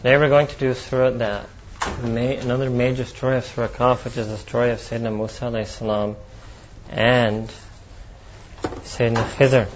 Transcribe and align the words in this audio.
Today 0.00 0.16
we're 0.16 0.30
going 0.30 0.46
to 0.46 0.56
do 0.56 0.72
Surah 0.72 1.10
that 1.10 1.46
another 2.02 2.70
major 2.70 3.04
story 3.04 3.36
of 3.36 3.44
Surah 3.44 3.68
Kahf, 3.68 4.06
which 4.06 4.16
is 4.16 4.28
the 4.28 4.38
story 4.38 4.70
of 4.70 4.78
Sayyidina 4.78 5.14
Musa 5.14 5.66
salam 5.66 6.16
and 6.88 7.52
Sayyidina 8.62 9.24
Khizr, 9.34 9.68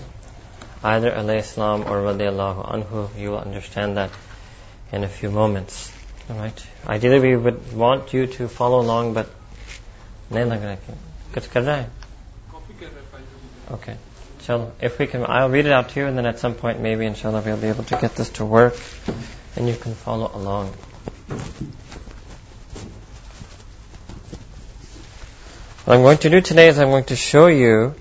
either 0.83 1.11
alayhi 1.11 1.45
salam 1.45 1.83
or 1.83 1.99
radiallahu 1.99 2.73
anhu. 2.73 3.21
You 3.21 3.33
will 3.33 3.39
understand 3.41 3.99
that 3.99 4.13
in 4.93 5.05
a 5.05 5.09
few 5.09 5.31
moments. 5.31 5.93
Alright? 6.31 6.67
Ideally 6.87 7.21
we 7.21 7.37
would 7.37 7.75
want 7.75 8.15
you 8.15 8.27
to 8.27 8.49
follow 8.49 8.81
along, 8.81 9.13
but 9.13 9.29
नहीं 10.33 10.49
लग 10.49 11.87
okay 13.73 13.97
Shall 14.41 14.73
if 14.81 14.99
we 14.99 15.07
can 15.07 15.27
I'll 15.27 15.51
read 15.51 15.67
it 15.67 15.73
out 15.73 15.91
to 15.91 16.01
you 16.01 16.07
and 16.07 16.17
then 16.17 16.25
at 16.25 16.39
some 16.39 16.55
point 16.55 16.81
maybe 16.81 17.05
inshallah 17.05 17.43
we'll 17.45 17.59
be 17.59 17.69
able 17.69 17.85
to 17.85 17.99
get 17.99 18.17
this 18.17 18.31
to 18.41 18.47
work 18.47 18.75
and 19.57 19.69
you 19.69 19.75
can 19.75 19.95
follow 19.95 20.31
along. 20.35 20.69
What 25.85 25.95
I'm 25.97 26.03
going 26.03 26.19
to 26.19 26.31
do 26.31 26.41
today 26.41 26.69
is 26.69 26.79
I'm 26.79 26.89
going 26.89 27.05
to 27.05 27.17
show 27.17 27.47
you 27.47 27.95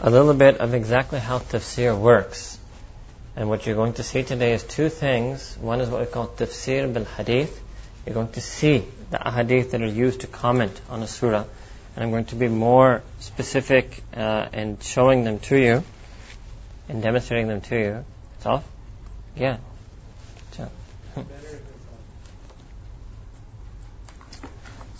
a 0.00 0.10
little 0.10 0.34
bit 0.34 0.58
of 0.58 0.74
exactly 0.74 1.18
how 1.18 1.38
tafsir 1.38 1.98
works. 1.98 2.58
And 3.36 3.48
what 3.48 3.66
you're 3.66 3.76
going 3.76 3.94
to 3.94 4.02
see 4.02 4.22
today 4.22 4.52
is 4.52 4.62
two 4.62 4.88
things. 4.88 5.56
One 5.60 5.80
is 5.80 5.88
what 5.88 6.00
we 6.00 6.06
call 6.06 6.28
tafsir 6.28 6.92
bil 6.92 7.04
hadith. 7.04 7.60
You're 8.04 8.14
going 8.14 8.32
to 8.32 8.40
see 8.40 8.84
the 9.10 9.18
hadith 9.18 9.70
that 9.72 9.82
are 9.82 9.86
used 9.86 10.22
to 10.22 10.26
comment 10.26 10.80
on 10.90 11.02
a 11.02 11.06
surah 11.06 11.44
and 11.94 12.04
I'm 12.04 12.10
going 12.10 12.24
to 12.26 12.36
be 12.36 12.48
more 12.48 13.02
specific 13.20 14.02
uh, 14.16 14.48
in 14.52 14.78
showing 14.80 15.24
them 15.24 15.38
to 15.40 15.56
you 15.56 15.84
and 16.88 17.02
demonstrating 17.02 17.48
them 17.48 17.60
to 17.62 17.78
you. 17.78 18.04
It's 18.36 18.46
off? 18.46 18.64
Yeah. 19.36 19.58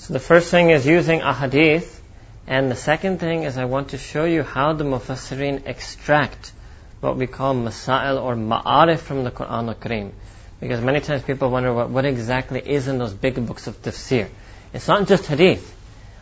So 0.02 0.14
the 0.14 0.18
first 0.18 0.50
thing 0.50 0.70
is 0.70 0.84
using 0.84 1.20
a 1.20 1.32
hadith, 1.32 2.02
and 2.48 2.68
the 2.68 2.74
second 2.74 3.20
thing 3.20 3.44
is 3.44 3.56
I 3.56 3.66
want 3.66 3.90
to 3.90 3.98
show 3.98 4.24
you 4.24 4.42
how 4.42 4.72
the 4.72 4.82
Mufassirin 4.82 5.64
extract 5.64 6.50
what 6.98 7.16
we 7.16 7.28
call 7.28 7.54
masail 7.54 8.20
or 8.20 8.34
ma'arif 8.34 8.98
from 8.98 9.22
the 9.22 9.30
Quran 9.30 9.68
al-Kareem. 9.68 10.10
Because 10.58 10.80
many 10.80 10.98
times 10.98 11.22
people 11.22 11.50
wonder 11.50 11.72
what, 11.72 11.90
what 11.90 12.04
exactly 12.04 12.60
is 12.60 12.88
in 12.88 12.98
those 12.98 13.12
big 13.12 13.46
books 13.46 13.68
of 13.68 13.80
tafsir. 13.80 14.28
It's 14.72 14.88
not 14.88 15.06
just 15.06 15.26
hadith. 15.26 15.72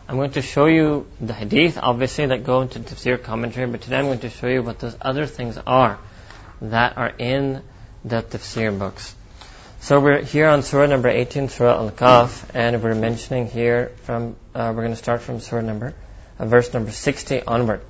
I'm 0.07 0.17
going 0.17 0.33
to 0.33 0.43
show 0.43 0.67
you 0.67 1.07
the 1.19 1.33
hadith, 1.33 1.79
obviously, 1.81 2.27
that 2.27 2.43
go 2.43 2.61
into 2.61 2.81
tafsir 2.81 3.23
commentary, 3.23 3.65
but 3.65 3.81
today 3.81 3.97
I'm 3.97 4.05
going 4.05 4.19
to 4.19 4.29
show 4.29 4.45
you 4.45 4.61
what 4.61 4.77
those 4.77 4.95
other 5.01 5.25
things 5.25 5.57
are 5.57 5.97
that 6.61 6.97
are 6.97 7.13
in 7.17 7.63
the 8.05 8.21
tafsir 8.21 8.77
books. 8.77 9.15
So 9.81 9.99
we're 9.99 10.21
here 10.21 10.47
on 10.47 10.61
surah 10.61 10.85
number 10.85 11.09
18, 11.09 11.49
surah 11.49 11.75
Al-Kahf, 11.75 12.51
and 12.53 12.83
we're 12.83 12.93
mentioning 12.93 13.47
here 13.47 13.91
from, 14.03 14.35
uh, 14.53 14.71
we're 14.75 14.83
going 14.83 14.91
to 14.91 14.95
start 14.95 15.23
from 15.23 15.39
surah 15.39 15.61
number, 15.61 15.95
uh, 16.37 16.45
verse 16.45 16.71
number 16.71 16.91
60 16.91 17.41
onward. 17.41 17.81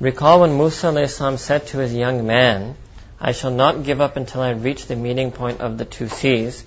Recall 0.00 0.40
when 0.40 0.56
Musa 0.56 1.38
said 1.38 1.66
to 1.68 1.78
his 1.78 1.94
young 1.94 2.26
man, 2.26 2.74
I 3.20 3.30
shall 3.30 3.52
not 3.52 3.84
give 3.84 4.00
up 4.00 4.16
until 4.16 4.40
I 4.40 4.50
reach 4.50 4.86
the 4.86 4.96
meeting 4.96 5.30
point 5.30 5.60
of 5.60 5.78
the 5.78 5.84
two 5.84 6.08
seas, 6.08 6.64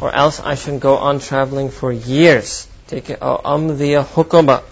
or 0.00 0.12
else 0.12 0.40
I 0.40 0.56
shall 0.56 0.80
go 0.80 0.96
on 0.96 1.20
traveling 1.20 1.70
for 1.70 1.92
years 1.92 2.66
Take 2.88 3.08
it, 3.10 3.20
amdiya 3.20 4.04
hukuma. 4.04 4.64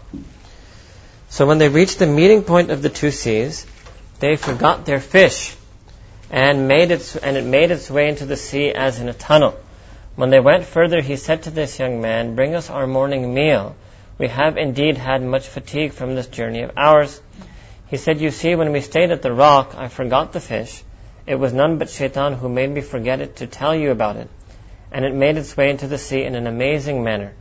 So 1.29 1.47
when 1.47 1.59
they 1.59 1.69
reached 1.69 2.01
the 2.01 2.09
meeting 2.09 2.43
point 2.43 2.73
of 2.73 2.83
the 2.83 2.89
two 2.89 3.13
seas, 3.13 3.65
they 4.19 4.35
forgot 4.35 4.87
their 4.87 4.99
fish 4.99 5.55
and 6.31 6.69
made 6.69 6.91
its, 6.91 7.17
and 7.17 7.37
it 7.37 7.45
made 7.45 7.71
its 7.71 7.91
way 7.91 8.09
into 8.09 8.27
the 8.27 8.37
sea 8.37 8.71
as 8.73 9.01
in 9.01 9.09
a 9.09 9.15
tunnel. 9.15 9.59
When 10.17 10.31
they 10.31 10.41
went 10.41 10.65
further, 10.65 11.01
he 11.01 11.17
said 11.17 11.45
to 11.45 11.51
this 11.51 11.79
young 11.79 12.01
man, 12.01 12.35
Bring 12.35 12.55
us 12.55 12.71
our 12.71 12.87
morning 12.87 13.33
meal. 13.33 13.77
We 14.19 14.29
have 14.29 14.57
indeed 14.57 14.97
had 14.97 15.23
much 15.23 15.47
fatigue 15.47 15.93
from 15.93 16.15
this 16.15 16.27
journey 16.27 16.63
of 16.63 16.73
ours. 16.77 17.21
He 17.87 17.97
said, 17.97 18.21
You 18.21 18.31
see, 18.31 18.55
when 18.55 18.73
we 18.73 18.81
stayed 18.81 19.11
at 19.11 19.23
the 19.23 19.33
rock, 19.33 19.75
I 19.77 19.89
forgot 19.89 20.33
the 20.33 20.41
fish. 20.41 20.83
It 21.27 21.37
was 21.37 21.53
none 21.53 21.79
but 21.79 21.89
Shaitan 21.89 22.35
who 22.35 22.49
made 22.49 22.71
me 22.71 22.81
forget 22.81 23.21
it 23.21 23.37
to 23.37 23.47
tell 23.47 23.75
you 23.75 23.91
about 23.91 24.17
it. 24.17 24.29
And 24.91 25.05
it 25.05 25.15
made 25.15 25.37
its 25.37 25.57
way 25.57 25.71
into 25.71 25.87
the 25.87 25.99
sea 25.99 26.25
in 26.25 26.35
an 26.35 26.47
amazing 26.47 27.05
manner. 27.05 27.33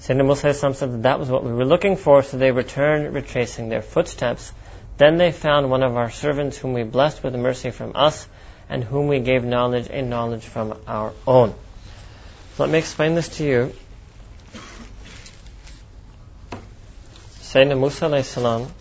Sayyidina 0.00 0.24
Musa 0.26 0.54
said 0.74 0.92
that 0.92 1.02
that 1.02 1.20
was 1.20 1.28
what 1.28 1.44
we 1.44 1.52
were 1.52 1.64
looking 1.64 1.96
for, 1.96 2.24
so 2.24 2.36
they 2.36 2.50
returned, 2.50 3.14
retracing 3.14 3.68
their 3.68 3.82
footsteps. 3.82 4.52
Then 4.98 5.16
they 5.16 5.32
found 5.32 5.70
one 5.70 5.82
of 5.82 5.96
our 5.96 6.10
servants 6.10 6.58
whom 6.58 6.72
we 6.74 6.82
blessed 6.82 7.22
with 7.24 7.34
mercy 7.34 7.70
from 7.70 7.92
us, 7.94 8.28
and 8.68 8.84
whom 8.84 9.08
we 9.08 9.20
gave 9.20 9.44
knowledge, 9.44 9.88
a 9.90 10.02
knowledge 10.02 10.44
from 10.44 10.78
our 10.86 11.12
own. 11.26 11.54
So 12.56 12.64
let 12.64 12.70
me 12.70 12.78
explain 12.78 13.14
this 13.14 13.28
to 13.36 13.44
you. 13.44 13.72
Sayyidina 17.40 17.78
Musa 17.78 18.22
salam, 18.22 18.72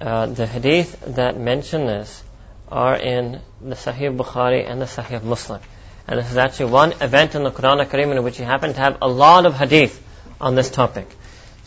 uh, 0.00 0.26
the 0.26 0.46
hadith 0.46 1.00
that 1.14 1.38
mention 1.38 1.86
this 1.86 2.24
are 2.68 2.96
in 2.96 3.40
the 3.60 3.74
Sahih 3.74 4.16
Bukhari 4.16 4.68
and 4.68 4.80
the 4.80 4.86
Sahih 4.86 5.22
Muslim. 5.22 5.60
And 6.08 6.18
this 6.18 6.30
is 6.30 6.36
actually 6.36 6.72
one 6.72 6.92
event 7.00 7.34
in 7.34 7.44
the 7.44 7.50
Quran 7.50 7.86
Kareem 7.86 8.16
in 8.16 8.22
which 8.24 8.38
you 8.40 8.44
happen 8.44 8.72
to 8.72 8.80
have 8.80 8.98
a 9.02 9.08
lot 9.08 9.46
of 9.46 9.54
hadith 9.54 10.02
on 10.40 10.54
this 10.54 10.70
topic. 10.70 11.08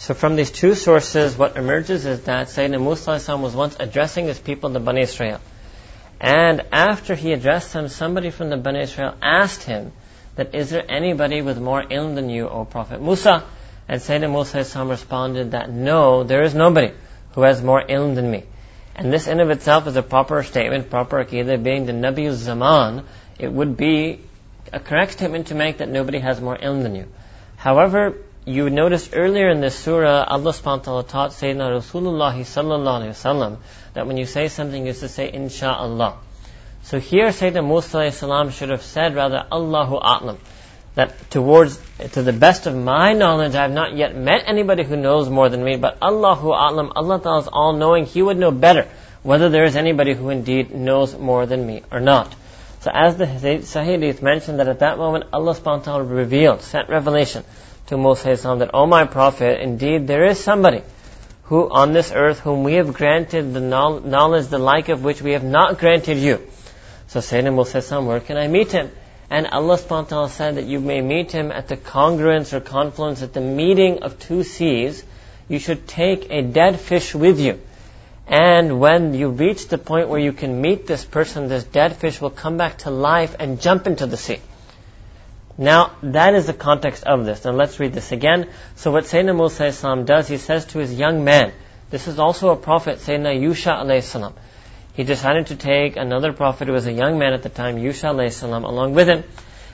So 0.03 0.13
from 0.13 0.35
these 0.35 0.51
two 0.51 0.75
sources, 0.75 1.37
what 1.37 1.55
emerges 1.55 2.05
is 2.05 2.23
that 2.23 2.47
Sayyidina 2.47 2.81
Musa 2.81 3.37
was 3.37 3.55
once 3.55 3.77
addressing 3.79 4.25
his 4.25 4.37
people, 4.37 4.69
the 4.69 4.81
Bani 4.81 5.03
Israel. 5.03 5.39
And 6.19 6.61
after 6.73 7.15
he 7.15 7.31
addressed 7.31 7.71
them, 7.71 7.87
somebody 7.87 8.29
from 8.29 8.49
the 8.49 8.57
Bani 8.57 8.81
Israel 8.81 9.15
asked 9.21 9.63
him 9.63 9.93
that, 10.35 10.53
is 10.55 10.71
there 10.71 10.83
anybody 10.89 11.41
with 11.41 11.57
more 11.57 11.81
ilm 11.83 12.15
than 12.15 12.29
you, 12.29 12.49
O 12.49 12.65
Prophet 12.65 13.01
Musa? 13.01 13.45
And 13.87 14.01
Sayyidina 14.01 14.29
Musa 14.29 14.83
responded 14.83 15.51
that, 15.51 15.71
no, 15.71 16.25
there 16.25 16.43
is 16.43 16.53
nobody 16.53 16.91
who 17.35 17.43
has 17.43 17.61
more 17.61 17.81
ilm 17.81 18.15
than 18.15 18.29
me. 18.29 18.43
And 18.97 19.13
this 19.13 19.27
in 19.27 19.39
of 19.39 19.51
itself 19.51 19.87
is 19.87 19.95
a 19.95 20.03
proper 20.03 20.43
statement, 20.43 20.89
proper 20.89 21.23
aqidah, 21.23 21.63
being 21.63 21.85
the 21.85 21.93
Nabi 21.93 22.29
Zaman, 22.29 23.05
it 23.39 23.49
would 23.49 23.77
be 23.77 24.19
a 24.73 24.81
correct 24.81 25.13
statement 25.13 25.47
to 25.47 25.55
make 25.55 25.77
that 25.77 25.87
nobody 25.87 26.19
has 26.19 26.41
more 26.41 26.57
ilm 26.57 26.83
than 26.83 26.93
you. 26.93 27.07
However, 27.55 28.17
you 28.45 28.69
noticed 28.69 29.11
earlier 29.13 29.49
in 29.49 29.61
this 29.61 29.75
surah, 29.75 30.25
Allah 30.27 30.51
subhanahu 30.51 30.77
wa 30.77 30.83
ta'ala 30.83 31.03
taught 31.03 31.31
Sayyidina 31.31 31.79
Rasulullah 31.79 32.33
sallallahu 32.35 33.01
alayhi 33.01 33.09
wasallam 33.09 33.57
that 33.93 34.05
when 34.05 34.17
you 34.17 34.25
say 34.25 34.49
something, 34.49 34.85
you 34.85 34.93
to 34.93 35.07
say 35.07 35.31
insha'Allah. 35.31 36.15
So 36.83 36.99
here 36.99 37.27
Sayyidina 37.27 37.65
Musa 37.65 38.11
salam 38.11 38.49
should 38.49 38.69
have 38.69 38.81
said 38.81 39.15
rather 39.15 39.45
Allahu 39.49 39.95
A'lam. 39.95 40.37
That 40.95 41.31
towards, 41.31 41.79
to 42.11 42.21
the 42.21 42.33
best 42.33 42.67
of 42.67 42.75
my 42.75 43.13
knowledge, 43.13 43.55
I 43.55 43.63
have 43.63 43.71
not 43.71 43.95
yet 43.95 44.15
met 44.15 44.43
anybody 44.45 44.83
who 44.83 44.95
knows 44.97 45.29
more 45.29 45.49
than 45.49 45.63
me, 45.63 45.77
but 45.77 45.97
Allahu 46.01 46.49
A'lam, 46.49 46.91
Allah 46.95 47.21
Ta'ala 47.21 47.39
is 47.39 47.47
all 47.47 47.73
knowing, 47.73 48.05
He 48.05 48.21
would 48.21 48.37
know 48.37 48.51
better 48.51 48.87
whether 49.23 49.49
there 49.49 49.63
is 49.63 49.77
anybody 49.77 50.13
who 50.13 50.29
indeed 50.29 50.75
knows 50.75 51.17
more 51.17 51.45
than 51.45 51.65
me 51.65 51.81
or 51.91 52.01
not. 52.01 52.35
So 52.81 52.91
as 52.93 53.15
the 53.15 53.25
Sahih 53.25 54.21
mentioned 54.21 54.59
that 54.59 54.67
at 54.67 54.79
that 54.79 54.97
moment 54.97 55.27
Allah 55.31 55.55
subhanahu 55.55 55.79
wa 55.79 55.83
ta'ala 55.83 56.03
revealed, 56.03 56.61
sent 56.61 56.89
revelation 56.89 57.45
to 57.93 57.97
Musa 57.97 58.55
that, 58.57 58.71
O 58.73 58.87
my 58.87 59.05
Prophet, 59.05 59.61
indeed 59.61 60.07
there 60.07 60.25
is 60.25 60.39
somebody 60.39 60.81
who 61.43 61.69
on 61.69 61.93
this 61.93 62.11
earth 62.11 62.39
whom 62.39 62.63
we 62.63 62.73
have 62.73 62.93
granted 62.93 63.53
the 63.53 63.61
knowledge 63.61 64.47
the 64.47 64.57
like 64.57 64.89
of 64.89 65.03
which 65.03 65.21
we 65.21 65.33
have 65.33 65.43
not 65.43 65.77
granted 65.77 66.17
you. 66.17 66.41
So 67.07 67.19
Sayyidina 67.19 67.53
Musa 67.53 68.01
where 68.01 68.19
can 68.19 68.37
I 68.37 68.47
meet 68.47 68.71
him? 68.71 68.89
And 69.29 69.47
Allah 69.47 69.77
subhanahu 69.77 70.29
said 70.29 70.55
that 70.55 70.65
you 70.65 70.79
may 70.79 71.01
meet 71.01 71.31
him 71.31 71.51
at 71.51 71.67
the 71.67 71.77
congruence 71.77 72.53
or 72.53 72.61
confluence 72.61 73.21
at 73.21 73.33
the 73.33 73.41
meeting 73.41 74.01
of 74.01 74.17
two 74.17 74.43
seas. 74.43 75.03
You 75.47 75.59
should 75.59 75.87
take 75.87 76.31
a 76.31 76.41
dead 76.41 76.79
fish 76.79 77.13
with 77.13 77.39
you. 77.39 77.59
And 78.27 78.79
when 78.79 79.13
you 79.13 79.29
reach 79.29 79.67
the 79.67 79.77
point 79.77 80.09
where 80.09 80.19
you 80.19 80.33
can 80.33 80.61
meet 80.61 80.87
this 80.87 81.05
person, 81.05 81.47
this 81.47 81.63
dead 81.63 81.97
fish 81.97 82.19
will 82.21 82.31
come 82.31 82.57
back 82.57 82.79
to 82.79 82.89
life 82.89 83.35
and 83.39 83.61
jump 83.61 83.85
into 83.85 84.07
the 84.07 84.17
sea. 84.17 84.39
Now, 85.57 85.91
that 86.01 86.33
is 86.33 86.47
the 86.47 86.53
context 86.53 87.03
of 87.03 87.25
this. 87.25 87.45
Now, 87.45 87.51
let's 87.51 87.79
read 87.79 87.93
this 87.93 88.11
again. 88.11 88.49
So, 88.75 88.91
what 88.91 89.03
Sayyidina 89.03 89.35
Musa 89.35 90.03
does, 90.03 90.27
he 90.27 90.37
says 90.37 90.65
to 90.67 90.79
his 90.79 90.93
young 90.93 91.23
man, 91.23 91.53
this 91.91 92.07
is 92.07 92.17
also 92.17 92.49
a 92.49 92.55
prophet, 92.55 92.97
Sayyidina 92.97 93.39
Yusha 93.39 94.01
salam. 94.01 94.33
He 94.93 95.03
decided 95.03 95.47
to 95.47 95.55
take 95.55 95.95
another 95.95 96.33
prophet 96.33 96.67
who 96.67 96.73
was 96.73 96.87
a 96.87 96.91
young 96.91 97.19
man 97.19 97.33
at 97.33 97.43
the 97.43 97.49
time, 97.49 97.77
Yusha 97.77 98.31
salam, 98.31 98.63
along 98.63 98.95
with 98.95 99.07
him, 99.07 99.23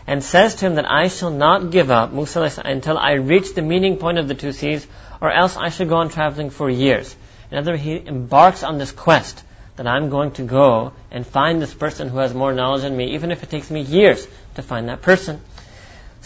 and 0.05 0.21
says 0.21 0.55
to 0.55 0.65
him 0.65 0.75
that 0.75 0.89
I 0.89 1.07
shall 1.07 1.31
not 1.31 1.71
give 1.71 1.91
up, 1.91 2.11
Musa 2.11 2.51
until 2.65 2.97
I 2.97 3.13
reach 3.13 3.53
the 3.53 3.61
meeting 3.61 3.97
point 3.97 4.17
of 4.17 4.27
the 4.27 4.35
two 4.35 4.51
seas, 4.51 4.85
or 5.21 5.31
else 5.31 5.55
I 5.55 5.69
shall 5.69 5.87
go 5.87 5.97
on 5.97 6.09
traveling 6.09 6.49
for 6.49 6.69
years. 6.69 7.15
In 7.51 7.57
other 7.57 7.71
words, 7.71 7.83
he 7.83 8.05
embarks 8.05 8.63
on 8.63 8.77
this 8.79 8.91
quest 8.91 9.43
that 9.77 9.87
I'm 9.87 10.09
going 10.09 10.31
to 10.31 10.43
go 10.43 10.91
and 11.09 11.25
find 11.25 11.61
this 11.61 11.73
person 11.73 12.09
who 12.09 12.17
has 12.17 12.33
more 12.33 12.51
knowledge 12.51 12.81
than 12.81 12.97
me, 12.97 13.13
even 13.15 13.31
if 13.31 13.43
it 13.43 13.49
takes 13.49 13.71
me 13.71 13.79
years 13.79 14.27
to 14.55 14.61
find 14.61 14.89
that 14.89 15.01
person. 15.01 15.39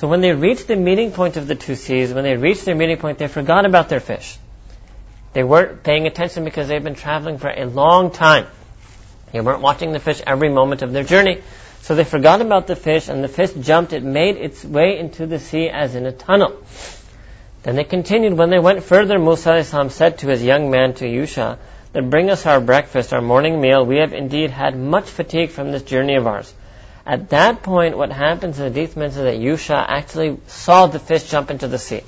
So 0.04 0.10
when 0.10 0.20
they 0.20 0.34
reached 0.34 0.68
the 0.68 0.76
meeting 0.76 1.14
point 1.14 1.38
of 1.38 1.48
the 1.48 1.56
two 1.56 1.76
seas, 1.76 2.14
when 2.14 2.26
they 2.26 2.36
reached 2.36 2.66
their 2.66 2.76
meeting 2.76 2.98
point, 2.98 3.20
they 3.20 3.30
forgot 3.30 3.66
about 3.66 3.88
their 3.88 4.02
fish. 4.02 4.38
They 5.32 5.46
weren't 5.46 5.82
paying 5.82 6.08
attention 6.08 6.44
because 6.44 6.68
they'd 6.68 6.84
been 6.84 6.96
traveling 6.96 7.38
for 7.38 7.48
a 7.48 7.64
long 7.64 8.12
time. 8.12 8.48
They 9.32 9.40
weren't 9.40 9.62
watching 9.62 9.94
the 9.94 10.02
fish 10.02 10.22
every 10.28 10.50
moment 10.50 10.82
of 10.82 10.92
their 10.92 11.06
journey. 11.06 11.42
So 11.84 11.96
they 11.96 12.04
forgot 12.04 12.42
about 12.42 12.68
the 12.68 12.76
fish, 12.76 13.08
and 13.08 13.24
the 13.24 13.30
fish 13.30 13.54
jumped. 13.54 13.94
It 13.94 14.04
made 14.04 14.36
its 14.36 14.66
way 14.66 15.00
into 15.00 15.26
the 15.26 15.40
sea 15.40 15.70
as 15.70 15.96
in 15.96 16.06
a 16.06 16.12
tunnel. 16.12 16.62
Then 17.62 17.78
they 17.78 17.86
continued. 17.86 18.34
When 18.34 18.50
they 18.50 18.60
went 18.60 18.84
further, 18.84 19.18
Musa 19.18 19.64
said 19.64 20.18
to 20.18 20.28
his 20.28 20.44
young 20.44 20.70
man, 20.70 20.96
to 20.96 21.06
Yusha, 21.06 21.60
that 21.94 22.10
bring 22.10 22.30
us 22.30 22.46
our 22.46 22.60
breakfast, 22.60 23.14
our 23.14 23.22
morning 23.22 23.62
meal. 23.62 23.86
We 23.86 24.00
have 24.00 24.12
indeed 24.12 24.52
had 24.52 24.78
much 24.78 25.06
fatigue 25.06 25.52
from 25.52 25.72
this 25.72 25.84
journey 25.84 26.16
of 26.16 26.28
ours. 26.28 26.54
At 27.06 27.30
that 27.30 27.64
point, 27.64 27.98
what 27.98 28.12
happens 28.12 28.60
in 28.60 28.66
the 28.66 28.80
hadith 28.80 28.96
mentions 28.96 29.24
that 29.24 29.38
Yusha 29.38 29.86
actually 29.88 30.40
saw 30.48 30.88
the 30.88 31.00
fish 31.00 31.30
jump 31.30 31.52
into 31.52 31.68
the 31.68 31.78
sea. 31.78 32.02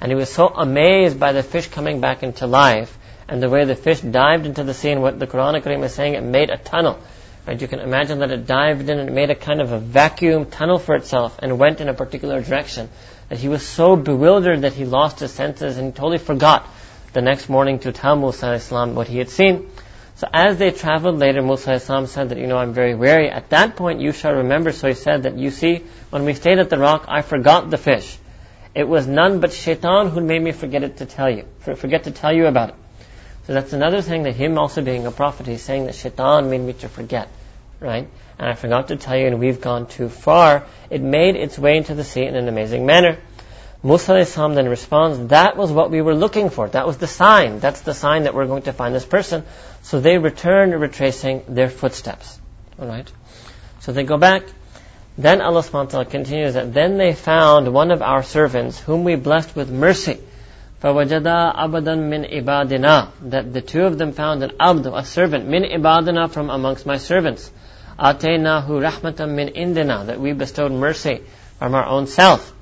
And 0.00 0.10
he 0.10 0.16
was 0.16 0.30
so 0.30 0.48
amazed 0.48 1.20
by 1.20 1.32
the 1.32 1.42
fish 1.42 1.66
coming 1.68 2.00
back 2.00 2.22
into 2.22 2.46
life 2.46 2.96
and 3.28 3.42
the 3.42 3.50
way 3.50 3.64
the 3.64 3.76
fish 3.76 4.00
dived 4.00 4.46
into 4.46 4.64
the 4.64 4.72
sea 4.72 4.90
and 4.90 5.02
what 5.02 5.18
the 5.18 5.26
Quran 5.26 5.62
Kareem 5.62 5.84
is 5.84 5.92
saying, 5.92 6.14
it 6.14 6.22
made 6.22 6.48
a 6.48 6.56
tunnel. 6.56 6.98
Right? 7.46 7.60
You 7.60 7.68
can 7.68 7.80
imagine 7.80 8.20
that 8.20 8.30
it 8.30 8.46
dived 8.46 8.88
in 8.88 8.98
and 8.98 9.10
it 9.10 9.12
made 9.12 9.28
a 9.28 9.34
kind 9.34 9.60
of 9.60 9.72
a 9.72 9.78
vacuum 9.78 10.46
tunnel 10.46 10.78
for 10.78 10.94
itself 10.94 11.38
and 11.40 11.58
went 11.58 11.82
in 11.82 11.88
a 11.88 11.94
particular 11.94 12.40
direction. 12.40 12.88
That 13.28 13.38
he 13.38 13.48
was 13.48 13.66
so 13.66 13.96
bewildered 13.96 14.62
that 14.62 14.72
he 14.72 14.86
lost 14.86 15.20
his 15.20 15.32
senses 15.32 15.76
and 15.76 15.94
totally 15.94 16.18
forgot 16.18 16.66
the 17.12 17.20
next 17.20 17.50
morning 17.50 17.80
to 17.80 17.92
tell 17.92 18.16
Musa 18.16 18.52
Islam 18.52 18.94
what 18.94 19.08
he 19.08 19.18
had 19.18 19.28
seen. 19.28 19.70
So 20.18 20.28
as 20.32 20.58
they 20.58 20.72
traveled 20.72 21.20
later, 21.20 21.42
Musa 21.42 21.78
said 21.78 22.30
that, 22.30 22.38
you 22.38 22.48
know, 22.48 22.58
I'm 22.58 22.72
very 22.72 22.96
weary. 22.96 23.30
At 23.30 23.50
that 23.50 23.76
point, 23.76 24.00
you 24.00 24.10
shall 24.10 24.34
remember. 24.34 24.72
So 24.72 24.88
he 24.88 24.94
said 24.94 25.22
that, 25.22 25.38
you 25.38 25.52
see, 25.52 25.84
when 26.10 26.24
we 26.24 26.34
stayed 26.34 26.58
at 26.58 26.70
the 26.70 26.76
rock, 26.76 27.04
I 27.06 27.22
forgot 27.22 27.70
the 27.70 27.78
fish. 27.78 28.18
It 28.74 28.88
was 28.88 29.06
none 29.06 29.38
but 29.38 29.52
shaitan 29.52 30.08
who 30.08 30.20
made 30.20 30.42
me 30.42 30.50
forget 30.50 30.82
it 30.82 30.96
to 30.96 31.06
tell 31.06 31.30
you, 31.30 31.44
forget 31.60 32.04
to 32.04 32.10
tell 32.10 32.32
you 32.32 32.46
about 32.46 32.70
it. 32.70 32.74
So 33.46 33.54
that's 33.54 33.72
another 33.72 34.02
thing 34.02 34.24
that 34.24 34.34
him 34.34 34.58
also 34.58 34.82
being 34.82 35.06
a 35.06 35.12
prophet, 35.12 35.46
he's 35.46 35.62
saying 35.62 35.86
that 35.86 35.94
shaitan 35.94 36.50
made 36.50 36.62
me 36.62 36.72
to 36.72 36.88
forget, 36.88 37.28
right? 37.78 38.08
And 38.40 38.48
I 38.48 38.54
forgot 38.54 38.88
to 38.88 38.96
tell 38.96 39.16
you, 39.16 39.28
and 39.28 39.38
we've 39.38 39.60
gone 39.60 39.86
too 39.86 40.08
far. 40.08 40.66
It 40.90 41.00
made 41.00 41.36
its 41.36 41.56
way 41.60 41.76
into 41.76 41.94
the 41.94 42.02
sea 42.02 42.24
in 42.24 42.34
an 42.34 42.48
amazing 42.48 42.86
manner. 42.86 43.18
Musa 43.83 44.25
then 44.53 44.69
responds, 44.69 45.27
that 45.27 45.57
was 45.57 45.69
what 45.69 45.91
we 45.91 46.01
were 46.01 46.15
looking 46.15 46.49
for. 46.49 46.69
That 46.69 46.87
was 46.87 46.97
the 46.97 47.07
sign. 47.07 47.59
That's 47.59 47.81
the 47.81 47.93
sign 47.93 48.23
that 48.23 48.33
we're 48.33 48.47
going 48.47 48.63
to 48.63 48.73
find 48.73 48.95
this 48.95 49.05
person. 49.05 49.43
So 49.81 49.99
they 49.99 50.17
return 50.17 50.71
retracing 50.71 51.43
their 51.49 51.69
footsteps. 51.69 52.39
Alright? 52.79 53.11
So 53.81 53.91
they 53.91 54.03
go 54.03 54.17
back. 54.17 54.43
Then 55.17 55.41
Allah 55.41 55.61
subhanahu 55.61 55.73
wa 55.73 55.91
ta'ala 55.91 56.05
continues 56.05 56.53
that 56.53 56.73
then 56.73 56.97
they 56.97 57.13
found 57.13 57.73
one 57.73 57.91
of 57.91 58.01
our 58.01 58.23
servants 58.23 58.79
whom 58.79 59.03
we 59.03 59.15
blessed 59.15 59.53
with 59.55 59.69
mercy. 59.69 60.17
فَوَجَدَا 60.81 61.55
أَبَدًا 61.55 61.95
مِنْ 61.97 62.43
إِبَادِنَا 62.43 63.29
That 63.29 63.53
the 63.53 63.61
two 63.61 63.83
of 63.83 63.97
them 63.97 64.13
found 64.13 64.43
an 64.43 64.51
abd, 64.59 64.87
a 64.87 65.03
servant, 65.05 65.47
min 65.47 65.63
ibadina 65.63 66.31
from 66.31 66.49
amongst 66.49 66.85
my 66.85 66.97
servants. 66.97 67.51
أَتَيْنَاهُ 67.99 68.67
رَحْمَةً 68.67 69.29
min 69.29 69.49
indina 69.49 70.05
That 70.05 70.19
we 70.19 70.33
bestowed 70.33 70.71
mercy 70.71 71.21
from 71.59 71.75
our 71.75 71.85
own 71.85 72.07
self. 72.07 72.53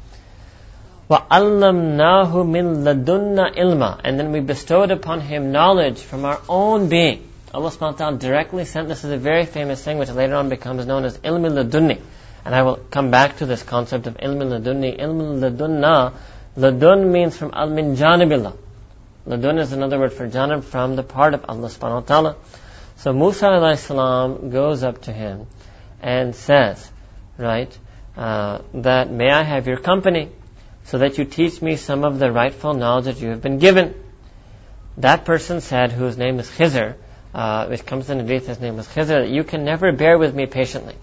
وَعَلَّمْنَاهُ 1.09 2.31
مِنْ 2.31 2.83
لَدُنَّا 2.83 3.57
ilma, 3.57 3.99
And 4.03 4.19
then 4.19 4.31
we 4.31 4.39
bestowed 4.39 4.91
upon 4.91 5.19
him 5.19 5.51
knowledge 5.51 5.99
from 5.99 6.25
our 6.25 6.39
own 6.47 6.87
being. 6.87 7.27
Allah 7.53 7.69
subhanahu 7.69 7.91
wa 7.93 7.97
ta'ala 7.97 8.17
directly 8.17 8.63
sent, 8.63 8.87
this 8.87 9.03
is 9.03 9.11
a 9.11 9.17
very 9.17 9.45
famous 9.45 9.83
thing 9.83 9.97
which 9.97 10.09
later 10.09 10.35
on 10.35 10.47
becomes 10.47 10.85
known 10.85 11.03
as 11.03 11.17
ilm 11.17 11.49
ladunni. 11.49 11.99
And 12.45 12.55
I 12.55 12.61
will 12.63 12.77
come 12.77 13.11
back 13.11 13.37
to 13.37 13.45
this 13.45 13.61
concept 13.61 14.07
of 14.07 14.17
ilm 14.17 14.39
ladunni. 14.39 14.97
Ilm 14.99 15.41
ladunna 15.41 16.13
Ladun 16.57 17.11
means 17.11 17.37
from 17.37 17.51
al 17.53 17.69
min 17.69 17.95
janibillah. 17.95 18.57
Ladun 19.25 19.59
is 19.59 19.71
another 19.71 19.97
word 19.97 20.11
for 20.11 20.27
janib 20.27 20.63
from 20.63 20.97
the 20.97 21.03
part 21.03 21.33
of 21.33 21.45
Allah 21.47 21.69
subhanahu 21.69 22.01
wa 22.01 22.01
ta'ala. 22.01 22.35
So 22.97 23.13
Musa 23.13 23.45
alayhi 23.45 23.77
salam 23.77 24.49
goes 24.49 24.83
up 24.83 25.01
to 25.03 25.13
him 25.13 25.47
and 26.01 26.35
says, 26.35 26.91
right, 27.37 27.77
uh, 28.17 28.61
that 28.73 29.09
may 29.09 29.31
I 29.31 29.43
have 29.43 29.67
your 29.67 29.77
company 29.77 30.29
So 30.86 30.98
that 30.98 31.18
you 31.18 31.24
teach 31.24 31.60
me 31.62 31.76
some 31.76 32.04
of 32.04 32.18
the 32.18 32.32
rightful 32.32 32.74
knowledge 32.74 33.04
that 33.04 33.20
you 33.20 33.28
have 33.28 33.42
been 33.42 33.58
given. 33.58 33.94
That 34.98 35.24
person 35.24 35.60
said, 35.60 35.92
whose 35.92 36.16
name 36.16 36.38
is 36.38 36.48
Khizr, 36.48 36.96
uh, 37.34 37.66
which 37.66 37.84
comes 37.84 38.08
in 38.08 38.18
the 38.18 38.24
hadith, 38.24 38.46
his 38.46 38.60
name 38.60 38.78
is 38.78 38.86
Khizr, 38.88 39.22
that 39.22 39.28
you 39.28 39.44
can 39.44 39.64
never 39.64 39.92
bear 39.92 40.16
with 40.18 40.34
me 40.34 40.46
patiently. 40.46 40.94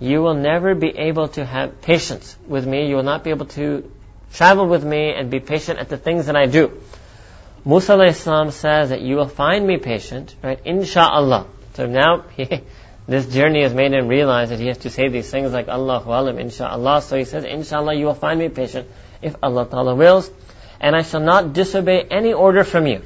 You 0.00 0.22
will 0.22 0.34
never 0.34 0.74
be 0.74 0.88
able 0.88 1.28
to 1.28 1.44
have 1.44 1.80
patience 1.82 2.36
with 2.46 2.66
me. 2.66 2.88
You 2.88 2.96
will 2.96 3.02
not 3.02 3.22
be 3.22 3.30
able 3.30 3.46
to 3.46 3.90
Travel 4.32 4.66
with 4.66 4.84
me 4.84 5.12
and 5.12 5.30
be 5.30 5.40
patient 5.40 5.78
at 5.78 5.88
the 5.88 5.96
things 5.96 6.26
that 6.26 6.36
I 6.36 6.46
do. 6.46 6.80
Musa 7.64 8.00
Islam 8.00 8.50
says 8.52 8.90
that 8.90 9.00
you 9.00 9.16
will 9.16 9.28
find 9.28 9.66
me 9.66 9.76
patient, 9.78 10.34
right? 10.42 10.62
Insha'Allah. 10.64 11.46
So 11.74 11.86
now 11.86 12.24
he, 12.36 12.62
this 13.06 13.26
journey 13.26 13.62
has 13.62 13.74
made 13.74 13.92
him 13.92 14.06
realize 14.08 14.50
that 14.50 14.60
he 14.60 14.68
has 14.68 14.78
to 14.78 14.90
say 14.90 15.08
these 15.08 15.30
things 15.30 15.52
like 15.52 15.68
Allahu 15.68 16.10
Alam, 16.10 16.36
Insha'Allah. 16.36 17.02
So 17.02 17.16
he 17.16 17.24
says, 17.24 17.44
Inshallah, 17.44 17.94
you 17.94 18.06
will 18.06 18.14
find 18.14 18.38
me 18.38 18.48
patient 18.48 18.88
if 19.22 19.36
Allah 19.42 19.66
Ta'ala 19.66 19.94
wills, 19.94 20.30
and 20.80 20.96
I 20.96 21.02
shall 21.02 21.20
not 21.20 21.52
disobey 21.52 22.06
any 22.10 22.32
order 22.32 22.64
from 22.64 22.86
you. 22.86 23.02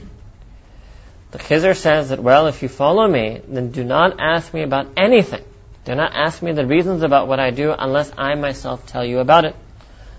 The 1.33 1.39
Khizr 1.39 1.77
says 1.77 2.11
that, 2.11 2.23
well, 2.23 2.47
if 2.47 2.63
you 2.63 2.69
follow 2.69 3.09
me, 3.09 3.41
then 3.49 3.73
do 3.73 3.83
not 3.83 4.21
ask 4.21 4.55
me 4.55 4.63
about 4.63 4.87
anything. 4.97 5.43
Do 5.85 5.95
not 5.95 6.13
ask 6.15 6.41
me 6.41 6.53
the 6.53 6.65
reasons 6.65 7.03
about 7.03 7.27
what 7.27 7.41
I 7.41 7.51
do 7.51 7.75
unless 7.77 8.13
I 8.17 8.37
myself 8.37 8.87
tell 8.87 9.05
you 9.05 9.19
about 9.19 9.45
it. 9.45 9.57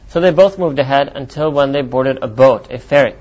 So 0.10 0.20
they 0.20 0.32
both 0.32 0.60
moved 0.60 0.78
ahead 0.78 1.12
until 1.16 1.52
when 1.52 1.72
they 1.72 1.82
boarded 1.82 2.20
a 2.22 2.28
boat, 2.28 2.72
a 2.72 2.78
ferry. 2.78 3.16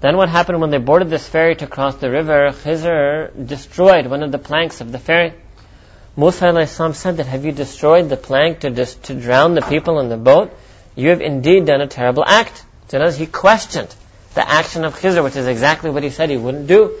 Then 0.00 0.16
what 0.16 0.28
happened 0.28 0.60
when 0.60 0.70
they 0.70 0.78
boarded 0.78 1.10
this 1.10 1.28
ferry 1.28 1.54
to 1.56 1.66
cross 1.68 1.94
the 1.94 2.10
river, 2.10 2.50
Khizr 2.50 3.46
destroyed 3.46 4.08
one 4.08 4.24
of 4.24 4.32
the 4.32 4.38
planks 4.38 4.80
of 4.80 4.90
the 4.90 4.98
ferry. 4.98 5.32
Musa 6.16 6.66
said 6.66 7.16
that, 7.16 7.26
have 7.26 7.44
you 7.44 7.52
destroyed 7.52 8.08
the 8.08 8.16
plank 8.16 8.60
to, 8.60 8.70
dis- 8.70 8.96
to 8.96 9.14
drown 9.14 9.54
the 9.54 9.62
people 9.62 10.00
in 10.00 10.08
the 10.08 10.16
boat? 10.16 10.52
You 10.94 11.08
have 11.10 11.20
indeed 11.20 11.66
done 11.66 11.80
a 11.80 11.86
terrible 11.86 12.24
act. 12.26 12.64
So 12.88 13.00
as 13.00 13.18
he 13.18 13.26
questioned 13.26 13.94
the 14.34 14.48
action 14.48 14.84
of 14.84 14.98
Khizr, 14.98 15.22
which 15.22 15.36
is 15.36 15.46
exactly 15.46 15.90
what 15.90 16.02
he 16.02 16.10
said 16.10 16.30
he 16.30 16.36
wouldn't 16.36 16.66
do. 16.66 16.98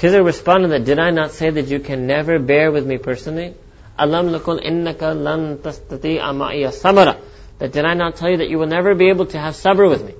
Khizr 0.00 0.24
responded 0.24 0.68
that, 0.68 0.84
did 0.84 0.98
I 0.98 1.10
not 1.10 1.32
say 1.32 1.50
that 1.50 1.66
you 1.66 1.78
can 1.80 2.06
never 2.06 2.38
bear 2.38 2.72
with 2.72 2.86
me 2.86 2.98
personally? 2.98 3.54
Alam 3.98 4.28
lakul 4.28 4.64
innaka 4.64 5.14
lan 5.16 5.58
tastati 5.58 6.20
ama'iya 6.20 6.72
samara 6.72 7.16
that 7.58 7.72
did 7.72 7.84
I 7.84 7.94
not 7.94 8.16
tell 8.16 8.30
you 8.30 8.38
that 8.38 8.48
you 8.48 8.58
will 8.58 8.66
never 8.66 8.94
be 8.94 9.08
able 9.08 9.26
to 9.26 9.38
have 9.38 9.54
sabr 9.54 9.88
with 9.88 10.04
me? 10.04 10.14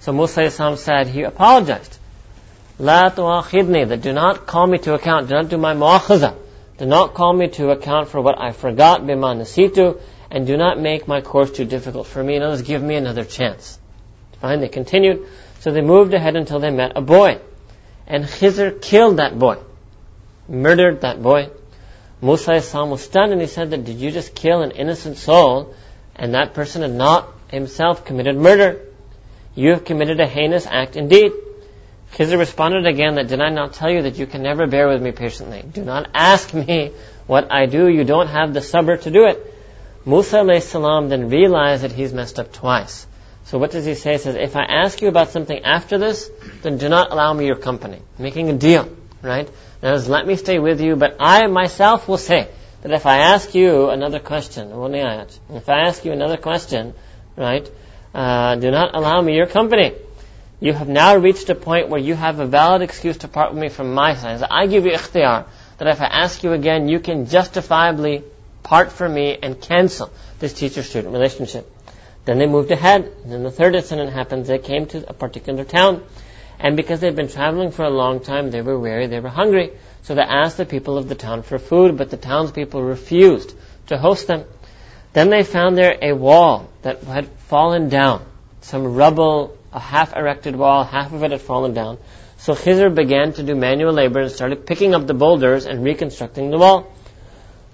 So 0.00 0.12
Musa 0.12 0.50
said, 0.76 1.08
he 1.08 1.22
apologized. 1.22 1.98
La 2.78 3.10
tu'akhidni, 3.10 3.88
that 3.88 4.00
do 4.00 4.14
not 4.14 4.46
call 4.46 4.66
me 4.66 4.78
to 4.78 4.94
account, 4.94 5.28
do 5.28 5.34
not 5.34 5.50
do 5.50 5.58
my 5.58 5.74
mu'akhaza. 5.74 6.34
Do 6.78 6.86
not 6.86 7.12
call 7.12 7.34
me 7.34 7.48
to 7.48 7.70
account 7.70 8.08
for 8.08 8.22
what 8.22 8.40
I 8.40 8.52
forgot, 8.52 9.02
bima 9.02 9.36
nasitu, 9.36 10.00
and 10.30 10.46
do 10.46 10.56
not 10.56 10.78
make 10.78 11.08
my 11.08 11.20
course 11.20 11.50
too 11.50 11.64
difficult 11.64 12.06
for 12.06 12.22
me. 12.22 12.36
In 12.36 12.42
other 12.42 12.52
words, 12.52 12.62
give 12.62 12.82
me 12.82 12.94
another 12.94 13.24
chance. 13.24 13.78
Fine, 14.40 14.60
they 14.60 14.68
continued. 14.68 15.26
So 15.60 15.72
they 15.72 15.80
moved 15.80 16.14
ahead 16.14 16.36
until 16.36 16.60
they 16.60 16.70
met 16.70 16.92
a 16.96 17.02
boy. 17.02 17.40
And 18.06 18.24
Khizr 18.24 18.80
killed 18.80 19.18
that 19.18 19.38
boy. 19.38 19.58
Murdered 20.48 21.02
that 21.02 21.22
boy. 21.22 21.50
Musa 22.22 22.62
was 22.86 23.02
stunned 23.02 23.32
and 23.32 23.40
he 23.40 23.46
said 23.46 23.70
that, 23.70 23.84
did 23.84 23.96
you 23.96 24.10
just 24.10 24.34
kill 24.34 24.62
an 24.62 24.72
innocent 24.72 25.16
soul 25.16 25.74
and 26.16 26.34
that 26.34 26.54
person 26.54 26.82
had 26.82 26.92
not 26.92 27.32
himself 27.50 28.04
committed 28.04 28.36
murder. 28.36 28.80
You 29.54 29.70
have 29.70 29.84
committed 29.84 30.20
a 30.20 30.26
heinous 30.26 30.66
act 30.66 30.96
indeed. 30.96 31.32
Khizr 32.12 32.38
responded 32.38 32.86
again 32.86 33.16
that 33.16 33.28
did 33.28 33.40
I 33.40 33.50
not 33.50 33.74
tell 33.74 33.90
you 33.90 34.02
that 34.02 34.16
you 34.16 34.26
can 34.26 34.42
never 34.42 34.66
bear 34.66 34.88
with 34.88 35.02
me 35.02 35.12
patiently? 35.12 35.62
Do 35.62 35.84
not 35.84 36.10
ask 36.14 36.52
me 36.52 36.92
what 37.26 37.50
I 37.50 37.66
do. 37.66 37.88
You 37.88 38.04
don't 38.04 38.28
have 38.28 38.52
the 38.52 38.60
sabr 38.60 39.00
to 39.02 39.10
do 39.10 39.26
it. 39.26 39.54
Musa 40.10 40.60
salam 40.60 41.08
then 41.08 41.28
realized 41.28 41.84
that 41.84 41.92
he's 41.92 42.12
messed 42.12 42.38
up 42.40 42.52
twice. 42.52 43.06
So 43.44 43.58
what 43.58 43.70
does 43.70 43.84
he 43.84 43.94
say? 43.94 44.12
He 44.12 44.18
says, 44.18 44.34
if 44.34 44.56
I 44.56 44.64
ask 44.64 45.00
you 45.02 45.08
about 45.08 45.30
something 45.30 45.64
after 45.64 45.98
this, 45.98 46.30
then 46.62 46.78
do 46.78 46.88
not 46.88 47.12
allow 47.12 47.32
me 47.32 47.46
your 47.46 47.56
company. 47.56 48.00
Making 48.18 48.50
a 48.50 48.52
deal, 48.54 48.88
right? 49.22 49.48
Now, 49.82 49.94
let 49.94 50.26
me 50.26 50.36
stay 50.36 50.58
with 50.58 50.80
you, 50.80 50.96
but 50.96 51.16
I 51.20 51.46
myself 51.46 52.08
will 52.08 52.18
say, 52.18 52.48
that 52.82 52.92
if 52.92 53.06
I 53.06 53.18
ask 53.18 53.54
you 53.54 53.90
another 53.90 54.20
question, 54.20 54.72
if 55.50 55.68
I 55.68 55.80
ask 55.80 56.04
you 56.04 56.12
another 56.12 56.38
question, 56.38 56.94
right, 57.36 57.70
uh, 58.14 58.56
do 58.56 58.70
not 58.70 58.94
allow 58.94 59.20
me 59.20 59.36
your 59.36 59.46
company. 59.46 59.92
You 60.60 60.72
have 60.72 60.88
now 60.88 61.16
reached 61.16 61.48
a 61.50 61.54
point 61.54 61.88
where 61.88 62.00
you 62.00 62.14
have 62.14 62.40
a 62.40 62.46
valid 62.46 62.82
excuse 62.82 63.18
to 63.18 63.28
part 63.28 63.52
with 63.52 63.60
me 63.60 63.68
from 63.68 63.94
my 63.94 64.14
side. 64.14 64.42
I 64.50 64.66
give 64.66 64.86
you 64.86 64.92
ikhtiyar, 64.92 65.46
that 65.78 65.88
if 65.88 66.00
I 66.00 66.06
ask 66.06 66.42
you 66.42 66.52
again, 66.52 66.88
you 66.88 67.00
can 67.00 67.26
justifiably 67.26 68.24
part 68.62 68.92
from 68.92 69.14
me 69.14 69.38
and 69.42 69.60
cancel 69.60 70.10
this 70.38 70.52
teacher-student 70.52 71.12
relationship. 71.12 71.70
Then 72.24 72.38
they 72.38 72.46
moved 72.46 72.70
ahead. 72.70 73.12
Then 73.24 73.42
the 73.42 73.50
third 73.50 73.74
incident 73.74 74.12
happens. 74.12 74.48
They 74.48 74.58
came 74.58 74.86
to 74.86 75.08
a 75.08 75.12
particular 75.12 75.64
town. 75.64 76.02
And 76.58 76.76
because 76.76 77.00
they'd 77.00 77.16
been 77.16 77.28
traveling 77.28 77.70
for 77.70 77.84
a 77.84 77.90
long 77.90 78.20
time, 78.20 78.50
they 78.50 78.60
were 78.60 78.78
weary, 78.78 79.06
they 79.06 79.20
were 79.20 79.30
hungry. 79.30 79.72
So 80.02 80.14
they 80.14 80.22
asked 80.22 80.58
the 80.58 80.66
people 80.66 80.98
of 80.98 81.08
the 81.08 81.14
town 81.14 81.42
for 81.42 81.58
food, 81.58 81.96
but 81.96 82.10
the 82.10 82.16
townspeople 82.16 82.82
refused 82.82 83.54
to 83.86 83.96
host 83.96 84.26
them. 84.26 84.44
Then 85.12 85.30
they 85.30 85.42
found 85.42 85.76
there 85.76 85.96
a 86.00 86.12
wall 86.12 86.70
that 86.82 87.02
had 87.02 87.28
fallen 87.48 87.88
down. 87.88 88.24
Some 88.60 88.94
rubble, 88.94 89.56
a 89.72 89.80
half 89.80 90.14
erected 90.14 90.54
wall, 90.54 90.84
half 90.84 91.12
of 91.12 91.24
it 91.24 91.30
had 91.30 91.40
fallen 91.40 91.72
down. 91.72 91.98
So 92.36 92.54
Khizr 92.54 92.94
began 92.94 93.32
to 93.34 93.42
do 93.42 93.54
manual 93.54 93.92
labor 93.92 94.20
and 94.20 94.30
started 94.30 94.66
picking 94.66 94.94
up 94.94 95.06
the 95.06 95.14
boulders 95.14 95.66
and 95.66 95.84
reconstructing 95.84 96.50
the 96.50 96.58
wall. 96.58 96.92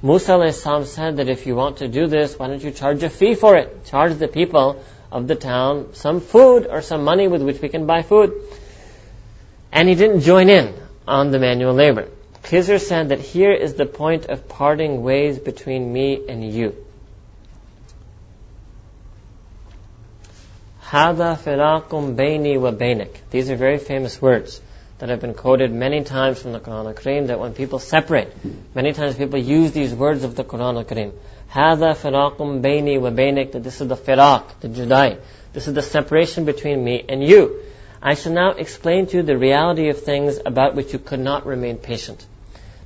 Musa 0.03 0.53
said 0.85 1.17
that 1.17 1.29
if 1.29 1.47
you 1.47 1.57
want 1.57 1.79
to 1.79 1.89
do 1.89 2.07
this, 2.07 2.39
why 2.39 2.49
don't 2.49 2.63
you 2.63 2.71
charge 2.71 3.03
a 3.03 3.09
fee 3.09 3.35
for 3.35 3.57
it? 3.57 3.87
Charge 3.87 4.15
the 4.15 4.29
people 4.29 4.85
of 5.11 5.27
the 5.27 5.35
town 5.35 5.95
some 5.95 6.21
food 6.21 6.67
or 6.69 6.83
some 6.83 7.03
money 7.05 7.29
with 7.29 7.43
which 7.43 7.61
we 7.63 7.69
can 7.69 7.87
buy 7.87 8.03
food. 8.03 8.35
And 9.73 9.89
he 9.89 9.95
didn't 9.95 10.21
join 10.21 10.51
in 10.51 10.75
on 11.09 11.31
the 11.31 11.39
manual 11.39 11.75
labor. 11.75 12.09
Khizr 12.43 12.81
said 12.81 13.09
that 13.09 13.21
here 13.21 13.53
is 13.53 13.75
the 13.75 13.87
point 13.87 14.27
of 14.27 14.49
parting 14.49 15.03
ways 15.03 15.39
between 15.39 15.93
me 15.93 16.29
and 16.29 16.45
you. 16.53 16.77
Hada 20.85 21.37
firakum 21.37 22.15
baini 22.17 22.61
wa. 22.61 22.71
These 23.31 23.51
are 23.51 23.57
very 23.57 23.79
famous 23.79 24.21
words 24.23 24.61
that 24.99 25.09
have 25.11 25.21
been 25.21 25.35
quoted 25.35 25.73
many 25.73 26.03
times 26.05 26.41
from 26.41 26.53
the 26.53 26.61
Quran 26.61 26.87
al-Kareem 26.87 27.27
that 27.27 27.39
when 27.39 27.53
people 27.53 27.79
separate, 27.79 28.33
many 28.75 28.93
times 28.93 29.17
people 29.17 29.39
use 29.39 29.73
these 29.73 29.95
words 29.95 30.25
of 30.25 30.35
the 30.35 30.45
Quran 30.45 30.77
al-Kareem. 30.77 31.13
Firakum 31.53 32.63
baini 32.63 33.01
wa 33.01 33.11
bainik, 33.11 33.53
that 33.53 33.63
this 33.63 33.81
is 33.81 33.89
the 33.89 33.97
firaq, 33.97 34.61
the 34.61 34.69
judai. 34.69 35.19
This 35.53 35.69
is 35.69 35.75
the 35.75 35.83
separation 35.83 36.45
between 36.45 36.83
me 36.83 37.05
and 37.09 37.23
you. 37.23 37.63
I 38.03 38.15
shall 38.15 38.33
now 38.33 38.51
explain 38.51 39.07
to 39.09 39.19
you 39.19 39.23
the 39.23 39.37
reality 39.37 39.89
of 39.89 40.03
things 40.03 40.39
about 40.45 40.75
which 40.75 40.93
you 40.93 40.99
could 40.99 41.21
not 41.21 41.47
remain 41.47 41.79
patient. 41.79 42.25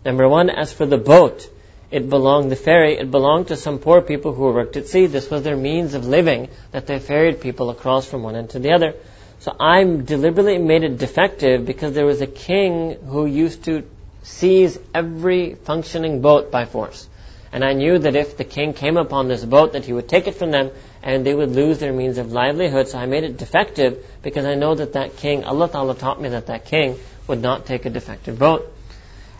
Number 0.04 0.28
one, 0.28 0.50
as 0.50 0.72
for 0.72 0.86
the 0.86 0.98
boat, 0.98 1.48
it 1.90 2.08
belonged, 2.08 2.50
the 2.50 2.56
ferry, 2.56 2.96
it 2.96 3.10
belonged 3.10 3.48
to 3.48 3.56
some 3.56 3.78
poor 3.80 4.00
people 4.00 4.32
who 4.32 4.44
worked 4.44 4.76
at 4.76 4.86
sea. 4.86 5.06
This 5.06 5.28
was 5.28 5.42
their 5.42 5.56
means 5.56 5.94
of 5.94 6.06
living, 6.06 6.48
that 6.70 6.86
they 6.86 7.00
ferried 7.00 7.40
people 7.40 7.70
across 7.70 8.06
from 8.06 8.22
one 8.22 8.36
end 8.36 8.50
to 8.50 8.60
the 8.60 8.72
other. 8.72 8.94
So 9.40 9.56
I 9.58 9.82
deliberately 9.84 10.58
made 10.58 10.84
it 10.84 10.98
defective 10.98 11.64
because 11.64 11.94
there 11.94 12.04
was 12.04 12.20
a 12.20 12.26
king 12.26 12.92
who 13.06 13.24
used 13.24 13.64
to 13.64 13.88
seize 14.22 14.78
every 14.94 15.54
functioning 15.54 16.20
boat 16.20 16.50
by 16.50 16.66
force. 16.66 17.08
And 17.50 17.64
I 17.64 17.72
knew 17.72 17.98
that 17.98 18.14
if 18.14 18.36
the 18.36 18.44
king 18.44 18.74
came 18.74 18.98
upon 18.98 19.28
this 19.28 19.42
boat, 19.42 19.72
that 19.72 19.86
he 19.86 19.94
would 19.94 20.10
take 20.10 20.26
it 20.26 20.34
from 20.34 20.50
them 20.50 20.70
and 21.02 21.24
they 21.24 21.34
would 21.34 21.52
lose 21.52 21.78
their 21.78 21.92
means 21.92 22.18
of 22.18 22.32
livelihood. 22.32 22.88
So 22.88 22.98
I 22.98 23.06
made 23.06 23.24
it 23.24 23.38
defective 23.38 24.04
because 24.22 24.44
I 24.44 24.56
know 24.56 24.74
that 24.74 24.92
that 24.92 25.16
king, 25.16 25.44
Allah 25.44 25.70
Ta'ala 25.70 25.94
taught 25.94 26.20
me 26.20 26.28
that 26.28 26.48
that 26.48 26.66
king 26.66 26.98
would 27.26 27.40
not 27.40 27.64
take 27.64 27.86
a 27.86 27.90
defective 27.90 28.38
boat. 28.38 28.70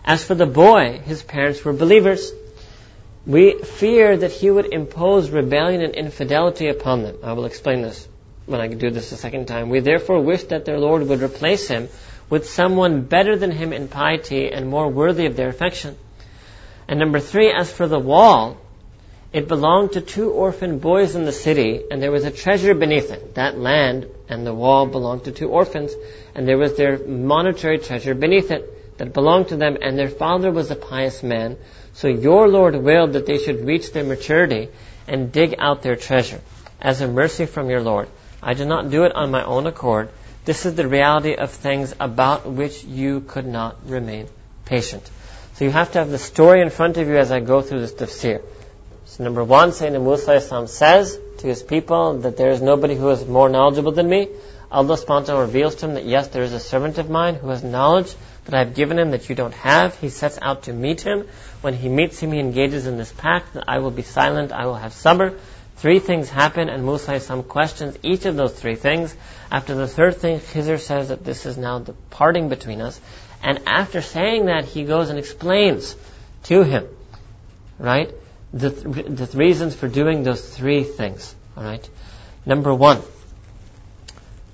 As 0.02 0.24
for 0.24 0.34
the 0.34 0.46
boy, 0.46 0.98
his 1.04 1.22
parents 1.22 1.62
were 1.62 1.74
believers. 1.74 2.32
We 3.26 3.62
fear 3.62 4.16
that 4.16 4.32
he 4.32 4.50
would 4.50 4.72
impose 4.72 5.28
rebellion 5.28 5.82
and 5.82 5.94
infidelity 5.94 6.68
upon 6.68 7.02
them. 7.02 7.18
I 7.22 7.34
will 7.34 7.44
explain 7.44 7.82
this 7.82 8.08
when 8.50 8.60
I 8.60 8.68
do 8.68 8.90
this 8.90 9.12
a 9.12 9.16
second 9.16 9.46
time. 9.46 9.70
We 9.70 9.80
therefore 9.80 10.20
wish 10.20 10.44
that 10.44 10.64
their 10.64 10.78
Lord 10.78 11.06
would 11.06 11.22
replace 11.22 11.68
him 11.68 11.88
with 12.28 12.48
someone 12.48 13.02
better 13.02 13.36
than 13.36 13.50
him 13.50 13.72
in 13.72 13.88
piety 13.88 14.50
and 14.50 14.68
more 14.68 14.88
worthy 14.88 15.26
of 15.26 15.36
their 15.36 15.48
affection. 15.48 15.96
And 16.88 16.98
number 16.98 17.20
three, 17.20 17.52
as 17.52 17.72
for 17.72 17.86
the 17.86 17.98
wall, 17.98 18.58
it 19.32 19.46
belonged 19.46 19.92
to 19.92 20.00
two 20.00 20.30
orphan 20.32 20.80
boys 20.80 21.14
in 21.14 21.24
the 21.24 21.32
city, 21.32 21.84
and 21.88 22.02
there 22.02 22.10
was 22.10 22.24
a 22.24 22.32
treasure 22.32 22.74
beneath 22.74 23.12
it. 23.12 23.36
That 23.36 23.56
land 23.56 24.08
and 24.28 24.44
the 24.44 24.52
wall 24.52 24.86
belonged 24.86 25.24
to 25.24 25.32
two 25.32 25.48
orphans, 25.48 25.94
and 26.34 26.48
there 26.48 26.58
was 26.58 26.76
their 26.76 26.98
monetary 26.98 27.78
treasure 27.78 28.14
beneath 28.14 28.50
it 28.50 28.98
that 28.98 29.12
belonged 29.12 29.48
to 29.48 29.56
them, 29.56 29.78
and 29.80 29.96
their 29.96 30.08
father 30.08 30.50
was 30.50 30.70
a 30.70 30.76
pious 30.76 31.22
man. 31.22 31.56
So 31.92 32.08
your 32.08 32.48
Lord 32.48 32.74
willed 32.74 33.12
that 33.12 33.26
they 33.26 33.38
should 33.38 33.64
reach 33.64 33.92
their 33.92 34.04
maturity 34.04 34.68
and 35.06 35.30
dig 35.30 35.54
out 35.58 35.82
their 35.82 35.96
treasure 35.96 36.40
as 36.80 37.00
a 37.00 37.08
mercy 37.08 37.46
from 37.46 37.70
your 37.70 37.80
Lord. 37.80 38.08
I 38.42 38.54
did 38.54 38.68
not 38.68 38.90
do 38.90 39.04
it 39.04 39.14
on 39.14 39.30
my 39.30 39.44
own 39.44 39.66
accord. 39.66 40.10
This 40.44 40.64
is 40.64 40.74
the 40.74 40.88
reality 40.88 41.34
of 41.34 41.50
things 41.50 41.94
about 42.00 42.46
which 42.46 42.84
you 42.84 43.20
could 43.20 43.46
not 43.46 43.76
remain 43.86 44.28
patient. 44.64 45.08
So 45.54 45.66
you 45.66 45.70
have 45.70 45.92
to 45.92 45.98
have 45.98 46.10
the 46.10 46.18
story 46.18 46.62
in 46.62 46.70
front 46.70 46.96
of 46.96 47.06
you 47.06 47.18
as 47.18 47.30
I 47.30 47.40
go 47.40 47.60
through 47.60 47.80
this 47.80 47.92
tafsir. 47.92 48.42
So 49.04 49.24
number 49.24 49.44
one, 49.44 49.70
Sayyidina 49.70 50.02
Musa 50.02 50.68
says 50.68 51.18
to 51.38 51.46
his 51.46 51.62
people 51.62 52.18
that 52.20 52.36
there 52.36 52.50
is 52.50 52.62
nobody 52.62 52.94
who 52.94 53.10
is 53.10 53.26
more 53.26 53.48
knowledgeable 53.48 53.92
than 53.92 54.08
me. 54.08 54.28
Allah 54.72 54.96
subhanahu 54.96 55.40
reveals 55.40 55.74
to 55.76 55.86
him 55.86 55.94
that 55.94 56.04
yes, 56.04 56.28
there 56.28 56.44
is 56.44 56.52
a 56.52 56.60
servant 56.60 56.98
of 56.98 57.10
mine 57.10 57.34
who 57.34 57.48
has 57.48 57.64
knowledge 57.64 58.14
that 58.44 58.54
I 58.54 58.60
have 58.60 58.74
given 58.74 58.98
him 58.98 59.10
that 59.10 59.28
you 59.28 59.34
don't 59.34 59.54
have. 59.54 59.98
He 59.98 60.08
sets 60.08 60.38
out 60.40 60.62
to 60.64 60.72
meet 60.72 61.00
him. 61.00 61.26
When 61.60 61.74
he 61.74 61.88
meets 61.88 62.20
him, 62.20 62.30
he 62.32 62.38
engages 62.38 62.86
in 62.86 62.96
this 62.96 63.12
pact 63.12 63.54
that 63.54 63.64
I 63.68 63.80
will 63.80 63.90
be 63.90 64.02
silent, 64.02 64.52
I 64.52 64.66
will 64.66 64.76
have 64.76 64.92
sabr. 64.92 65.36
Three 65.80 65.98
things 65.98 66.28
happen, 66.28 66.68
and 66.68 66.84
Musa 66.84 67.20
some 67.20 67.42
questions 67.42 67.96
each 68.02 68.26
of 68.26 68.36
those 68.36 68.52
three 68.52 68.76
things. 68.76 69.14
After 69.50 69.74
the 69.74 69.88
third 69.88 70.16
thing, 70.16 70.38
Khizr 70.38 70.78
says 70.78 71.08
that 71.08 71.24
this 71.24 71.46
is 71.46 71.56
now 71.56 71.78
the 71.78 71.94
parting 72.10 72.48
between 72.48 72.80
us. 72.80 73.00
And 73.42 73.60
after 73.66 74.02
saying 74.02 74.46
that, 74.46 74.66
he 74.66 74.84
goes 74.84 75.08
and 75.08 75.18
explains 75.18 75.96
to 76.44 76.62
him, 76.62 76.86
right, 77.78 78.12
the, 78.52 78.68
the 78.68 79.30
reasons 79.38 79.74
for 79.74 79.88
doing 79.88 80.22
those 80.22 80.46
three 80.46 80.84
things. 80.84 81.34
All 81.56 81.64
right. 81.64 81.88
Number 82.44 82.74
one, 82.74 83.00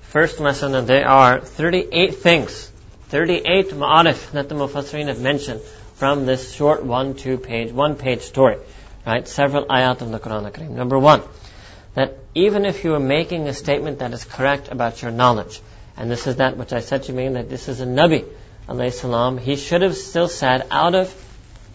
first 0.01 0.39
lesson, 0.39 0.75
and 0.75 0.87
there 0.87 1.07
are 1.07 1.41
38 1.41 2.15
things 2.15 2.71
38 3.09 3.69
ma'arif 3.69 4.31
that 4.31 4.49
the 4.49 4.55
Mufassirin 4.55 5.07
have 5.07 5.21
mentioned 5.21 5.61
from 5.95 6.25
this 6.25 6.53
short 6.53 6.83
one, 6.83 7.13
two 7.13 7.37
page, 7.37 7.71
one 7.71 7.95
page 7.95 8.21
story. 8.21 8.57
Right? 9.07 9.25
Several 9.25 9.65
ayat 9.67 10.01
of 10.01 10.11
the 10.11 10.19
Quran 10.19 10.51
Kareem. 10.51 10.71
Number 10.71 10.99
one, 10.99 11.21
that 11.93 12.17
even 12.35 12.65
if 12.65 12.83
you 12.83 12.93
are 12.93 12.99
making 12.99 13.47
a 13.47 13.53
statement 13.53 13.99
that 13.99 14.11
is 14.11 14.25
correct 14.25 14.67
about 14.69 15.01
your 15.01 15.11
knowledge, 15.11 15.61
and 15.95 16.11
this 16.11 16.27
is 16.27 16.35
that 16.35 16.57
which 16.57 16.73
I 16.73 16.81
said 16.81 17.03
to 17.03 17.13
you, 17.13 17.17
mean 17.17 17.33
that 17.33 17.49
this 17.49 17.69
is 17.69 17.79
a 17.79 17.85
Nabi, 17.85 18.25
alayhi 18.67 18.91
salam, 18.91 19.37
he 19.37 19.55
should 19.55 19.81
have 19.81 19.95
still 19.95 20.27
said 20.27 20.67
out 20.71 20.93
of 20.93 21.13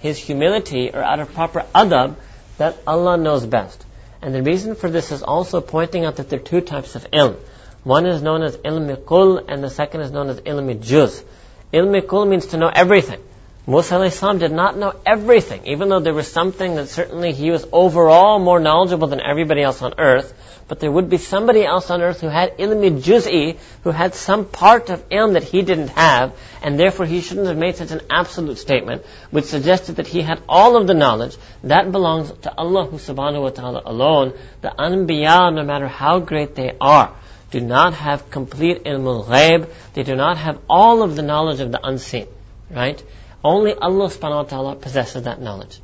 his 0.00 0.18
humility 0.18 0.90
or 0.92 1.02
out 1.02 1.20
of 1.20 1.32
proper 1.32 1.64
adab 1.74 2.16
that 2.58 2.76
Allah 2.86 3.16
knows 3.16 3.46
best. 3.46 3.82
And 4.20 4.34
the 4.34 4.42
reason 4.42 4.74
for 4.74 4.90
this 4.90 5.10
is 5.10 5.22
also 5.22 5.62
pointing 5.62 6.04
out 6.04 6.16
that 6.16 6.28
there 6.28 6.38
are 6.38 6.42
two 6.42 6.60
types 6.60 6.96
of 6.96 7.10
ilm. 7.12 7.36
One 7.82 8.04
is 8.04 8.20
known 8.20 8.42
as 8.42 8.58
ilmi 8.58 9.06
kul, 9.06 9.38
and 9.38 9.64
the 9.64 9.70
second 9.70 10.02
is 10.02 10.10
known 10.10 10.28
as 10.28 10.40
ilmi 10.40 10.82
juz. 10.82 11.24
Ilmi 11.72 12.06
kul 12.06 12.26
means 12.26 12.48
to 12.48 12.58
know 12.58 12.68
everything. 12.68 13.22
Musa 13.64 14.10
salam 14.10 14.38
did 14.38 14.50
not 14.50 14.76
know 14.76 14.92
everything, 15.06 15.66
even 15.66 15.88
though 15.88 16.00
there 16.00 16.12
was 16.12 16.26
something 16.26 16.74
that 16.74 16.88
certainly 16.88 17.32
he 17.32 17.52
was 17.52 17.64
overall 17.70 18.40
more 18.40 18.58
knowledgeable 18.58 19.06
than 19.06 19.20
everybody 19.20 19.62
else 19.62 19.80
on 19.82 19.94
earth. 19.98 20.34
But 20.66 20.80
there 20.80 20.90
would 20.90 21.08
be 21.08 21.18
somebody 21.18 21.64
else 21.64 21.88
on 21.88 22.02
earth 22.02 22.20
who 22.20 22.26
had 22.26 22.58
ilmi 22.58 23.00
juz'i, 23.00 23.58
who 23.84 23.90
had 23.90 24.16
some 24.16 24.46
part 24.46 24.90
of 24.90 25.08
ilm 25.10 25.34
that 25.34 25.44
he 25.44 25.62
didn't 25.62 25.90
have, 25.90 26.32
and 26.60 26.76
therefore 26.76 27.06
he 27.06 27.20
shouldn't 27.20 27.46
have 27.46 27.56
made 27.56 27.76
such 27.76 27.92
an 27.92 28.00
absolute 28.10 28.58
statement, 28.58 29.04
which 29.30 29.44
suggested 29.44 29.96
that 29.96 30.08
he 30.08 30.22
had 30.22 30.42
all 30.48 30.76
of 30.76 30.88
the 30.88 30.94
knowledge. 30.94 31.36
That 31.62 31.92
belongs 31.92 32.32
to 32.42 32.52
Allah 32.56 32.88
subhanahu 32.88 33.42
wa 33.42 33.50
ta'ala 33.50 33.82
alone. 33.84 34.32
The 34.62 34.70
anbiya, 34.76 35.54
no 35.54 35.62
matter 35.62 35.86
how 35.86 36.18
great 36.18 36.56
they 36.56 36.74
are, 36.80 37.14
do 37.52 37.60
not 37.60 37.94
have 37.94 38.28
complete 38.28 38.82
ilmul 38.82 39.24
ghaib. 39.24 39.68
They 39.94 40.02
do 40.02 40.16
not 40.16 40.36
have 40.38 40.58
all 40.68 41.04
of 41.04 41.14
the 41.14 41.22
knowledge 41.22 41.60
of 41.60 41.70
the 41.70 41.86
unseen. 41.86 42.26
Right? 42.68 43.00
Only 43.44 43.74
Allah 43.74 44.08
subhanahu 44.08 44.36
wa 44.36 44.42
ta'ala 44.44 44.76
possesses 44.76 45.24
that 45.24 45.40
knowledge. 45.40 45.80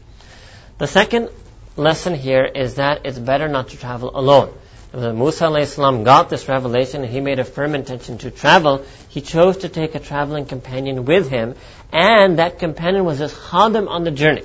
The 0.79 0.87
second 0.87 1.31
lesson 1.77 2.15
here 2.15 2.45
is 2.45 2.77
that 2.77 3.05
it's 3.05 3.19
better 3.19 3.49
not 3.49 3.71
to 3.71 3.77
travel 3.77 4.11
alone. 4.15 4.53
When 4.91 5.19
Musa 5.19 5.67
salam 5.67 6.05
got 6.05 6.31
this 6.31 6.49
revelation 6.49 7.03
and 7.03 7.13
he 7.13 7.21
made 7.21 7.39
a 7.39 7.45
firm 7.45 7.75
intention 7.75 8.19
to 8.19 8.31
travel, 8.31 8.85
he 9.09 9.21
chose 9.21 9.59
to 9.59 9.69
take 9.69 9.95
a 9.95 9.99
traveling 9.99 10.47
companion 10.47 11.05
with 11.05 11.29
him, 11.29 11.57
and 11.93 12.39
that 12.39 12.59
companion 12.59 13.05
was 13.05 13.19
his 13.19 13.33
khadim 13.33 13.89
on 13.89 14.05
the 14.05 14.11
journey. 14.11 14.45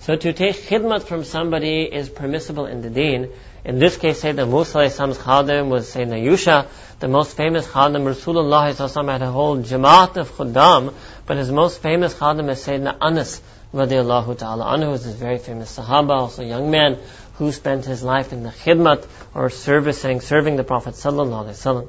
So 0.00 0.14
to 0.14 0.32
take 0.32 0.56
khidmat 0.56 1.04
from 1.04 1.24
somebody 1.24 1.82
is 1.82 2.08
permissible 2.08 2.66
in 2.66 2.82
the 2.82 2.90
deen, 2.90 3.30
in 3.64 3.78
this 3.78 3.96
case, 3.96 4.20
say 4.20 4.32
Sayyidina 4.32 4.48
Musa 4.48 4.80
Islam's 4.80 5.18
khadim 5.18 5.68
was 5.68 5.92
Sayyidina 5.92 6.24
Yusha, 6.24 6.68
the 7.00 7.08
most 7.08 7.36
famous 7.36 7.66
khadim. 7.66 8.04
Rasulullah 8.04 9.10
had 9.10 9.22
a 9.22 9.30
whole 9.30 9.58
jamaat 9.58 10.16
of 10.16 10.30
khuddam, 10.32 10.94
but 11.28 11.36
his 11.36 11.52
most 11.52 11.82
famous 11.82 12.14
khadim 12.14 12.48
is 12.50 12.58
Sayyidina 12.66 12.96
Anas 13.02 13.42
radiallahu 13.74 14.38
ta'ala 14.38 14.64
anhu, 14.64 14.94
is 14.94 15.04
this 15.04 15.14
very 15.14 15.36
famous 15.36 15.78
sahaba, 15.78 16.12
also 16.20 16.42
a 16.42 16.46
young 16.46 16.70
man 16.70 16.98
who 17.34 17.52
spent 17.52 17.84
his 17.84 18.02
life 18.02 18.32
in 18.32 18.42
the 18.42 18.48
khidmat 18.48 19.06
or 19.34 19.50
servicing, 19.50 20.22
serving 20.22 20.56
the 20.56 20.64
Prophet 20.64 20.94
sallallahu 20.94 21.44
alaihi 21.44 21.50
wasallam. 21.50 21.88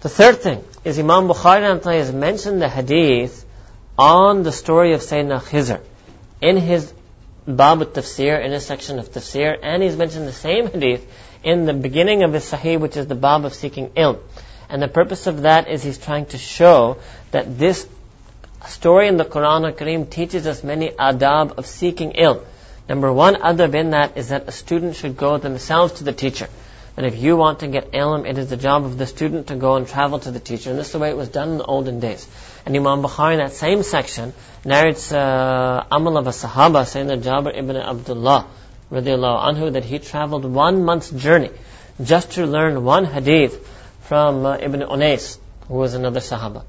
The 0.00 0.08
third 0.08 0.40
thing 0.40 0.64
is 0.84 0.98
Imam 0.98 1.28
Bukhari 1.28 1.96
has 1.98 2.12
mentioned 2.12 2.60
the 2.60 2.68
hadith 2.68 3.44
on 3.96 4.42
the 4.42 4.50
story 4.50 4.94
of 4.94 5.00
Sayyidina 5.00 5.40
Khizr 5.42 5.80
in 6.42 6.56
his 6.56 6.92
Bab 7.46 7.80
al-Tafsir, 7.82 8.44
in 8.44 8.52
a 8.52 8.60
section 8.60 8.98
of 8.98 9.12
Tafsir, 9.12 9.56
and 9.62 9.80
he's 9.80 9.96
mentioned 9.96 10.26
the 10.26 10.32
same 10.32 10.66
hadith 10.66 11.06
in 11.44 11.66
the 11.66 11.72
beginning 11.72 12.24
of 12.24 12.32
his 12.32 12.50
Sahih, 12.50 12.80
which 12.80 12.96
is 12.96 13.06
the 13.06 13.14
Bab 13.14 13.44
of 13.44 13.54
seeking 13.54 13.90
ilm. 13.90 14.18
And 14.68 14.82
the 14.82 14.88
purpose 14.88 15.28
of 15.28 15.42
that 15.42 15.68
is 15.68 15.84
he's 15.84 15.98
trying 15.98 16.26
to 16.26 16.38
show 16.38 16.98
that 17.30 17.58
this 17.58 17.86
story 18.68 19.08
in 19.08 19.16
the 19.16 19.24
Quran 19.24 19.66
al-Kareem 19.66 20.10
teaches 20.10 20.46
us 20.46 20.62
many 20.62 20.88
adab 20.90 21.58
of 21.58 21.66
seeking 21.66 22.12
ilm. 22.12 22.44
Number 22.88 23.12
one 23.12 23.36
adab 23.36 23.74
in 23.74 23.90
that 23.90 24.16
is 24.16 24.28
that 24.28 24.48
a 24.48 24.52
student 24.52 24.96
should 24.96 25.16
go 25.16 25.38
themselves 25.38 25.94
to 25.94 26.04
the 26.04 26.12
teacher. 26.12 26.48
And 26.96 27.06
if 27.06 27.16
you 27.16 27.36
want 27.36 27.60
to 27.60 27.68
get 27.68 27.92
ilm, 27.92 28.28
it 28.28 28.36
is 28.36 28.50
the 28.50 28.56
job 28.56 28.84
of 28.84 28.98
the 28.98 29.06
student 29.06 29.46
to 29.46 29.56
go 29.56 29.76
and 29.76 29.86
travel 29.86 30.18
to 30.18 30.30
the 30.30 30.40
teacher. 30.40 30.70
And 30.70 30.78
this 30.78 30.88
is 30.88 30.92
the 30.92 30.98
way 30.98 31.10
it 31.10 31.16
was 31.16 31.28
done 31.28 31.50
in 31.50 31.58
the 31.58 31.64
olden 31.64 32.00
days. 32.00 32.26
And 32.66 32.76
Imam 32.76 33.02
Bukhari 33.02 33.34
in 33.34 33.38
that 33.38 33.52
same 33.52 33.82
section 33.82 34.32
narrates 34.64 35.12
uh, 35.12 35.86
Amal 35.90 36.18
of 36.18 36.26
a 36.26 36.30
Sahaba, 36.30 36.82
Sayyidina 36.82 37.22
Jabir 37.22 37.56
ibn 37.56 37.76
Abdullah, 37.76 38.46
radiallahu 38.90 39.54
anhu, 39.54 39.72
that 39.72 39.84
he 39.84 39.98
traveled 39.98 40.44
one 40.44 40.84
month's 40.84 41.10
journey 41.10 41.50
just 42.02 42.32
to 42.32 42.46
learn 42.46 42.84
one 42.84 43.04
hadith 43.04 43.66
from 44.02 44.44
uh, 44.44 44.56
Ibn 44.56 44.80
Unais, 44.80 45.38
who 45.68 45.74
was 45.74 45.94
another 45.94 46.20
Sahaba. 46.20 46.64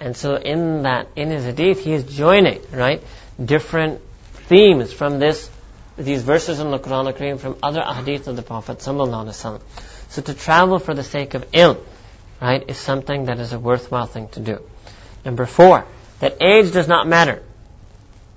And 0.00 0.16
so 0.16 0.34
in 0.34 0.82
that, 0.84 1.08
in 1.14 1.28
his 1.28 1.44
hadith, 1.44 1.84
he 1.84 1.92
is 1.92 2.04
joining, 2.04 2.62
right, 2.72 3.02
different 3.42 4.00
themes 4.48 4.92
from 4.92 5.18
this, 5.18 5.50
these 5.98 6.22
verses 6.22 6.58
in 6.58 6.70
the 6.70 6.78
Quran 6.78 7.06
al 7.06 7.38
from 7.38 7.56
other 7.62 7.82
hadith 7.82 8.26
of 8.26 8.36
the 8.36 8.42
Prophet 8.42 8.78
sallallahu. 8.78 9.60
So 10.08 10.22
to 10.22 10.34
travel 10.34 10.78
for 10.78 10.94
the 10.94 11.04
sake 11.04 11.34
of 11.34 11.50
ilm, 11.52 11.78
right, 12.40 12.64
is 12.66 12.78
something 12.78 13.26
that 13.26 13.38
is 13.38 13.52
a 13.52 13.58
worthwhile 13.58 14.06
thing 14.06 14.28
to 14.28 14.40
do. 14.40 14.62
Number 15.24 15.44
four, 15.44 15.84
that 16.20 16.38
age 16.40 16.72
does 16.72 16.88
not 16.88 17.06
matter. 17.06 17.42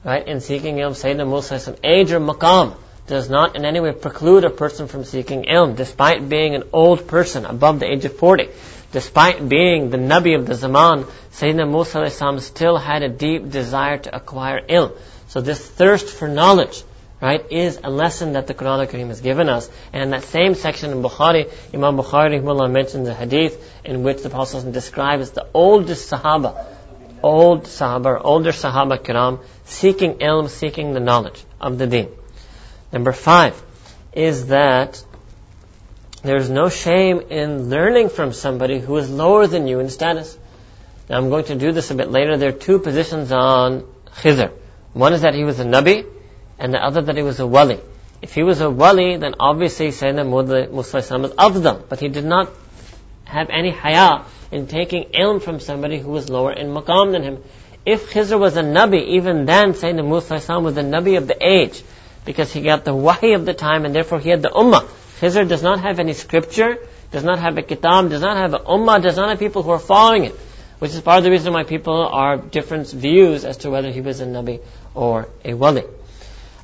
Right? 0.04 0.28
In 0.28 0.42
seeking 0.42 0.76
ilm, 0.76 0.92
Sayyidina 0.92 1.26
Musa 1.26 1.78
age 1.82 2.12
or 2.12 2.20
maqam 2.20 2.76
does 3.08 3.30
not 3.30 3.56
in 3.56 3.64
any 3.66 3.80
way 3.80 3.94
preclude 3.94 4.44
a 4.44 4.50
person 4.50 4.88
from 4.88 5.06
seeking 5.06 5.44
ilm, 5.44 5.76
despite 5.78 6.28
being 6.28 6.56
an 6.56 6.64
old 6.74 7.08
person 7.08 7.46
above 7.46 7.80
the 7.80 7.90
age 7.90 8.04
of 8.04 8.18
40. 8.18 8.50
Despite 8.94 9.50
being 9.50 9.90
the 9.90 9.98
Nabi 9.98 10.38
of 10.38 10.46
the 10.46 10.54
Zaman, 10.54 11.06
Sayyidina 11.32 11.68
Musa 11.68 12.40
still 12.42 12.78
had 12.78 13.02
a 13.02 13.10
deep 13.10 13.50
desire 13.50 13.98
to 13.98 14.16
acquire 14.16 14.62
ilm. 14.62 14.96
So 15.30 15.42
this 15.42 15.68
thirst 15.68 16.08
for 16.08 16.28
knowledge, 16.28 16.84
right, 17.20 17.44
is 17.52 17.80
a 17.84 17.90
lesson 17.90 18.34
that 18.34 18.46
the 18.46 18.54
Quran 18.54 18.88
Kareem 18.88 19.08
has 19.08 19.20
given 19.20 19.50
us. 19.50 19.68
And 19.92 20.04
in 20.04 20.10
that 20.12 20.24
same 20.26 20.54
section 20.54 20.92
in 20.92 21.02
Bukhari, 21.02 21.52
Imam 21.74 21.98
Bukhari 21.98 22.40
mentions 22.72 23.08
a 23.08 23.16
hadith 23.16 23.58
in 23.84 24.04
which 24.04 24.22
the 24.22 24.30
Prophet 24.30 24.72
describes 24.72 25.32
the 25.32 25.48
oldest 25.56 26.12
Sahaba, 26.12 26.64
old 27.24 27.64
Sahaba, 27.64 28.22
older 28.24 28.52
Sahaba 28.52 29.00
Kiram, 29.00 29.44
seeking 29.66 30.20
ilm, 30.20 30.50
seeking 30.50 30.94
the 30.94 31.00
knowledge 31.00 31.44
of 31.60 31.80
the 31.80 31.88
deen. 31.88 32.10
Number 32.92 33.12
five 33.12 33.60
is 34.14 34.48
that 34.48 35.04
there's 36.24 36.50
no 36.50 36.70
shame 36.70 37.20
in 37.30 37.70
learning 37.70 38.10
from 38.10 38.32
somebody 38.32 38.80
who 38.80 38.96
is 38.98 39.10
lower 39.10 39.46
than 39.46 39.68
you 39.68 39.80
in 39.80 39.90
status. 39.90 40.38
Now 41.10 41.18
I'm 41.18 41.30
going 41.30 41.46
to 41.46 41.56
do 41.56 41.74
this 41.74 41.92
a 41.92 41.96
bit 41.96 42.10
later. 42.10 42.38
There 42.38 42.50
are 42.50 42.60
two 42.68 42.80
positions 42.80 43.32
on 43.32 43.82
Khizr. 44.22 44.52
One 44.94 45.12
is 45.14 45.22
that 45.22 45.34
he 45.34 45.44
was 45.44 45.60
a 45.60 45.66
Nabi, 45.66 46.06
and 46.58 46.74
the 46.74 46.78
other 46.78 47.02
that 47.02 47.18
he 47.18 47.24
was 47.24 47.42
a 47.42 47.48
Wali. 47.48 47.80
If 48.22 48.34
he 48.34 48.44
was 48.44 48.62
a 48.62 48.70
Wali, 48.70 49.18
then 49.18 49.36
obviously 49.38 49.90
Sayyidina 49.90 50.72
Musa 50.72 50.98
is 50.98 51.12
of 51.12 51.62
them. 51.62 51.84
But 51.90 52.00
he 52.00 52.08
did 52.08 52.24
not 52.24 52.50
have 53.26 53.50
any 53.50 53.72
haya 53.72 54.24
in 54.50 54.68
taking 54.68 55.10
ilm 55.10 55.42
from 55.42 55.60
somebody 55.60 56.00
who 56.00 56.10
was 56.10 56.30
lower 56.30 56.54
in 56.54 56.68
maqam 56.68 57.12
than 57.12 57.24
him. 57.24 57.44
If 57.86 58.14
Khizr 58.14 58.40
was 58.40 58.56
a 58.56 58.64
Nabi, 58.64 59.08
even 59.18 59.46
then 59.46 59.74
Sayyidina 59.74 60.08
Musa 60.08 60.60
was 60.62 60.76
the 60.76 60.82
Nabi 60.82 61.18
of 61.18 61.28
the 61.28 61.36
age, 61.46 61.84
because 62.24 62.54
he 62.54 62.62
got 62.62 62.86
the 62.86 62.96
wahi 62.96 63.34
of 63.34 63.46
the 63.46 63.54
time 63.54 63.84
and 63.84 63.94
therefore 63.94 64.22
he 64.22 64.30
had 64.30 64.42
the 64.42 64.50
ummah. 64.50 64.88
Khizr 65.24 65.48
does 65.48 65.64
not 65.64 65.80
have 65.80 66.00
any 66.00 66.12
scripture, 66.12 66.80
does 67.12 67.24
not 67.24 67.40
have 67.40 67.58
a 67.58 67.62
kitab, 67.62 68.10
does 68.10 68.20
not 68.20 68.36
have 68.36 68.54
an 68.56 68.64
ummah, 68.64 69.02
does 69.02 69.16
not 69.16 69.30
have 69.30 69.40
people 69.40 69.64
who 69.64 69.70
are 69.70 69.80
following 69.80 70.26
it. 70.26 70.34
Which 70.80 70.92
is 70.92 71.00
part 71.00 71.20
of 71.20 71.24
the 71.24 71.32
reason 71.32 71.54
why 71.54 71.64
people 71.64 72.06
are 72.06 72.36
different 72.36 72.92
views 72.92 73.46
as 73.46 73.56
to 73.60 73.70
whether 73.70 73.90
he 73.90 74.02
was 74.02 74.20
a 74.20 74.26
Nabi 74.26 74.60
or 74.94 75.30
a 75.46 75.54
Wali. 75.54 75.86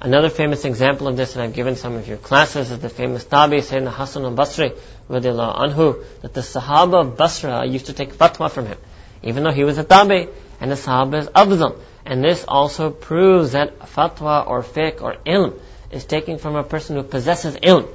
Another 0.01 0.29
famous 0.29 0.65
example 0.65 1.07
of 1.07 1.15
this, 1.15 1.35
and 1.35 1.43
I've 1.43 1.53
given 1.53 1.77
some 1.77 1.95
of 1.95 2.09
your 2.09 2.17
classes, 2.17 2.69
is 2.69 2.79
the 2.79 2.89
famous 2.89 3.23
Tabi, 3.23 3.59
Sayyidina 3.61 3.93
Hassan 3.93 4.25
al-Basri, 4.25 4.77
anhu, 5.09 6.03
that 6.21 6.33
the 6.33 6.41
Sahaba 6.41 7.05
of 7.05 7.15
Basra 7.15 7.65
used 7.65 7.85
to 7.85 7.93
take 7.93 8.11
fatwa 8.13 8.51
from 8.51 8.65
him, 8.65 8.77
even 9.23 9.45
though 9.45 9.53
he 9.53 9.63
was 9.63 9.77
a 9.77 9.85
Tabi, 9.85 10.27
and 10.59 10.69
the 10.69 10.75
Sahaba 10.75 11.21
is 11.53 11.61
of. 11.61 11.81
And 12.05 12.21
this 12.21 12.43
also 12.45 12.89
proves 12.89 13.53
that 13.53 13.79
fatwa 13.79 14.45
or 14.45 14.63
fiqh 14.63 15.01
or 15.01 15.15
ilm 15.25 15.57
is 15.91 16.03
taken 16.03 16.37
from 16.37 16.57
a 16.57 16.63
person 16.63 16.97
who 16.97 17.03
possesses 17.03 17.55
ilm. 17.55 17.87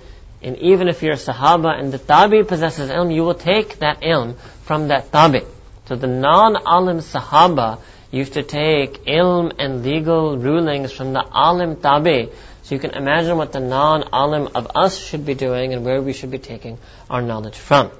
And 0.44 0.58
even 0.58 0.88
if 0.88 1.02
you're 1.02 1.14
a 1.14 1.16
Sahaba 1.16 1.78
and 1.78 1.90
the 1.90 1.98
Tabi 1.98 2.44
possesses 2.44 2.90
ilm, 2.90 3.14
you 3.14 3.24
will 3.24 3.34
take 3.34 3.78
that 3.78 4.02
ilm 4.02 4.36
from 4.64 4.88
that 4.88 5.10
Tabi. 5.10 5.40
So 5.86 5.96
the 5.96 6.06
non-alim 6.06 6.98
Sahaba 6.98 7.80
used 8.10 8.34
to 8.34 8.42
take 8.42 9.06
ilm 9.06 9.52
and 9.58 9.82
legal 9.82 10.36
rulings 10.36 10.92
from 10.92 11.14
the 11.14 11.24
alim 11.32 11.76
Tabi 11.76 12.28
so 12.62 12.74
you 12.74 12.78
can 12.78 12.90
imagine 12.92 13.38
what 13.38 13.52
the 13.52 13.60
non-alim 13.60 14.48
of 14.54 14.72
us 14.74 14.98
should 14.98 15.24
be 15.24 15.34
doing 15.34 15.72
and 15.72 15.84
where 15.84 16.02
we 16.02 16.12
should 16.12 16.30
be 16.30 16.38
taking 16.38 16.78
our 17.08 17.22
knowledge 17.22 17.56
from. 17.56 17.90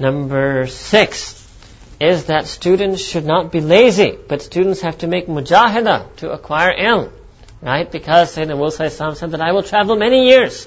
Number 0.00 0.66
six 0.66 1.38
is 2.00 2.24
that 2.26 2.46
students 2.46 3.00
should 3.00 3.24
not 3.24 3.52
be 3.52 3.60
lazy, 3.60 4.18
but 4.28 4.42
students 4.42 4.80
have 4.80 4.98
to 4.98 5.06
make 5.06 5.26
mujahida 5.28 6.14
to 6.16 6.32
acquire 6.32 6.72
ilm. 6.76 7.12
Right? 7.60 7.90
Because 7.90 8.34
Sayyidina 8.34 8.56
Musa 8.56 8.90
said 8.90 9.30
that 9.30 9.40
I 9.40 9.52
will 9.52 9.62
travel 9.62 9.94
many 9.94 10.28
years. 10.28 10.66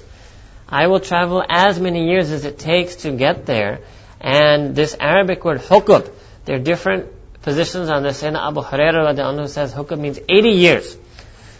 I 0.68 0.88
will 0.88 1.00
travel 1.00 1.44
as 1.48 1.80
many 1.80 2.10
years 2.10 2.32
as 2.32 2.46
it 2.46 2.58
takes 2.58 2.98
to 2.98 3.12
get 3.12 3.46
there. 3.46 3.82
And 4.20 4.76
this 4.76 4.96
Arabic 5.00 5.46
word 5.46 5.62
hukub, 5.62 6.12
there 6.46 6.56
are 6.56 6.64
different 6.64 7.12
positions 7.42 7.90
on 7.90 8.02
this. 8.02 8.22
Sayyidina 8.22 8.48
Abu 8.48 8.62
Hurairah 8.62 9.50
says 9.50 9.74
hukub 9.74 10.00
means 10.00 10.20
80 10.28 10.50
years. 10.50 10.98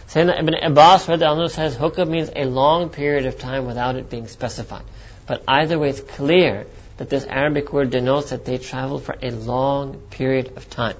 Sayyidina 0.08 0.40
Ibn 0.40 0.54
Abbas 0.54 1.04
says 1.04 1.76
hukub 1.76 2.08
means 2.08 2.30
a 2.34 2.44
long 2.44 2.88
period 2.88 3.26
of 3.26 3.38
time 3.38 3.66
without 3.66 3.96
it 3.96 4.10
being 4.10 4.26
specified. 4.26 4.84
But 5.26 5.42
either 5.46 5.78
way, 5.78 5.90
it's 5.90 6.00
clear 6.00 6.66
that 6.96 7.10
this 7.10 7.24
Arabic 7.24 7.72
word 7.72 7.90
denotes 7.90 8.30
that 8.30 8.44
they 8.44 8.58
traveled 8.58 9.04
for 9.04 9.16
a 9.22 9.30
long 9.30 9.98
period 10.10 10.56
of 10.56 10.68
time. 10.70 10.96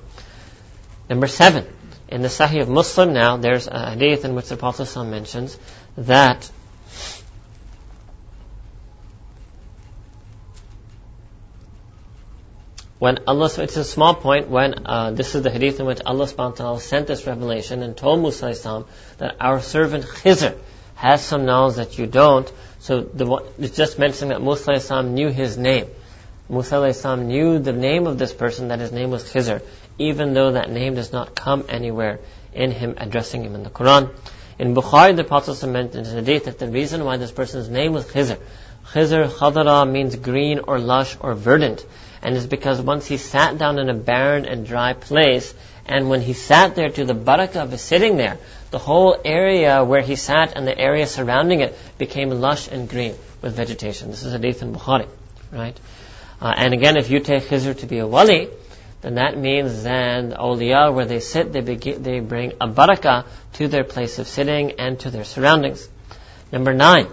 Number 1.08 1.26
seven, 1.26 1.66
in 2.08 2.22
the 2.22 2.28
Sahih 2.28 2.62
of 2.62 2.68
Muslim 2.68 3.12
now, 3.12 3.36
there's 3.36 3.66
a 3.66 3.90
hadith 3.90 4.24
in 4.24 4.34
which 4.34 4.48
the 4.48 4.56
Prophet 4.56 4.94
mentions 5.04 5.58
that 5.96 6.50
when 12.98 13.18
Allah, 13.26 13.50
it's 13.58 13.76
a 13.76 13.84
small 13.84 14.14
point, 14.14 14.48
when 14.48 14.86
uh, 14.86 15.10
this 15.10 15.34
is 15.34 15.42
the 15.42 15.50
hadith 15.50 15.80
in 15.80 15.86
which 15.86 16.00
Allah 16.06 16.24
subhanahu 16.24 16.80
sent 16.80 17.06
this 17.06 17.26
revelation 17.26 17.82
and 17.82 17.94
told 17.94 18.20
Musa 18.20 18.48
Islam 18.48 18.86
that 19.18 19.36
our 19.38 19.60
servant 19.60 20.04
Khizr 20.04 20.56
has 20.94 21.22
some 21.22 21.44
knowledge 21.44 21.76
that 21.76 21.98
you 21.98 22.06
don't. 22.06 22.50
So 22.78 23.02
the, 23.02 23.44
it's 23.58 23.76
just 23.76 23.98
mentioning 23.98 24.30
that 24.30 24.40
Musa 24.40 24.72
Islam 24.72 25.12
knew 25.12 25.28
his 25.28 25.58
name. 25.58 25.88
Musa 26.48 26.82
Islam 26.84 27.28
knew 27.28 27.58
the 27.58 27.74
name 27.74 28.06
of 28.06 28.18
this 28.18 28.32
person, 28.32 28.68
that 28.68 28.80
his 28.80 28.92
name 28.92 29.10
was 29.10 29.24
Khizr, 29.24 29.62
even 29.98 30.32
though 30.32 30.52
that 30.52 30.70
name 30.70 30.94
does 30.94 31.12
not 31.12 31.34
come 31.34 31.66
anywhere 31.68 32.20
in 32.54 32.70
him 32.70 32.94
addressing 32.96 33.44
him 33.44 33.54
in 33.54 33.62
the 33.62 33.70
Quran. 33.70 34.10
In 34.58 34.74
Bukhari, 34.74 35.14
the 35.14 35.24
Prophet 35.24 35.62
mentioned 35.66 36.06
in 36.06 36.24
hadith 36.24 36.44
that 36.46 36.58
the 36.58 36.68
reason 36.68 37.04
why 37.04 37.18
this 37.18 37.30
person's 37.30 37.68
name 37.68 37.92
was 37.92 38.06
Khizr, 38.06 38.38
Khizr 38.86 39.28
Khadara 39.28 39.90
means 39.90 40.16
green 40.16 40.60
or 40.60 40.78
lush 40.78 41.14
or 41.20 41.34
verdant 41.34 41.84
and 42.26 42.36
it's 42.36 42.46
because 42.46 42.82
once 42.82 43.06
he 43.06 43.18
sat 43.18 43.56
down 43.56 43.78
in 43.78 43.88
a 43.88 43.94
barren 43.94 44.46
and 44.46 44.66
dry 44.66 44.94
place, 44.94 45.54
and 45.86 46.08
when 46.08 46.20
he 46.20 46.32
sat 46.32 46.74
there 46.74 46.90
to 46.90 47.04
the 47.04 47.14
barakah 47.14 47.62
of 47.62 47.70
his 47.70 47.80
sitting 47.80 48.16
there, 48.16 48.38
the 48.72 48.80
whole 48.80 49.16
area 49.24 49.84
where 49.84 50.00
he 50.00 50.16
sat 50.16 50.56
and 50.56 50.66
the 50.66 50.76
area 50.76 51.06
surrounding 51.06 51.60
it 51.60 51.78
became 51.98 52.30
lush 52.30 52.66
and 52.66 52.88
green 52.88 53.14
with 53.42 53.54
vegetation. 53.54 54.10
This 54.10 54.24
is 54.24 54.32
hadith 54.32 54.60
in 54.60 54.74
Bukhari, 54.74 55.06
right? 55.52 55.78
Uh, 56.40 56.52
and 56.56 56.74
again, 56.74 56.96
if 56.96 57.10
you 57.10 57.20
take 57.20 57.44
Khizr 57.44 57.78
to 57.78 57.86
be 57.86 57.98
a 57.98 58.08
wali, 58.08 58.48
then 59.02 59.14
that 59.14 59.38
means 59.38 59.84
then 59.84 60.32
awliya, 60.32 60.92
where 60.92 61.06
they 61.06 61.20
sit, 61.20 61.52
they, 61.52 61.60
they 61.60 62.18
bring 62.18 62.54
a 62.60 62.66
barakah 62.66 63.24
to 63.52 63.68
their 63.68 63.84
place 63.84 64.18
of 64.18 64.26
sitting 64.26 64.72
and 64.80 64.98
to 64.98 65.12
their 65.12 65.22
surroundings. 65.22 65.88
Number 66.50 66.74
nine, 66.74 67.06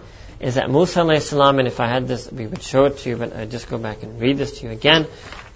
is 0.43 0.55
that 0.55 0.69
Musa 0.69 1.21
salam, 1.21 1.59
and 1.59 1.67
if 1.69 1.79
I 1.79 1.87
had 1.87 2.05
this, 2.05 2.29
we 2.29 2.45
would 2.45 2.61
show 2.61 2.83
it 2.85 2.97
to 2.99 3.09
you, 3.09 3.15
but 3.15 3.33
I 3.33 3.45
just 3.45 3.69
go 3.69 3.77
back 3.77 4.03
and 4.03 4.19
read 4.19 4.37
this 4.37 4.59
to 4.59 4.65
you 4.65 4.71
again, 4.73 5.07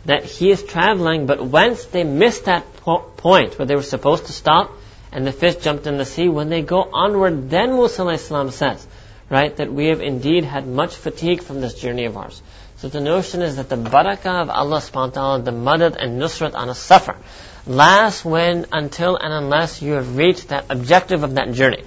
that 0.06 0.24
he 0.24 0.50
is 0.50 0.64
traveling, 0.64 1.26
but 1.26 1.44
once 1.44 1.84
they 1.86 2.06
missed 2.06 2.46
that 2.46 2.78
po- 2.78 3.00
point 3.18 3.60
where 3.60 3.66
they 3.66 3.76
were 3.76 3.82
supposed 3.82 4.28
to 4.28 4.32
stop, 4.32 4.72
and 5.12 5.28
the 5.28 5.34
fish 5.34 5.58
jumped 5.58 5.88
in 5.88 5.98
the 5.98 6.06
sea, 6.06 6.30
when 6.30 6.48
they 6.48 6.62
go 6.62 6.82
onward, 6.94 7.50
then 7.50 7.74
Musa 7.74 8.18
salam 8.18 8.50
says, 8.52 8.88
right, 9.30 9.54
that 9.58 9.74
we 9.74 9.88
have 9.88 10.00
indeed 10.00 10.46
had 10.46 10.66
much 10.66 10.96
fatigue 10.96 11.44
from 11.44 11.60
this 11.60 11.74
journey 11.74 12.06
of 12.06 12.16
ours. 12.16 12.42
So 12.78 12.88
the 12.88 13.02
notion 13.02 13.42
is 13.42 13.58
that 13.58 13.68
the 13.68 13.76
barakah 13.76 14.44
of 14.44 14.50
Allah 14.50 14.78
subhanahu 14.78 15.16
wa 15.16 15.22
ta'ala, 15.22 15.42
the 15.42 15.52
madad 15.52 15.98
and 16.00 16.22
nusrat 16.22 16.56
on 16.56 16.70
a 16.70 16.76
suffer, 16.76 17.18
lasts 17.66 18.24
when, 18.24 18.68
until 18.72 19.18
and 19.18 19.34
unless 19.34 19.82
you 19.82 19.94
have 19.94 20.16
reached 20.16 20.50
that 20.50 20.66
objective 20.70 21.24
of 21.24 21.36
that 21.36 21.52
journey. 21.52 21.84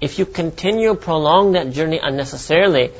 If 0.00 0.18
you 0.18 0.26
continue 0.26 0.94
prolong 0.94 1.52
that 1.52 1.72
journey 1.72 1.98
unnecessarily, 2.02 2.92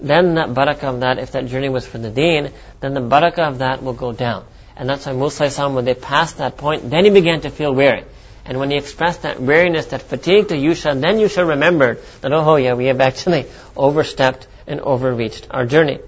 then 0.00 0.34
that 0.36 0.50
barakah 0.50 0.84
of 0.84 1.00
that, 1.00 1.18
if 1.18 1.32
that 1.32 1.46
journey 1.46 1.68
was 1.68 1.86
for 1.86 1.98
the 1.98 2.10
deen, 2.10 2.52
then 2.80 2.94
the 2.94 3.00
barakah 3.00 3.48
of 3.48 3.58
that 3.58 3.82
will 3.82 3.92
go 3.92 4.12
down. 4.12 4.44
And 4.76 4.88
that's 4.88 5.06
why 5.06 5.12
Musa 5.12 5.44
Islam, 5.44 5.74
when 5.74 5.84
they 5.84 5.94
passed 5.94 6.38
that 6.38 6.56
point, 6.56 6.90
then 6.90 7.04
he 7.04 7.10
began 7.10 7.40
to 7.42 7.50
feel 7.50 7.74
weary. 7.74 8.04
And 8.44 8.58
when 8.58 8.70
he 8.70 8.76
expressed 8.76 9.22
that 9.22 9.40
weariness, 9.40 9.86
that 9.86 10.02
fatigue 10.02 10.48
to 10.48 10.54
Yusha, 10.54 11.00
then 11.00 11.18
Yusha 11.18 11.48
remembered 11.48 12.00
that, 12.20 12.32
oh 12.32 12.56
yeah, 12.56 12.74
we 12.74 12.86
have 12.86 13.00
actually 13.00 13.46
overstepped 13.76 14.46
and 14.66 14.80
overreached 14.80 15.46
our 15.50 15.66
journey. 15.66 16.00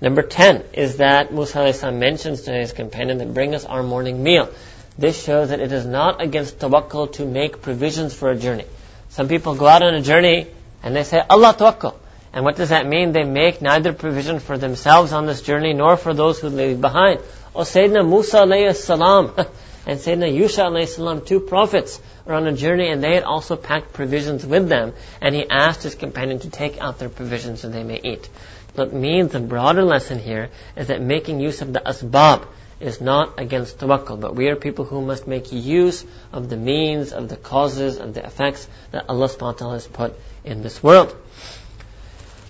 Number 0.00 0.22
10 0.22 0.64
is 0.74 0.98
that 0.98 1.32
Musa 1.32 1.64
Islam 1.64 1.98
mentions 2.00 2.42
to 2.42 2.52
his 2.52 2.72
companion 2.72 3.18
that 3.18 3.32
bring 3.32 3.54
us 3.54 3.64
our 3.64 3.82
morning 3.82 4.22
meal. 4.22 4.50
This 4.98 5.22
shows 5.22 5.50
that 5.50 5.60
it 5.60 5.72
is 5.72 5.86
not 5.86 6.20
against 6.20 6.58
tawakkul 6.58 7.12
to 7.14 7.24
make 7.24 7.62
provisions 7.62 8.14
for 8.14 8.30
a 8.30 8.36
journey. 8.36 8.64
Some 9.16 9.28
people 9.28 9.54
go 9.54 9.66
out 9.66 9.82
on 9.82 9.94
a 9.94 10.02
journey 10.02 10.46
and 10.82 10.94
they 10.94 11.02
say, 11.02 11.18
Allah 11.18 11.54
tawakkul. 11.54 11.94
And 12.34 12.44
what 12.44 12.56
does 12.56 12.68
that 12.68 12.86
mean? 12.86 13.12
They 13.12 13.24
make 13.24 13.62
neither 13.62 13.94
provision 13.94 14.40
for 14.40 14.58
themselves 14.58 15.10
on 15.14 15.24
this 15.24 15.40
journey 15.40 15.72
nor 15.72 15.96
for 15.96 16.12
those 16.12 16.38
who 16.38 16.50
leave 16.50 16.82
behind. 16.82 17.20
Oh, 17.54 17.60
Sayyidina 17.60 18.06
Musa 18.06 18.40
alayhi 18.40 18.76
salam 18.76 19.32
and 19.86 19.98
Sayyidina 19.98 20.38
Yusha 20.38 20.66
alayhi 20.66 20.86
salam, 20.86 21.24
two 21.24 21.40
prophets, 21.40 21.98
are 22.26 22.34
on 22.34 22.46
a 22.46 22.52
journey 22.52 22.88
and 22.90 23.02
they 23.02 23.14
had 23.14 23.22
also 23.22 23.56
packed 23.56 23.94
provisions 23.94 24.44
with 24.44 24.68
them. 24.68 24.92
And 25.22 25.34
he 25.34 25.48
asked 25.48 25.82
his 25.82 25.94
companion 25.94 26.40
to 26.40 26.50
take 26.50 26.78
out 26.78 26.98
their 26.98 27.08
provisions 27.08 27.62
so 27.62 27.70
they 27.70 27.84
may 27.84 27.98
eat. 28.04 28.28
What 28.74 28.92
means 28.92 29.32
the 29.32 29.40
broader 29.40 29.82
lesson 29.82 30.18
here 30.18 30.50
is 30.76 30.88
that 30.88 31.00
making 31.00 31.40
use 31.40 31.62
of 31.62 31.72
the 31.72 31.80
asbab 31.80 32.46
is 32.78 33.00
not 33.00 33.40
against 33.40 33.78
tawakkul, 33.78 34.20
but 34.20 34.34
we 34.34 34.48
are 34.48 34.56
people 34.56 34.84
who 34.84 35.00
must 35.00 35.26
make 35.26 35.52
use 35.52 36.04
of 36.32 36.48
the 36.48 36.56
means, 36.56 37.12
of 37.12 37.28
the 37.28 37.36
causes, 37.36 37.98
of 37.98 38.12
the 38.14 38.24
effects 38.24 38.68
that 38.90 39.06
Allah 39.08 39.28
subhanahu 39.28 39.40
wa 39.40 39.52
ta'ala 39.52 39.74
has 39.74 39.86
put 39.86 40.14
in 40.44 40.62
this 40.62 40.82
world. 40.82 41.16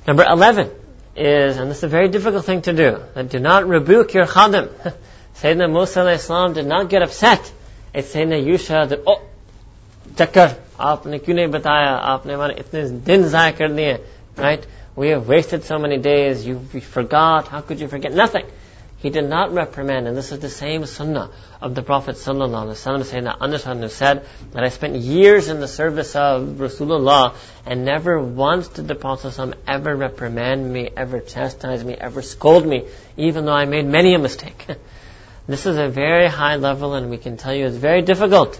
Number 0.06 0.24
11 0.28 0.70
is, 1.14 1.56
and 1.56 1.70
this 1.70 1.78
is 1.78 1.84
a 1.84 1.88
very 1.88 2.08
difficult 2.08 2.44
thing 2.44 2.62
to 2.62 2.72
do, 2.72 3.02
that 3.14 3.28
do 3.28 3.38
not 3.38 3.68
rebuke 3.68 4.14
your 4.14 4.26
khadim. 4.26 4.68
Sayyidina 5.36 5.70
Musa 5.70 6.08
Islam 6.08 6.54
did 6.54 6.66
not 6.66 6.88
get 6.88 7.02
upset 7.02 7.52
at 7.94 8.04
Sayyidina 8.04 8.44
Yusha 8.44 8.88
that, 8.88 9.02
oh, 9.06 9.22
chakkar, 10.14 10.56
aapne 10.78 11.20
kyun 11.20 11.36
nahi 11.36 11.50
bataya, 11.50 12.02
aapne 12.02 12.32
hamare 12.36 12.58
itne 12.58 13.04
din 13.04 13.28
zaya 13.28 13.52
kar 13.52 13.68
diye, 13.68 14.00
right? 14.36 14.66
We 14.96 15.08
have 15.08 15.28
wasted 15.28 15.64
so 15.64 15.78
many 15.78 15.98
days, 15.98 16.46
you, 16.46 16.66
you 16.72 16.80
forgot, 16.80 17.48
how 17.48 17.60
could 17.60 17.80
you 17.80 17.88
forget? 17.88 18.12
Nothing 18.12 18.46
he 18.98 19.10
did 19.10 19.28
not 19.28 19.52
reprimand, 19.52 20.08
and 20.08 20.16
this 20.16 20.32
is 20.32 20.38
the 20.38 20.48
same 20.48 20.86
sunnah 20.86 21.30
of 21.60 21.74
the 21.74 21.82
Prophet 21.82 22.16
wasallam, 22.16 23.04
saying 23.04 23.24
that 23.24 23.36
Anas 23.40 23.64
who 23.64 23.88
said 23.88 24.26
that 24.52 24.64
I 24.64 24.70
spent 24.70 24.96
years 24.96 25.48
in 25.48 25.60
the 25.60 25.68
service 25.68 26.16
of 26.16 26.56
Rasulullah, 26.58 27.34
and 27.66 27.84
never 27.84 28.18
once 28.18 28.68
did 28.68 28.88
the 28.88 28.94
Prophet 28.94 29.54
ever 29.66 29.94
reprimand 29.94 30.72
me, 30.72 30.88
ever 30.96 31.20
chastise 31.20 31.84
me, 31.84 31.94
ever 31.94 32.22
scold 32.22 32.66
me, 32.66 32.88
even 33.18 33.44
though 33.44 33.52
I 33.52 33.66
made 33.66 33.84
many 33.84 34.14
a 34.14 34.18
mistake. 34.18 34.66
this 35.46 35.66
is 35.66 35.76
a 35.76 35.88
very 35.88 36.28
high 36.28 36.56
level, 36.56 36.94
and 36.94 37.10
we 37.10 37.18
can 37.18 37.36
tell 37.36 37.54
you 37.54 37.66
it's 37.66 37.76
very 37.76 38.00
difficult 38.00 38.58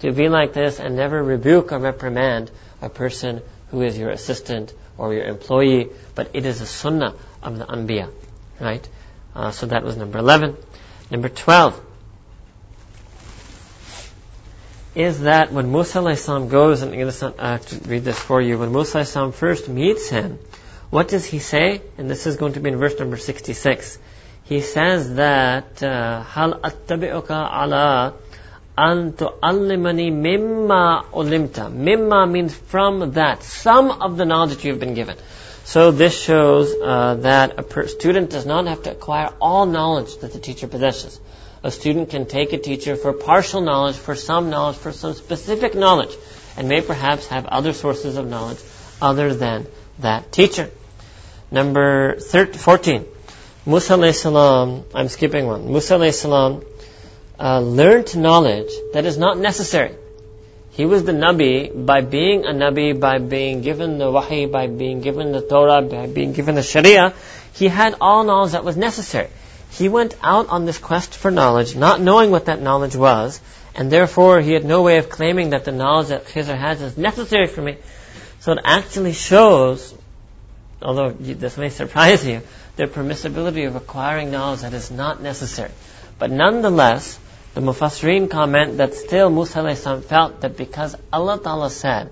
to 0.00 0.12
be 0.12 0.28
like 0.28 0.52
this 0.52 0.80
and 0.80 0.96
never 0.96 1.22
rebuke 1.22 1.72
or 1.72 1.78
reprimand 1.78 2.50
a 2.82 2.90
person 2.90 3.40
who 3.70 3.82
is 3.82 3.96
your 3.96 4.10
assistant 4.10 4.72
or 4.98 5.14
your 5.14 5.24
employee, 5.24 5.88
but 6.14 6.30
it 6.34 6.44
is 6.44 6.60
a 6.60 6.66
sunnah 6.66 7.14
of 7.42 7.58
the 7.58 7.64
Anbiya, 7.64 8.10
right? 8.60 8.86
Uh, 9.35 9.51
so 9.51 9.65
that 9.67 9.83
was 9.83 9.97
number 9.97 10.19
11. 10.19 10.55
Number 11.09 11.29
12 11.29 11.81
is 14.95 15.21
that 15.21 15.51
when 15.51 15.71
Musa 15.71 16.15
salam 16.15 16.49
goes, 16.49 16.81
and 16.81 16.93
I'm 16.93 16.99
going 16.99 17.11
to 17.11 17.43
uh, 17.43 17.59
read 17.87 18.03
this 18.03 18.19
for 18.19 18.41
you, 18.41 18.59
when 18.59 18.71
Musa 18.71 19.03
salam 19.05 19.31
first 19.31 19.67
meets 19.67 20.09
him, 20.09 20.37
what 20.91 21.07
does 21.07 21.25
he 21.25 21.39
say? 21.39 21.81
And 21.97 22.09
this 22.09 22.27
is 22.27 22.37
going 22.37 22.53
to 22.53 22.59
be 22.59 22.69
in 22.69 22.77
verse 22.77 22.99
number 22.99 23.17
66. 23.17 23.97
He 24.43 24.61
says 24.61 25.15
that, 25.15 25.81
uh, 25.81 26.23
هَلْ 26.23 26.61
أَتَّبِعُكَ 26.61 27.27
عَلَىٰ 27.27 28.13
أَن 28.77 29.13
تُعَلِّمَنِي 29.13 30.11
مِمَّا 30.11 31.05
أُلِمْتَ 31.11 31.73
Mimma 31.73 32.29
means 32.29 32.55
from 32.55 33.13
that, 33.13 33.41
some 33.43 33.89
of 33.89 34.17
the 34.17 34.25
knowledge 34.25 34.57
that 34.57 34.63
you 34.63 34.71
have 34.71 34.79
been 34.79 34.93
given. 34.93 35.17
So 35.68 35.90
this 35.90 36.18
shows 36.18 36.74
uh, 36.82 37.16
that 37.16 37.58
a 37.58 37.62
per- 37.62 37.88
student 37.88 38.30
does 38.30 38.46
not 38.46 38.66
have 38.66 38.84
to 38.84 38.92
acquire 38.92 39.34
all 39.38 39.66
knowledge 39.66 40.16
that 40.20 40.32
the 40.32 40.38
teacher 40.38 40.66
possesses. 40.66 41.20
A 41.62 41.70
student 41.70 42.08
can 42.08 42.24
take 42.24 42.54
a 42.54 42.58
teacher 42.58 42.96
for 42.96 43.12
partial 43.12 43.60
knowledge, 43.60 43.96
for 43.96 44.14
some 44.14 44.48
knowledge, 44.48 44.76
for 44.76 44.92
some 44.92 45.12
specific 45.12 45.74
knowledge, 45.74 46.16
and 46.56 46.70
may 46.70 46.80
perhaps 46.80 47.26
have 47.26 47.44
other 47.44 47.74
sources 47.74 48.16
of 48.16 48.26
knowledge 48.26 48.56
other 49.02 49.34
than 49.34 49.66
that 49.98 50.32
teacher. 50.32 50.70
Number 51.50 52.16
13, 52.18 52.54
14. 52.54 53.04
Musa 53.66 54.12
salam, 54.14 54.84
I'm 54.94 55.08
skipping 55.08 55.46
one. 55.46 55.70
Musa 55.70 56.12
salam 56.12 56.62
uh, 57.38 57.60
learned 57.60 58.16
knowledge 58.16 58.72
that 58.94 59.04
is 59.04 59.18
not 59.18 59.36
necessary. 59.36 59.96
He 60.78 60.86
was 60.86 61.02
the 61.02 61.10
Nabi 61.10 61.84
by 61.86 62.02
being 62.02 62.44
a 62.44 62.50
Nabi, 62.50 62.98
by 62.98 63.18
being 63.18 63.62
given 63.62 63.98
the 63.98 64.12
Wahi, 64.12 64.46
by 64.46 64.68
being 64.68 65.00
given 65.00 65.32
the 65.32 65.40
Torah, 65.40 65.82
by 65.82 66.06
being 66.06 66.34
given 66.34 66.54
the 66.54 66.62
Sharia. 66.62 67.14
He 67.52 67.66
had 67.66 67.96
all 68.00 68.22
knowledge 68.22 68.52
that 68.52 68.62
was 68.62 68.76
necessary. 68.76 69.26
He 69.72 69.88
went 69.88 70.14
out 70.22 70.50
on 70.50 70.66
this 70.66 70.78
quest 70.78 71.16
for 71.16 71.32
knowledge, 71.32 71.74
not 71.74 72.00
knowing 72.00 72.30
what 72.30 72.44
that 72.44 72.62
knowledge 72.62 72.94
was, 72.94 73.40
and 73.74 73.90
therefore 73.90 74.40
he 74.40 74.52
had 74.52 74.64
no 74.64 74.82
way 74.82 74.98
of 74.98 75.10
claiming 75.10 75.50
that 75.50 75.64
the 75.64 75.72
knowledge 75.72 76.08
that 76.08 76.26
Khizr 76.26 76.56
has 76.56 76.80
is 76.80 76.96
necessary 76.96 77.48
for 77.48 77.60
me. 77.60 77.76
So 78.38 78.52
it 78.52 78.60
actually 78.62 79.14
shows, 79.14 79.92
although 80.80 81.10
this 81.10 81.56
may 81.56 81.70
surprise 81.70 82.24
you, 82.32 82.42
the 82.76 82.86
permissibility 82.86 83.66
of 83.66 83.74
acquiring 83.74 84.30
knowledge 84.30 84.60
that 84.60 84.74
is 84.74 84.92
not 84.92 85.20
necessary. 85.20 85.72
But 86.20 86.30
nonetheless, 86.30 87.18
the 87.58 87.64
Mufassireen 87.64 88.30
comment 88.30 88.76
that 88.76 88.94
still 88.94 89.30
Musa 89.30 89.74
felt 90.00 90.42
that 90.42 90.56
because 90.56 90.94
Allah 91.12 91.40
Ta'ala 91.42 91.70
said 91.70 92.08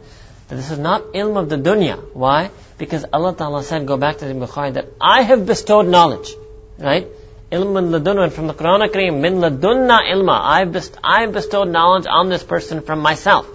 that 0.49 0.57
this 0.57 0.73
is 0.73 0.79
not 0.81 1.13
ilm 1.13 1.39
of 1.39 1.49
the 1.49 1.57
dunya. 1.57 1.99
Why? 2.15 2.51
Because 2.79 3.05
Allah 3.13 3.33
Ta'ala 3.33 3.63
said, 3.63 3.87
go 3.87 3.97
back 3.97 4.19
to 4.19 4.25
the 4.25 4.35
Bukhari, 4.35 4.75
that 4.75 4.89
I 5.01 5.23
have 5.23 5.47
bestowed 5.47 5.87
knowledge. 5.87 6.35
Right? 6.79 7.07
Ilm 7.53 7.75
min 7.75 7.93
ladun, 7.93 8.33
from 8.33 8.49
the 8.49 8.55
Quran 8.55 8.91
Kareem, 8.91 9.21
min 9.21 9.35
ladunna 9.35 10.11
ilma. 10.11 10.33
I, 10.33 10.65
best, 10.65 10.99
I 11.05 11.27
bestowed 11.27 11.69
knowledge 11.69 12.07
on 12.11 12.29
this 12.29 12.43
person 12.43 12.83
from 12.83 12.99
myself. 12.99 13.47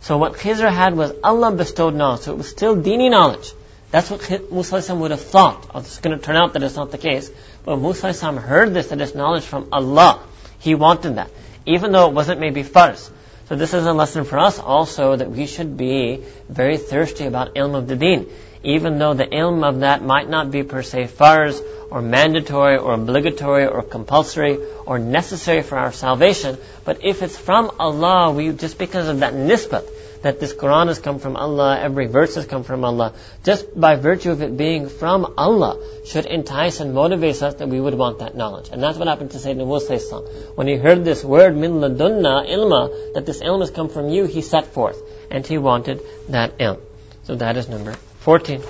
So 0.00 0.18
what 0.18 0.32
Khizr 0.32 0.68
had 0.68 0.96
was 0.96 1.12
Allah 1.22 1.52
bestowed 1.52 1.94
knowledge. 1.94 2.22
So 2.22 2.32
it 2.32 2.38
was 2.38 2.48
still 2.48 2.76
dini 2.76 3.08
knowledge. 3.08 3.52
That's 3.92 4.10
what 4.10 4.50
Musa 4.50 4.96
would 4.96 5.12
have 5.12 5.20
thought. 5.20 5.70
Oh, 5.72 5.78
it's 5.78 6.00
going 6.00 6.18
to 6.18 6.24
turn 6.24 6.34
out 6.34 6.54
that 6.54 6.64
it's 6.64 6.74
not 6.74 6.90
the 6.90 6.98
case. 6.98 7.30
But 7.64 7.76
Musa 7.76 8.12
heard 8.32 8.74
this, 8.74 8.88
that 8.88 9.00
it's 9.00 9.14
knowledge 9.14 9.44
from 9.44 9.68
Allah. 9.70 10.26
He 10.58 10.74
wanted 10.74 11.16
that, 11.16 11.30
even 11.64 11.92
though 11.92 12.08
it 12.08 12.14
wasn't 12.14 12.40
maybe 12.40 12.62
farz. 12.62 13.10
So 13.48 13.54
this 13.54 13.74
is 13.74 13.86
a 13.86 13.92
lesson 13.92 14.24
for 14.24 14.38
us 14.38 14.58
also 14.58 15.14
that 15.14 15.30
we 15.30 15.46
should 15.46 15.76
be 15.76 16.24
very 16.48 16.78
thirsty 16.78 17.26
about 17.26 17.54
ilm 17.54 17.76
of 17.76 17.86
the 17.86 17.94
deen, 17.94 18.26
even 18.64 18.98
though 18.98 19.14
the 19.14 19.26
ilm 19.26 19.64
of 19.64 19.80
that 19.80 20.02
might 20.02 20.28
not 20.28 20.50
be 20.50 20.64
per 20.64 20.82
se 20.82 21.06
farz 21.06 21.62
or 21.90 22.02
mandatory 22.02 22.76
or 22.76 22.94
obligatory 22.94 23.66
or 23.66 23.82
compulsory 23.82 24.58
or 24.84 24.98
necessary 24.98 25.62
for 25.62 25.78
our 25.78 25.92
salvation. 25.92 26.58
But 26.84 27.04
if 27.04 27.22
it's 27.22 27.38
from 27.38 27.70
Allah, 27.78 28.32
we 28.32 28.50
just 28.52 28.78
because 28.78 29.08
of 29.08 29.20
that 29.20 29.34
nisbat, 29.34 29.84
that 30.26 30.40
this 30.40 30.52
Quran 30.52 30.88
has 30.88 30.98
come 30.98 31.20
from 31.20 31.36
Allah, 31.36 31.78
every 31.78 32.06
verse 32.06 32.34
has 32.34 32.46
come 32.46 32.64
from 32.64 32.84
Allah, 32.84 33.14
just 33.44 33.68
by 33.80 33.94
virtue 33.94 34.32
of 34.32 34.42
it 34.42 34.56
being 34.56 34.88
from 34.88 35.34
Allah, 35.38 35.74
should 36.04 36.26
entice 36.26 36.80
and 36.80 36.94
motivate 36.94 37.40
us 37.48 37.54
that 37.60 37.68
we 37.68 37.80
would 37.80 37.94
want 37.94 38.18
that 38.18 38.34
knowledge. 38.34 38.70
And 38.72 38.82
that's 38.82 38.98
what 38.98 39.06
happened 39.06 39.30
to 39.32 39.38
Sayyidina 39.38 39.66
Musa 39.72 40.18
When 40.56 40.66
he 40.66 40.74
heard 40.74 41.04
this 41.04 41.22
word, 41.22 41.56
min 41.56 41.74
ladunna 41.74 42.32
ilma, 42.54 43.12
that 43.14 43.24
this 43.24 43.40
ilm 43.40 43.60
has 43.60 43.70
come 43.70 43.88
from 43.88 44.08
you, 44.08 44.24
he 44.24 44.42
set 44.42 44.66
forth. 44.78 45.00
And 45.30 45.46
he 45.46 45.58
wanted 45.58 46.02
that 46.30 46.58
ilm. 46.58 46.80
So 47.22 47.36
that 47.36 47.56
is 47.56 47.68
number 47.68 47.92
14. 48.26 48.62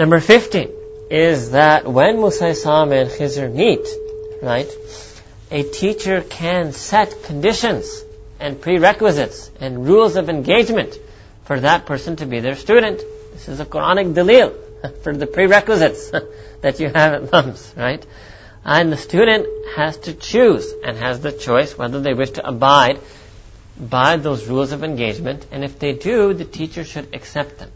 Number 0.00 0.18
15 0.18 0.72
is 1.10 1.52
that 1.52 1.86
when 1.86 2.16
Musa 2.16 2.46
and 2.46 3.10
Khizr 3.18 3.52
meet, 3.52 3.86
right, 4.42 4.68
a 5.52 5.62
teacher 5.62 6.22
can 6.22 6.72
set 6.72 7.22
conditions 7.22 8.02
and 8.40 8.60
prerequisites 8.60 9.50
and 9.60 9.86
rules 9.86 10.16
of 10.16 10.28
engagement 10.28 10.98
for 11.44 11.60
that 11.60 11.86
person 11.86 12.16
to 12.16 12.26
be 12.26 12.40
their 12.40 12.56
student. 12.56 13.02
This 13.32 13.48
is 13.48 13.60
a 13.60 13.64
Quranic 13.64 14.14
dalil 14.14 14.54
for 15.02 15.16
the 15.16 15.26
prerequisites 15.26 16.10
that 16.60 16.80
you 16.80 16.86
have 16.86 17.14
at 17.14 17.32
LUMS, 17.32 17.74
right? 17.76 18.04
And 18.64 18.90
the 18.90 18.96
student 18.96 19.46
has 19.76 19.96
to 19.98 20.14
choose 20.14 20.72
and 20.84 20.96
has 20.96 21.20
the 21.20 21.32
choice 21.32 21.76
whether 21.76 22.00
they 22.00 22.14
wish 22.14 22.30
to 22.32 22.48
abide 22.48 22.98
by 23.78 24.16
those 24.16 24.46
rules 24.46 24.72
of 24.72 24.82
engagement. 24.82 25.46
And 25.50 25.64
if 25.64 25.78
they 25.78 25.92
do, 25.92 26.32
the 26.32 26.44
teacher 26.44 26.84
should 26.84 27.14
accept 27.14 27.58
them. 27.58 27.70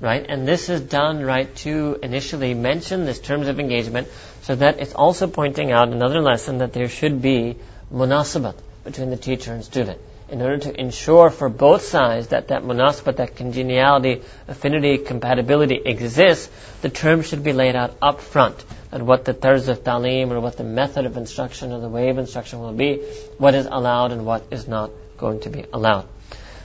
Right? 0.00 0.24
And 0.28 0.46
this 0.46 0.68
is 0.68 0.82
done, 0.82 1.22
right, 1.22 1.54
to 1.56 1.98
initially 2.02 2.52
mention 2.54 3.06
this 3.06 3.18
terms 3.18 3.48
of 3.48 3.58
engagement 3.58 4.08
so 4.42 4.54
that 4.54 4.78
it's 4.78 4.94
also 4.94 5.26
pointing 5.26 5.72
out 5.72 5.88
another 5.88 6.20
lesson 6.20 6.58
that 6.58 6.74
there 6.74 6.88
should 6.88 7.22
be 7.22 7.56
munasabat 7.92 8.56
between 8.86 9.10
the 9.10 9.16
teacher 9.16 9.52
and 9.52 9.62
student 9.64 10.00
in 10.28 10.42
order 10.42 10.58
to 10.58 10.80
ensure 10.80 11.30
for 11.30 11.48
both 11.48 11.82
sides 11.82 12.28
that 12.28 12.48
that 12.48 12.62
munasbat, 12.62 13.16
that 13.16 13.36
congeniality, 13.36 14.22
affinity, 14.48 14.98
compatibility 14.98 15.76
exists, 15.84 16.50
the 16.82 16.88
terms 16.88 17.28
should 17.28 17.44
be 17.44 17.52
laid 17.52 17.76
out 17.76 17.94
up 18.02 18.20
front. 18.20 18.64
And 18.90 19.06
what 19.06 19.24
the 19.24 19.34
tarz 19.34 19.68
of 19.68 19.84
talim 19.84 20.30
or 20.30 20.40
what 20.40 20.56
the 20.56 20.64
method 20.64 21.06
of 21.06 21.16
instruction 21.16 21.72
or 21.72 21.80
the 21.80 21.88
way 21.88 22.08
of 22.08 22.18
instruction 22.18 22.60
will 22.60 22.72
be, 22.72 23.02
what 23.38 23.54
is 23.54 23.66
allowed 23.66 24.12
and 24.12 24.26
what 24.26 24.46
is 24.50 24.66
not 24.66 24.90
going 25.16 25.40
to 25.40 25.50
be 25.50 25.64
allowed. 25.72 26.08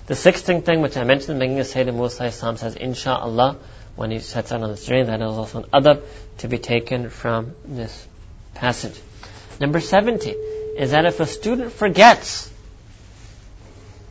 The 0.08 0.16
sixteenth 0.16 0.66
thing 0.66 0.82
which 0.82 0.98
I 0.98 1.04
mentioned 1.04 1.32
in 1.32 1.36
the 1.38 1.44
beginning 1.46 1.60
of 1.60 1.68
Sayyidina 1.68 1.96
Musa 1.96 2.26
Islam 2.26 2.58
says, 2.58 2.76
Insha'Allah, 2.76 3.58
when 3.96 4.10
he 4.10 4.20
sets 4.20 4.52
out 4.52 4.64
on 4.64 4.72
the 4.72 4.78
journey, 4.78 5.04
that 5.04 5.22
is 5.22 5.28
also 5.28 5.64
an 5.64 5.70
adab 5.70 6.02
to 6.40 6.48
be 6.48 6.58
taken 6.58 7.10
from 7.10 7.54
this 7.66 8.08
passage. 8.56 9.00
Number 9.60 9.80
70 9.80 10.36
is 10.78 10.92
that 10.92 11.06
if 11.06 11.20
a 11.20 11.26
student 11.26 11.72
forgets, 11.72 12.50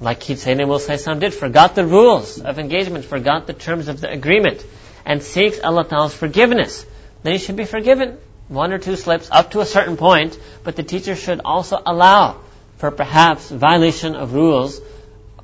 like 0.01 0.20
Sayyidina 0.20 0.66
Musa 0.66 1.14
did, 1.14 1.35
forgot 1.35 1.75
the 1.75 1.87
rules 1.87 2.40
of 2.40 2.59
engagement, 2.59 3.05
forgot 3.05 3.46
the 3.46 3.53
terms 3.53 3.88
of 3.88 4.01
the 4.01 4.11
agreement, 4.11 4.64
and 5.05 5.23
seeks 5.23 5.61
Allah 5.61 5.85
Ta'ala's 5.85 6.14
forgiveness, 6.14 6.87
then 7.23 7.33
he 7.33 7.38
should 7.38 7.57
be 7.57 7.64
forgiven. 7.64 8.18
One 8.49 8.73
or 8.73 8.79
two 8.79 8.96
slips 8.96 9.29
up 9.31 9.53
to 9.53 9.61
a 9.61 9.66
certain 9.66 9.96
point, 9.96 10.38
but 10.64 10.77
the 10.77 10.83
teacher 10.83 11.14
should 11.14 11.40
also 11.44 11.81
allow 11.85 12.40
for 12.79 12.90
perhaps 12.90 13.51
violation 13.51 14.16
of 14.16 14.35
rules 14.35 14.81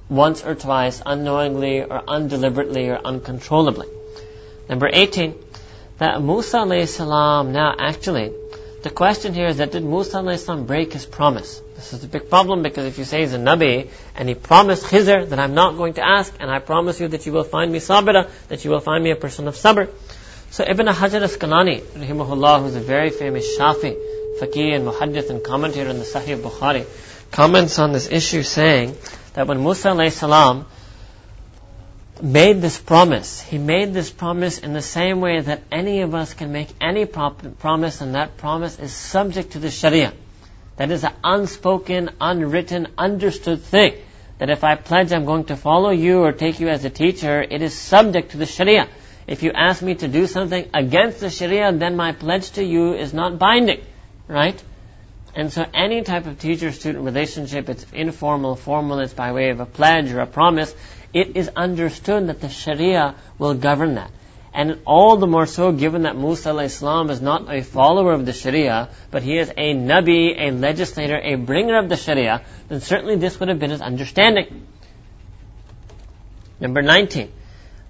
once 0.08 0.44
or 0.44 0.54
twice, 0.54 1.02
unknowingly 1.04 1.82
or 1.82 2.02
undeliberately 2.08 2.88
or 2.88 2.98
uncontrollably. 2.98 3.88
Number 4.68 4.88
18, 4.92 5.34
that 5.98 6.22
Musa 6.22 6.86
salam 6.86 7.52
now 7.52 7.74
actually, 7.78 8.32
the 8.86 8.90
question 8.90 9.34
here 9.34 9.48
is 9.48 9.56
that 9.56 9.72
did 9.72 9.82
Musa 9.82 10.38
salam 10.38 10.64
break 10.64 10.92
his 10.92 11.04
promise? 11.04 11.60
This 11.74 11.92
is 11.92 12.04
a 12.04 12.06
big 12.06 12.30
problem 12.30 12.62
because 12.62 12.86
if 12.86 12.98
you 12.98 13.04
say 13.04 13.22
he's 13.22 13.32
a 13.32 13.38
Nabi 13.38 13.90
and 14.14 14.28
he 14.28 14.36
promised 14.36 14.84
Khizr 14.84 15.28
that 15.30 15.40
I'm 15.40 15.54
not 15.54 15.76
going 15.76 15.94
to 15.94 16.06
ask 16.06 16.32
and 16.38 16.48
I 16.48 16.60
promise 16.60 17.00
you 17.00 17.08
that 17.08 17.26
you 17.26 17.32
will 17.32 17.42
find 17.42 17.72
me 17.72 17.80
sabira, 17.80 18.30
that 18.46 18.64
you 18.64 18.70
will 18.70 18.78
find 18.78 19.02
me 19.02 19.10
a 19.10 19.16
person 19.16 19.48
of 19.48 19.56
sabr. 19.56 19.88
So 20.52 20.62
Ibn 20.64 20.86
Hajar 20.86 21.20
Asqalani, 21.20 21.80
rahimahullah, 21.80 22.62
who's 22.62 22.76
a 22.76 22.80
very 22.80 23.10
famous 23.10 23.58
Shafi, 23.58 23.96
faqih 24.38 24.76
and 24.76 24.86
muhaddith 24.86 25.30
and 25.30 25.42
commentator 25.42 25.90
in 25.90 25.98
the 25.98 26.04
Sahih 26.04 26.40
Bukhari, 26.40 26.86
comments 27.32 27.80
on 27.80 27.90
this 27.90 28.08
issue 28.08 28.44
saying 28.44 28.96
that 29.34 29.48
when 29.48 29.64
Musa 29.64 29.88
alayhi 29.88 30.12
salam 30.12 30.64
made 32.22 32.62
this 32.62 32.78
promise, 32.78 33.40
he 33.40 33.58
made 33.58 33.92
this 33.92 34.10
promise 34.10 34.58
in 34.58 34.72
the 34.72 34.82
same 34.82 35.20
way 35.20 35.40
that 35.40 35.62
any 35.70 36.00
of 36.00 36.14
us 36.14 36.34
can 36.34 36.52
make 36.52 36.68
any 36.80 37.04
promise, 37.04 38.00
and 38.00 38.14
that 38.14 38.36
promise 38.36 38.78
is 38.78 38.92
subject 38.92 39.52
to 39.52 39.58
the 39.58 39.70
Sharia. 39.70 40.12
That 40.76 40.90
is 40.90 41.04
an 41.04 41.12
unspoken, 41.24 42.10
unwritten, 42.20 42.88
understood 42.98 43.62
thing. 43.62 43.94
That 44.38 44.50
if 44.50 44.64
I 44.64 44.74
pledge 44.74 45.12
I'm 45.12 45.24
going 45.24 45.44
to 45.46 45.56
follow 45.56 45.90
you 45.90 46.22
or 46.22 46.32
take 46.32 46.60
you 46.60 46.68
as 46.68 46.84
a 46.84 46.90
teacher, 46.90 47.40
it 47.42 47.62
is 47.62 47.76
subject 47.76 48.32
to 48.32 48.36
the 48.36 48.46
Sharia. 48.46 48.88
If 49.26 49.42
you 49.42 49.52
ask 49.52 49.82
me 49.82 49.94
to 49.96 50.08
do 50.08 50.26
something 50.26 50.68
against 50.74 51.20
the 51.20 51.30
Sharia, 51.30 51.72
then 51.72 51.96
my 51.96 52.12
pledge 52.12 52.50
to 52.52 52.64
you 52.64 52.92
is 52.94 53.14
not 53.14 53.38
binding. 53.38 53.80
Right? 54.28 54.62
And 55.34 55.52
so 55.52 55.66
any 55.74 56.02
type 56.02 56.26
of 56.26 56.38
teacher-student 56.38 57.04
relationship, 57.04 57.68
it's 57.68 57.86
informal, 57.92 58.56
formal, 58.56 59.00
it's 59.00 59.12
by 59.12 59.32
way 59.32 59.50
of 59.50 59.60
a 59.60 59.66
pledge 59.66 60.10
or 60.12 60.20
a 60.20 60.26
promise, 60.26 60.74
it 61.12 61.36
is 61.36 61.50
understood 61.54 62.28
that 62.28 62.40
the 62.40 62.48
Sharia 62.48 63.14
will 63.38 63.54
govern 63.54 63.94
that. 63.94 64.10
And 64.52 64.80
all 64.86 65.18
the 65.18 65.26
more 65.26 65.44
so 65.44 65.70
given 65.70 66.02
that 66.02 66.16
Musa 66.16 66.56
Islam 66.58 67.10
is 67.10 67.20
not 67.20 67.52
a 67.54 67.62
follower 67.62 68.12
of 68.12 68.24
the 68.24 68.32
Sharia, 68.32 68.88
but 69.10 69.22
he 69.22 69.36
is 69.36 69.50
a 69.50 69.74
Nabi, 69.74 70.34
a 70.38 70.50
legislator, 70.50 71.18
a 71.18 71.34
bringer 71.34 71.78
of 71.78 71.90
the 71.90 71.96
Sharia, 71.96 72.42
then 72.68 72.80
certainly 72.80 73.16
this 73.16 73.38
would 73.38 73.50
have 73.50 73.58
been 73.58 73.70
his 73.70 73.82
understanding. 73.82 74.66
Number 76.58 76.80
19. 76.80 77.30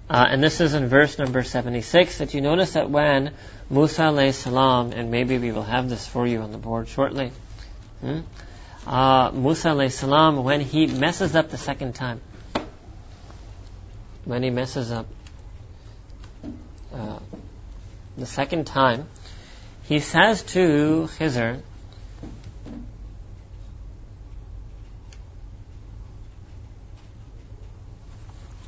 Uh, 0.09 0.25
and 0.29 0.43
this 0.43 0.61
is 0.61 0.73
in 0.73 0.87
verse 0.87 1.17
number 1.17 1.43
76 1.43 2.17
that 2.17 2.33
you 2.33 2.41
notice 2.41 2.73
that 2.73 2.89
when 2.89 3.33
Musa 3.69 4.33
salam, 4.33 4.91
and 4.93 5.11
maybe 5.11 5.37
we 5.37 5.51
will 5.51 5.63
have 5.63 5.89
this 5.89 6.07
for 6.07 6.25
you 6.25 6.39
on 6.39 6.51
the 6.51 6.57
board 6.57 6.87
shortly, 6.87 7.31
hmm? 8.01 8.19
uh, 8.85 9.31
Musa 9.31 9.89
salam, 9.89 10.43
when 10.43 10.61
he 10.61 10.87
messes 10.87 11.35
up 11.35 11.49
the 11.49 11.57
second 11.57 11.95
time, 11.95 12.21
when 14.27 14.43
he 14.43 14.49
messes 14.49 14.91
up 14.91 15.07
uh, 16.93 17.19
the 18.17 18.25
second 18.25 18.67
time, 18.67 19.07
he 19.83 20.01
says 20.01 20.43
to 20.43 21.07
Khizr, 21.17 21.61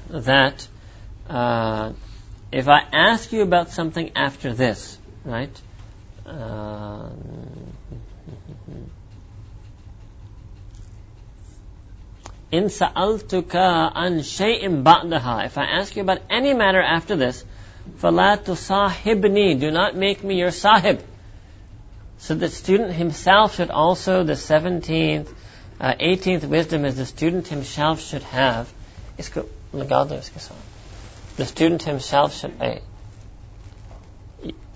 that 0.10 0.68
uh, 1.30 1.92
if 2.54 2.70
I 2.70 2.80
ask 2.94 3.34
you 3.34 3.42
about 3.42 3.70
something 3.70 4.12
after 4.16 4.54
this, 4.54 4.98
right? 5.26 5.62
Uh, 6.26 7.10
in 12.51 12.69
sa'altuka 12.69 13.93
an 13.95 14.19
shay'in 14.21 14.83
ba'daha. 14.85 15.47
If 15.47 15.59
I 15.59 15.65
ask 15.65 15.97
you 15.97 16.03
about 16.03 16.21
any 16.31 16.55
matter 16.55 16.81
after 16.81 17.17
this, 17.17 17.45
فَلَا 18.01 18.43
تُصَاحِبْنِي 18.45 19.59
Do 19.61 19.71
not 19.71 19.97
make 19.97 20.23
me 20.23 20.39
your 20.39 20.51
sahib. 20.51 21.03
So 22.19 22.35
the 22.35 22.49
student 22.49 22.93
himself 22.93 23.57
should 23.57 23.71
also, 23.71 24.23
the 24.25 24.35
17th, 24.35 25.29
uh, 25.81 25.95
18th 25.95 26.45
wisdom 26.49 26.85
is 26.85 26.97
the 26.97 27.07
student 27.07 27.49
himself 27.49 28.01
should 28.01 28.23
have. 28.23 28.73
Isko, 29.19 29.47
the 31.37 31.45
student 31.45 31.83
himself 31.83 32.39
should, 32.39 32.53
I, 32.61 32.81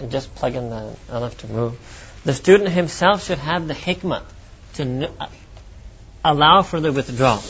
just 0.09 0.35
plug 0.35 0.57
in 0.57 0.71
the, 0.71 0.97
I'll 1.11 1.23
have 1.23 1.39
to 1.39 1.47
move. 1.47 1.79
The 2.25 2.35
student 2.35 2.71
himself 2.71 3.25
should 3.25 3.39
have 3.39 3.69
the 3.69 3.75
hikmah 3.75 4.23
to 4.75 5.11
allow 6.25 6.63
for 6.63 6.81
the 6.81 6.93
withdrawal. 6.93 7.43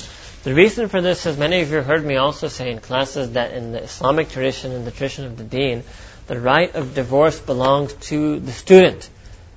The 0.44 0.54
reason 0.54 0.90
for 0.90 1.00
this 1.00 1.26
is 1.26 1.38
many 1.38 1.62
of 1.62 1.72
you 1.72 1.82
heard 1.82 2.04
me 2.04 2.18
also 2.18 2.50
say 2.50 2.70
in 2.70 2.80
classes 2.80 3.32
that 3.32 3.54
in 3.54 3.72
the 3.72 3.82
Islamic 3.82 4.28
tradition, 4.28 4.74
in 4.74 4.84
the 4.84 4.92
tradition 4.92 5.26
of 5.26 5.38
the 5.38 5.46
deen, 5.46 5.86
the 6.28 6.38
right 6.38 6.76
of 6.76 6.94
divorce 6.94 7.40
belongs 7.40 7.94
to 8.12 8.42
the 8.42 8.52
student, 8.52 9.10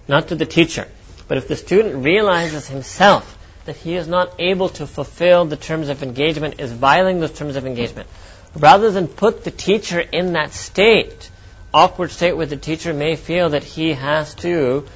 not 0.06 0.28
to 0.28 0.36
the 0.36 0.46
teacher. 0.46 0.86
But 1.26 1.38
if 1.38 1.48
the 1.48 1.56
student 1.56 2.04
realizes 2.04 2.68
himself 2.68 3.36
that 3.64 3.74
he 3.74 3.96
is 3.96 4.06
not 4.06 4.36
able 4.38 4.68
to 4.78 4.86
fulfill 4.86 5.44
the 5.44 5.56
terms 5.56 5.88
of 5.88 6.04
engagement, 6.04 6.60
is 6.60 6.70
violating 6.70 7.20
those 7.20 7.32
terms 7.32 7.56
of 7.56 7.66
engagement, 7.66 8.08
rather 8.54 8.92
than 8.92 9.08
put 9.08 9.42
the 9.42 9.50
teacher 9.50 9.98
in 9.98 10.34
that 10.34 10.52
state, 10.52 11.30
awkward 11.74 12.12
state 12.12 12.36
where 12.36 12.46
the 12.46 12.56
teacher 12.56 12.94
may 12.94 13.16
feel 13.16 13.48
that 13.48 13.64
he 13.64 13.92
has 13.92 14.36
to 14.36 14.86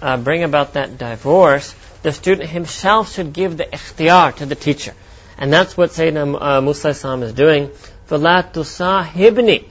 uh, 0.00 0.16
bring 0.16 0.44
about 0.44 0.72
that 0.72 0.96
divorce, 0.96 1.74
the 2.02 2.12
student 2.12 2.48
himself 2.48 3.12
should 3.12 3.34
give 3.34 3.58
the 3.58 3.64
ikhtiyar 3.64 4.34
to 4.36 4.46
the 4.46 4.54
teacher. 4.54 4.94
And 5.37 5.51
that's 5.51 5.75
what 5.75 5.89
Sayyidina 5.89 6.39
uh, 6.39 6.61
Musa 6.61 6.89
Islam 6.89 7.23
is 7.23 7.33
doing. 7.33 7.69
فَلَا 8.07 8.51
تُصَاحِبْنِي 8.53 9.65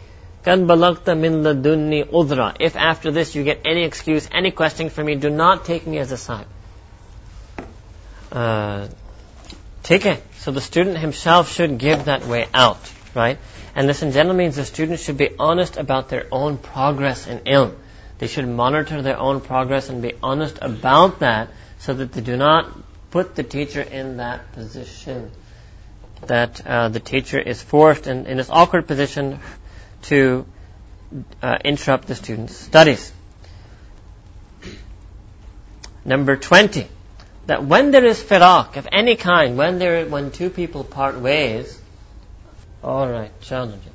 كَدْ 0.44 0.66
بَلَغْتَ 0.66 1.04
مِنْ 1.04 1.42
لَدُنِّي 1.44 2.10
udra. 2.10 2.56
If 2.58 2.74
after 2.74 3.10
this 3.10 3.34
you 3.34 3.44
get 3.44 3.60
any 3.64 3.84
excuse, 3.84 4.28
any 4.32 4.50
question 4.50 4.90
from 4.90 5.06
me, 5.06 5.14
do 5.14 5.30
not 5.30 5.64
take 5.64 5.86
me 5.86 5.98
as 5.98 6.10
a 6.10 6.16
sahib. 6.16 6.46
Uh, 8.32 8.88
take 9.82 10.06
it. 10.06 10.22
So 10.38 10.50
the 10.50 10.60
student 10.60 10.98
himself 10.98 11.52
should 11.52 11.78
give 11.78 12.06
that 12.06 12.26
way 12.26 12.48
out, 12.54 12.78
right? 13.14 13.38
And 13.76 13.88
this 13.88 14.02
in 14.02 14.12
general 14.12 14.34
means 14.34 14.56
the 14.56 14.64
student 14.64 14.98
should 14.98 15.18
be 15.18 15.30
honest 15.38 15.76
about 15.76 16.08
their 16.08 16.26
own 16.32 16.58
progress 16.58 17.26
in 17.26 17.38
ilm. 17.40 17.76
They 18.18 18.26
should 18.26 18.48
monitor 18.48 19.02
their 19.02 19.18
own 19.18 19.40
progress 19.40 19.88
and 19.88 20.02
be 20.02 20.14
honest 20.22 20.58
about 20.60 21.20
that 21.20 21.48
so 21.78 21.94
that 21.94 22.12
they 22.12 22.20
do 22.20 22.36
not 22.36 22.76
put 23.10 23.34
the 23.34 23.42
teacher 23.42 23.80
in 23.80 24.16
that 24.16 24.52
position 24.52 25.30
that 26.21 26.65
uh, 26.65 26.89
the 26.89 26.99
teacher 26.99 27.39
is 27.39 27.61
forced 27.61 28.07
in, 28.07 28.25
in 28.25 28.37
this 28.37 28.49
awkward 28.49 28.87
position 28.87 29.39
to 30.03 30.45
uh, 31.41 31.57
interrupt 31.63 32.07
the 32.07 32.15
student's 32.15 32.55
studies. 32.55 33.11
Number 36.03 36.35
20, 36.35 36.87
that 37.47 37.65
when 37.65 37.91
there 37.91 38.05
is 38.05 38.21
firaq 38.21 38.77
of 38.77 38.87
any 38.91 39.15
kind, 39.15 39.57
when 39.57 39.79
there, 39.79 40.05
when 40.05 40.31
two 40.31 40.49
people 40.49 40.83
part 40.83 41.19
ways, 41.19 41.79
alright, 42.83 43.31
challenge 43.41 43.83
you 43.85 43.91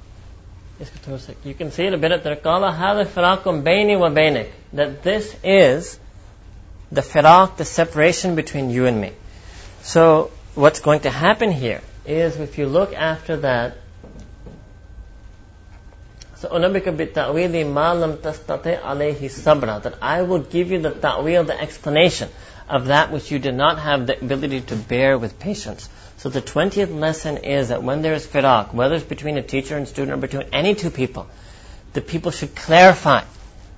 You 1.45 1.55
can 1.55 1.71
see 1.71 1.85
it 1.85 1.93
a 1.93 1.99
bit 1.99 2.11
at 2.11 2.25
the 2.25 2.37
qala 2.37 2.73
that 4.73 5.03
this 5.03 5.37
is 5.45 5.99
the 6.91 7.03
firaq, 7.03 7.57
the 7.57 7.65
separation 7.65 8.35
between 8.35 8.71
you 8.71 8.87
and 8.87 9.01
me. 9.01 9.13
So, 9.83 10.31
what's 10.55 10.81
going 10.81 11.01
to 11.01 11.11
happen 11.11 11.53
here 11.53 11.83
is 12.07 12.37
if 12.37 12.59
you 12.59 12.67
look 12.67 12.95
after 12.95 13.37
that, 13.39 13.77
so 16.37 16.49
unabika 16.49 16.97
bit 16.97 17.15
ta'wili 17.15 17.65
ma 17.65 17.93
lam 17.93 18.17
tastati 18.17 18.81
alayhi 18.81 19.31
sabra, 19.31 19.81
that 19.83 19.95
I 20.01 20.23
will 20.23 20.39
give 20.39 20.71
you 20.71 20.81
the 20.81 20.91
ta'wil, 20.91 21.45
the 21.45 21.61
explanation 21.61 22.31
of 22.69 22.87
that 22.87 23.11
which 23.11 23.31
you 23.31 23.39
did 23.39 23.55
not 23.55 23.79
have 23.79 24.07
the 24.07 24.19
ability 24.19 24.63
to 24.63 24.77
bear 24.77 25.19
with 25.19 25.39
patience. 25.39 25.89
So 26.17 26.29
the 26.29 26.41
20th 26.41 26.99
lesson 26.99 27.39
is 27.39 27.69
that 27.69 27.83
when 27.83 28.03
there 28.03 28.15
is 28.15 28.27
firaq, 28.27 28.73
whether 28.73 28.95
it's 28.95 29.05
between 29.05 29.37
a 29.39 29.43
teacher 29.43 29.77
and 29.77 29.89
student 29.89 30.17
or 30.17 30.21
between 30.21 30.49
any 30.53 30.75
two 30.75 30.91
people, 30.91 31.27
the 31.93 32.01
people 32.01 32.31
should 32.31 32.55
clarify 32.55 33.25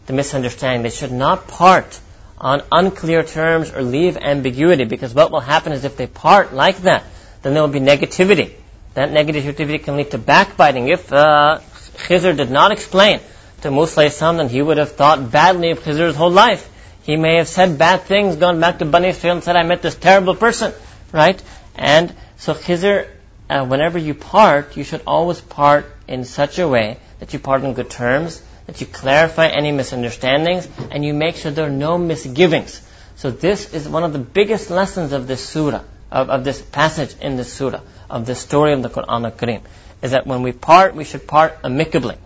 the 0.07 0.13
misunderstanding. 0.13 0.83
They 0.83 0.91
should 0.91 1.13
not 1.13 1.49
part 1.49 2.01
on 2.39 2.63
unclear 2.71 3.23
terms 3.23 3.71
or 3.71 3.83
leave 3.83 4.17
ambiguity 4.17 4.85
because 4.85 5.15
what 5.15 5.31
will 5.31 5.41
happen 5.41 5.73
is 5.73 5.85
if 5.85 5.97
they 5.97 6.07
part 6.07 6.53
like 6.53 6.79
that, 6.79 7.05
then 7.43 7.55
there 7.55 7.63
will 7.63 7.69
be 7.69 7.81
negativity. 7.81 8.53
That 8.95 9.11
negativity 9.11 9.83
can 9.83 9.97
lead 9.97 10.11
to 10.11 10.19
backbiting. 10.19 10.89
If 10.89 11.13
uh, 11.13 11.61
Khizr 11.97 12.37
did 12.37 12.51
not 12.51 12.73
explain 12.73 13.21
to 13.63 13.71
Musa 13.71 14.11
then 14.19 14.49
he 14.49 14.61
would 14.61 14.79
have 14.79 14.93
thought 14.93 15.31
badly 15.31 15.71
of 15.71 15.81
Khizr's 15.81 16.17
whole 16.17 16.31
life. 16.31 16.69
He 17.05 17.17
may 17.17 17.37
have 17.37 17.49
said 17.49 17.79
bad 17.79 18.03
things, 18.03 18.37
gone 18.37 18.61
back 18.61 18.79
to 18.79 18.85
Bani 18.85 19.09
Israel 19.09 19.35
and 19.35 19.45
said, 19.45 19.57
I 19.57 19.63
met 19.63 19.83
this 19.83 19.95
terrible 19.95 20.35
person, 20.37 20.73
right? 21.13 21.43
And 21.75 22.15
so 22.37 22.55
Khizr, 22.55 23.09
uh, 23.51 23.67
whenever 23.67 23.99
you 23.99 24.15
part, 24.15 24.77
you 24.77 24.85
should 24.85 25.03
always 25.07 25.41
part 25.41 25.87
in 26.07 26.25
such 26.25 26.59
a 26.59 26.69
way 26.69 26.99
that 27.19 27.33
you 27.33 27.39
part 27.39 27.65
on 27.65 27.75
good 27.75 27.91
terms, 27.91 28.43
that 28.67 28.81
you 28.81 28.87
clarify 28.87 29.49
any 29.49 29.73
misunderstandings, 29.73 30.69
and 30.91 31.05
you 31.05 31.15
make 31.15 31.37
sure 31.37 31.51
there 31.51 31.67
are 31.67 31.71
no 31.71 31.99
misgivings. 31.99 32.81
So 33.17 33.31
this 33.31 33.73
is 33.75 33.89
one 33.89 34.05
of 34.05 34.13
the 34.13 34.19
biggest 34.19 34.71
lessons 34.71 35.13
of 35.13 35.27
this 35.27 35.45
surah, 35.45 35.83
of, 36.13 36.31
of 36.31 36.45
this 36.45 36.61
passage 36.61 37.15
in 37.21 37.37
this 37.37 37.53
surah, 37.53 37.81
of 38.11 38.27
the 38.27 38.35
story 38.35 38.75
of 38.75 38.83
the 38.83 38.91
Quran 38.91 39.25
al-Kareem, 39.25 39.63
is 40.03 40.11
that 40.13 40.27
when 40.27 40.43
we 40.43 40.53
part, 40.53 40.95
we 40.95 41.05
should 41.05 41.27
part 41.27 41.59
amicably. 41.65 42.17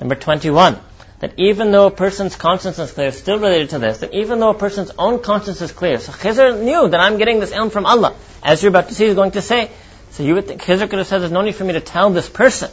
Number 0.00 0.14
21, 0.14 0.78
that 1.18 1.32
even 1.36 1.72
though 1.72 1.86
a 1.88 1.90
person's 1.90 2.36
conscience 2.36 2.78
is 2.78 2.92
clear, 2.92 3.10
still 3.10 3.38
related 3.38 3.70
to 3.70 3.78
this, 3.80 3.98
that 3.98 4.14
even 4.14 4.38
though 4.38 4.50
a 4.50 4.54
person's 4.54 4.92
own 4.96 5.20
conscience 5.20 5.60
is 5.60 5.72
clear, 5.72 5.98
so 5.98 6.12
Khizr 6.12 6.62
knew 6.62 6.88
that 6.88 7.00
I'm 7.00 7.18
getting 7.18 7.40
this 7.40 7.50
ilm 7.50 7.72
from 7.72 7.86
Allah, 7.86 8.14
as 8.42 8.62
you're 8.62 8.70
about 8.70 8.88
to 8.88 8.94
see, 8.94 9.06
he's 9.06 9.16
going 9.16 9.32
to 9.32 9.42
say. 9.42 9.70
So 10.12 10.22
you 10.22 10.34
would 10.34 10.46
think 10.46 10.62
Khizr 10.62 10.88
could 10.88 11.00
have 11.00 11.08
said, 11.08 11.18
there's 11.18 11.32
no 11.32 11.42
need 11.42 11.56
for 11.56 11.64
me 11.64 11.72
to 11.72 11.80
tell 11.80 12.10
this 12.10 12.28
person. 12.28 12.70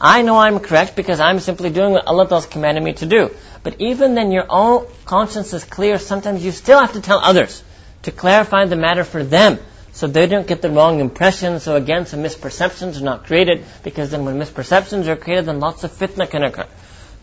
I 0.00 0.22
know 0.22 0.36
I'm 0.38 0.60
correct 0.60 0.94
because 0.94 1.18
I'm 1.18 1.40
simply 1.40 1.70
doing 1.70 1.92
what 1.92 2.06
Allah 2.06 2.28
has 2.28 2.46
commanded 2.46 2.84
me 2.84 2.92
to 2.94 3.06
do. 3.06 3.30
But 3.64 3.80
even 3.80 4.14
then, 4.14 4.30
your 4.30 4.46
own 4.48 4.86
conscience 5.04 5.52
is 5.52 5.64
clear. 5.64 5.98
Sometimes 5.98 6.44
you 6.44 6.52
still 6.52 6.78
have 6.78 6.92
to 6.92 7.00
tell 7.00 7.18
others 7.18 7.64
to 8.02 8.12
clarify 8.12 8.66
the 8.66 8.76
matter 8.76 9.02
for 9.02 9.24
them 9.24 9.58
so 9.98 10.06
they 10.06 10.28
don't 10.28 10.46
get 10.46 10.62
the 10.62 10.70
wrong 10.70 11.00
impression. 11.00 11.58
So 11.58 11.74
again, 11.74 12.06
some 12.06 12.22
misperceptions 12.22 13.00
are 13.00 13.04
not 13.04 13.26
created 13.26 13.64
because 13.82 14.12
then 14.12 14.24
when 14.24 14.38
misperceptions 14.38 15.08
are 15.08 15.16
created, 15.16 15.46
then 15.46 15.58
lots 15.58 15.82
of 15.82 15.90
fitna 15.90 16.30
can 16.30 16.44
occur. 16.44 16.68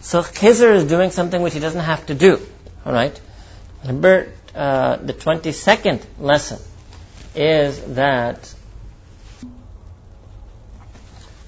So 0.02 0.22
Khizr 0.22 0.76
is 0.76 0.84
doing 0.84 1.12
something 1.12 1.42
which 1.42 1.54
he 1.54 1.62
doesn't 1.62 1.86
have 1.86 2.06
to 2.08 2.16
do. 2.16 2.38
All 2.86 2.92
right. 2.92 3.18
Number 3.86 4.34
uh, 4.54 4.98
the 4.98 5.14
twenty 5.14 5.54
second 5.54 6.06
lesson 6.20 6.60
is 7.34 7.82
that 7.96 8.54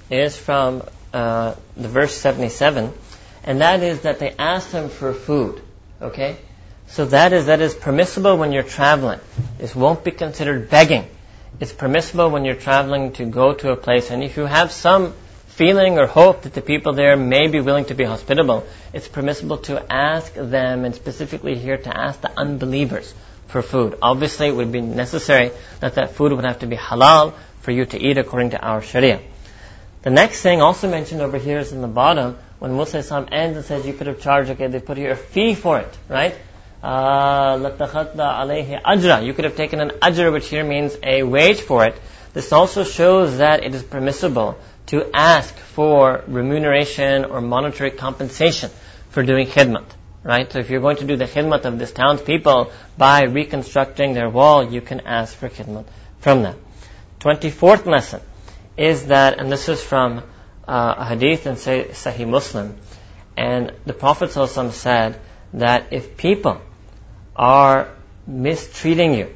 is 0.09 0.37
from 0.37 0.81
uh, 1.11 1.55
the 1.75 1.89
verse 1.89 2.13
seventy 2.13 2.47
seven, 2.47 2.93
and 3.43 3.59
that 3.59 3.83
is 3.83 4.03
that 4.03 4.19
they 4.19 4.31
asked 4.31 4.71
him 4.71 4.87
for 4.87 5.13
food. 5.13 5.61
Okay. 6.01 6.37
So 6.87 7.03
that 7.07 7.33
is 7.33 7.47
that 7.47 7.59
is 7.59 7.75
permissible 7.75 8.37
when 8.37 8.53
you're 8.53 8.63
traveling. 8.63 9.19
This 9.57 9.75
won't 9.75 10.05
be 10.05 10.11
considered 10.11 10.69
begging. 10.69 11.09
It's 11.59 11.73
permissible 11.73 12.29
when 12.29 12.45
you're 12.45 12.55
traveling 12.55 13.13
to 13.13 13.25
go 13.25 13.53
to 13.53 13.71
a 13.71 13.75
place, 13.75 14.11
and 14.11 14.23
if 14.23 14.37
you 14.37 14.45
have 14.45 14.71
some 14.71 15.13
feeling 15.47 15.97
or 15.97 16.05
hope 16.05 16.43
that 16.43 16.53
the 16.53 16.61
people 16.61 16.93
there 16.93 17.17
may 17.17 17.47
be 17.47 17.61
willing 17.61 17.85
to 17.85 17.95
be 17.95 18.03
hospitable, 18.03 18.65
it's 18.93 19.07
permissible 19.07 19.57
to 19.57 19.91
ask 19.91 20.33
them, 20.33 20.85
and 20.85 20.93
specifically 20.93 21.57
here 21.57 21.77
to 21.77 21.97
ask 21.97 22.21
the 22.21 22.31
unbelievers 22.39 23.13
for 23.47 23.61
food. 23.61 23.97
Obviously, 24.01 24.47
it 24.47 24.55
would 24.55 24.71
be 24.71 24.81
necessary 24.81 25.51
that 25.79 25.95
that 25.95 26.11
food 26.11 26.31
would 26.33 26.45
have 26.45 26.59
to 26.59 26.67
be 26.67 26.75
halal 26.75 27.33
for 27.61 27.71
you 27.71 27.85
to 27.85 27.99
eat 27.99 28.17
according 28.17 28.51
to 28.51 28.61
our 28.61 28.81
Sharia. 28.81 29.19
The 30.03 30.11
next 30.11 30.41
thing 30.41 30.61
also 30.61 30.89
mentioned 30.89 31.21
over 31.21 31.37
here 31.37 31.57
is 31.57 31.73
in 31.73 31.81
the 31.81 31.87
bottom, 31.87 32.37
when 32.59 32.75
Musa 32.75 32.97
ends 33.31 33.57
and 33.57 33.65
says 33.65 33.85
you 33.85 33.93
could 33.93 34.07
have 34.07 34.21
charged, 34.21 34.51
okay, 34.51 34.67
they 34.67 34.79
put 34.79 34.97
here 34.97 35.11
a 35.11 35.15
fee 35.15 35.55
for 35.55 35.79
it, 35.79 35.97
right? 36.07 36.35
Uh, 36.87 37.57
ajra. 38.85 39.25
You 39.25 39.33
could 39.33 39.43
have 39.43 39.57
taken 39.57 39.81
an 39.81 39.89
ajr, 39.89 40.31
which 40.31 40.47
here 40.47 40.63
means 40.63 40.95
a 41.03 41.23
wage 41.23 41.59
for 41.59 41.83
it. 41.83 41.99
This 42.33 42.53
also 42.53 42.85
shows 42.85 43.39
that 43.39 43.65
it 43.65 43.75
is 43.75 43.83
permissible 43.83 44.57
to 44.85 45.09
ask 45.13 45.53
for 45.53 46.23
remuneration 46.27 47.25
or 47.25 47.41
monetary 47.41 47.91
compensation 47.91 48.71
for 49.09 49.21
doing 49.21 49.47
khidmat. 49.47 49.83
Right? 50.23 50.49
So 50.49 50.59
if 50.59 50.69
you're 50.69 50.79
going 50.79 50.95
to 50.97 51.05
do 51.05 51.17
the 51.17 51.25
khidmat 51.25 51.65
of 51.65 51.77
this 51.77 51.91
town's 51.91 52.21
people 52.21 52.71
by 52.97 53.23
reconstructing 53.23 54.13
their 54.13 54.29
wall, 54.29 54.71
you 54.71 54.79
can 54.79 55.01
ask 55.01 55.35
for 55.35 55.49
khidmat 55.49 55.83
from 56.19 56.41
them. 56.43 56.55
24th 57.19 57.85
lesson 57.85 58.21
is 58.77 59.07
that, 59.07 59.39
and 59.39 59.51
this 59.51 59.67
is 59.67 59.83
from 59.83 60.23
uh, 60.65 60.95
a 60.99 61.05
hadith 61.05 61.47
in 61.47 61.55
Sahih 61.55 62.29
Muslim, 62.29 62.77
and 63.35 63.73
the 63.85 63.93
Prophet 63.93 64.31
said 64.31 65.19
that 65.53 65.87
if 65.91 66.15
people 66.15 66.61
are 67.37 67.89
mistreating 68.25 69.13
you, 69.13 69.33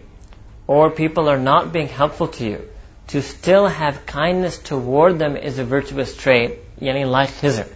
or 0.67 0.89
people 0.89 1.29
are 1.29 1.37
not 1.37 1.71
being 1.71 1.87
helpful 1.87 2.27
to 2.27 2.45
you, 2.45 2.67
to 3.07 3.21
still 3.21 3.67
have 3.67 4.05
kindness 4.05 4.57
toward 4.57 5.19
them 5.19 5.35
is 5.37 5.59
a 5.59 5.63
virtuous 5.63 6.15
trait, 6.15 6.59
yani 6.79 7.09
like 7.09 7.29
Khizr. 7.29 7.67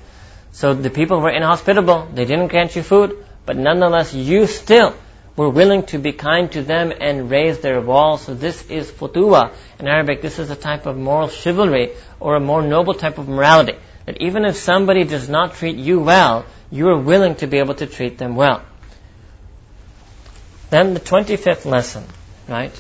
So 0.52 0.74
the 0.74 0.90
people 0.90 1.20
were 1.20 1.30
inhospitable, 1.30 2.10
they 2.14 2.26
didn't 2.26 2.48
grant 2.48 2.76
you 2.76 2.84
food, 2.84 3.26
but 3.46 3.58
nonetheless 3.58 4.14
you 4.14 4.48
still 4.48 4.96
were 5.36 5.50
willing 5.50 5.84
to 5.84 5.98
be 5.98 6.14
kind 6.14 6.52
to 6.54 6.64
them 6.64 6.94
and 7.00 7.30
raise 7.30 7.60
their 7.60 7.82
wall. 7.82 8.18
So 8.18 8.34
this 8.34 8.70
is 8.70 8.90
futuwa. 8.90 9.54
In 9.80 9.88
Arabic, 9.88 10.22
this 10.22 10.40
is 10.40 10.50
a 10.50 10.56
type 10.56 10.86
of 10.86 10.98
moral 10.98 11.28
chivalry 11.28 11.92
or 12.20 12.36
a 12.36 12.40
more 12.40 12.62
noble 12.62 12.94
type 12.94 13.18
of 13.18 13.28
morality. 13.28 13.76
That 14.06 14.22
even 14.22 14.46
if 14.46 14.56
somebody 14.56 15.04
does 15.04 15.28
not 15.28 15.56
treat 15.56 15.76
you 15.76 16.00
well, 16.00 16.46
you 16.72 16.88
are 16.90 16.98
willing 16.98 17.36
to 17.36 17.48
be 17.48 17.58
able 17.58 17.76
to 17.76 17.86
treat 17.86 18.18
them 18.18 18.36
well. 18.36 18.62
Then 20.70 20.94
the 20.94 21.00
25th 21.00 21.66
lesson, 21.66 22.06
right? 22.48 22.74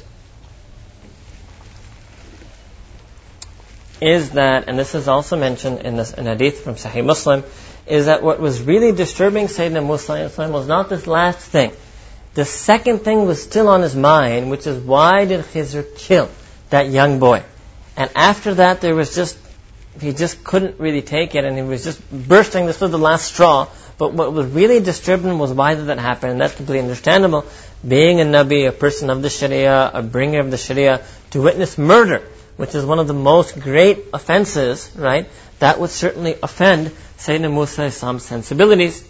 is 4.02 4.32
that, 4.32 4.68
and 4.68 4.78
this 4.78 4.96
is 4.96 5.08
also 5.08 5.38
mentioned 5.38 5.82
in 5.82 5.96
this 5.96 6.14
in 6.14 6.26
hadith 6.26 6.64
from 6.64 6.76
Sahih 6.76 7.06
Muslim, 7.06 7.44
is 7.88 8.08
that 8.08 8.22
what 8.24 8.40
was 8.40 8.62
really 8.62 8.92
disturbing 8.92 9.48
Sayyidina 9.48 9.86
Musa 9.86 10.52
was 10.52 10.68
not 10.68 10.90
this 10.90 11.08
last 11.08 11.40
thing. 11.40 11.72
The 12.34 12.46
second 12.46 13.00
thing 13.00 13.26
was 13.26 13.42
still 13.42 13.70
on 13.70 13.82
his 13.82 13.96
mind, 13.96 14.50
which 14.50 14.68
is 14.68 14.78
why 14.84 15.26
did 15.26 15.46
Khizr 15.46 15.98
kill 15.98 16.30
that 16.70 16.90
young 16.90 17.20
boy? 17.20 17.44
And 17.96 18.12
after 18.16 18.56
that, 18.56 18.82
there 18.82 18.94
was 18.94 19.16
just, 19.16 19.38
he 20.02 20.12
just 20.12 20.44
couldn't 20.44 20.80
really 20.80 21.02
take 21.02 21.36
it, 21.36 21.46
and 21.46 21.56
he 21.56 21.64
was 21.64 21.86
just 21.86 22.02
bursting. 22.12 22.66
This 22.66 22.82
was 22.82 22.92
the 22.92 23.00
last 23.00 23.34
straw. 23.34 23.68
But 23.98 24.12
what 24.12 24.34
was 24.34 24.48
really 24.48 24.82
disturbing 24.82 25.40
was 25.40 25.54
why 25.54 25.76
did 25.76 25.86
that 25.86 26.00
happen? 26.00 26.30
And 26.30 26.42
that's 26.42 26.56
completely 26.56 26.82
understandable. 26.82 27.46
Being 27.88 28.22
a 28.22 28.24
Nabi, 28.24 28.68
a 28.68 28.72
person 28.72 29.10
of 29.10 29.22
the 29.22 29.30
Sharia, 29.30 29.92
a 29.94 30.02
bringer 30.02 30.40
of 30.40 30.52
the 30.52 30.58
Sharia, 30.58 31.04
to 31.32 31.42
witness 31.42 31.78
murder 31.78 32.24
which 32.58 32.74
is 32.74 32.86
one 32.86 33.00
of 33.00 33.08
the 33.08 33.14
most 33.14 33.60
great 33.60 34.06
offenses, 34.14 34.92
right, 34.96 35.28
that 35.60 35.80
would 35.80 35.90
certainly 35.90 36.36
offend 36.42 36.88
Sayyidina 37.18 37.52
Musa's 37.52 38.24
sensibilities. 38.24 39.04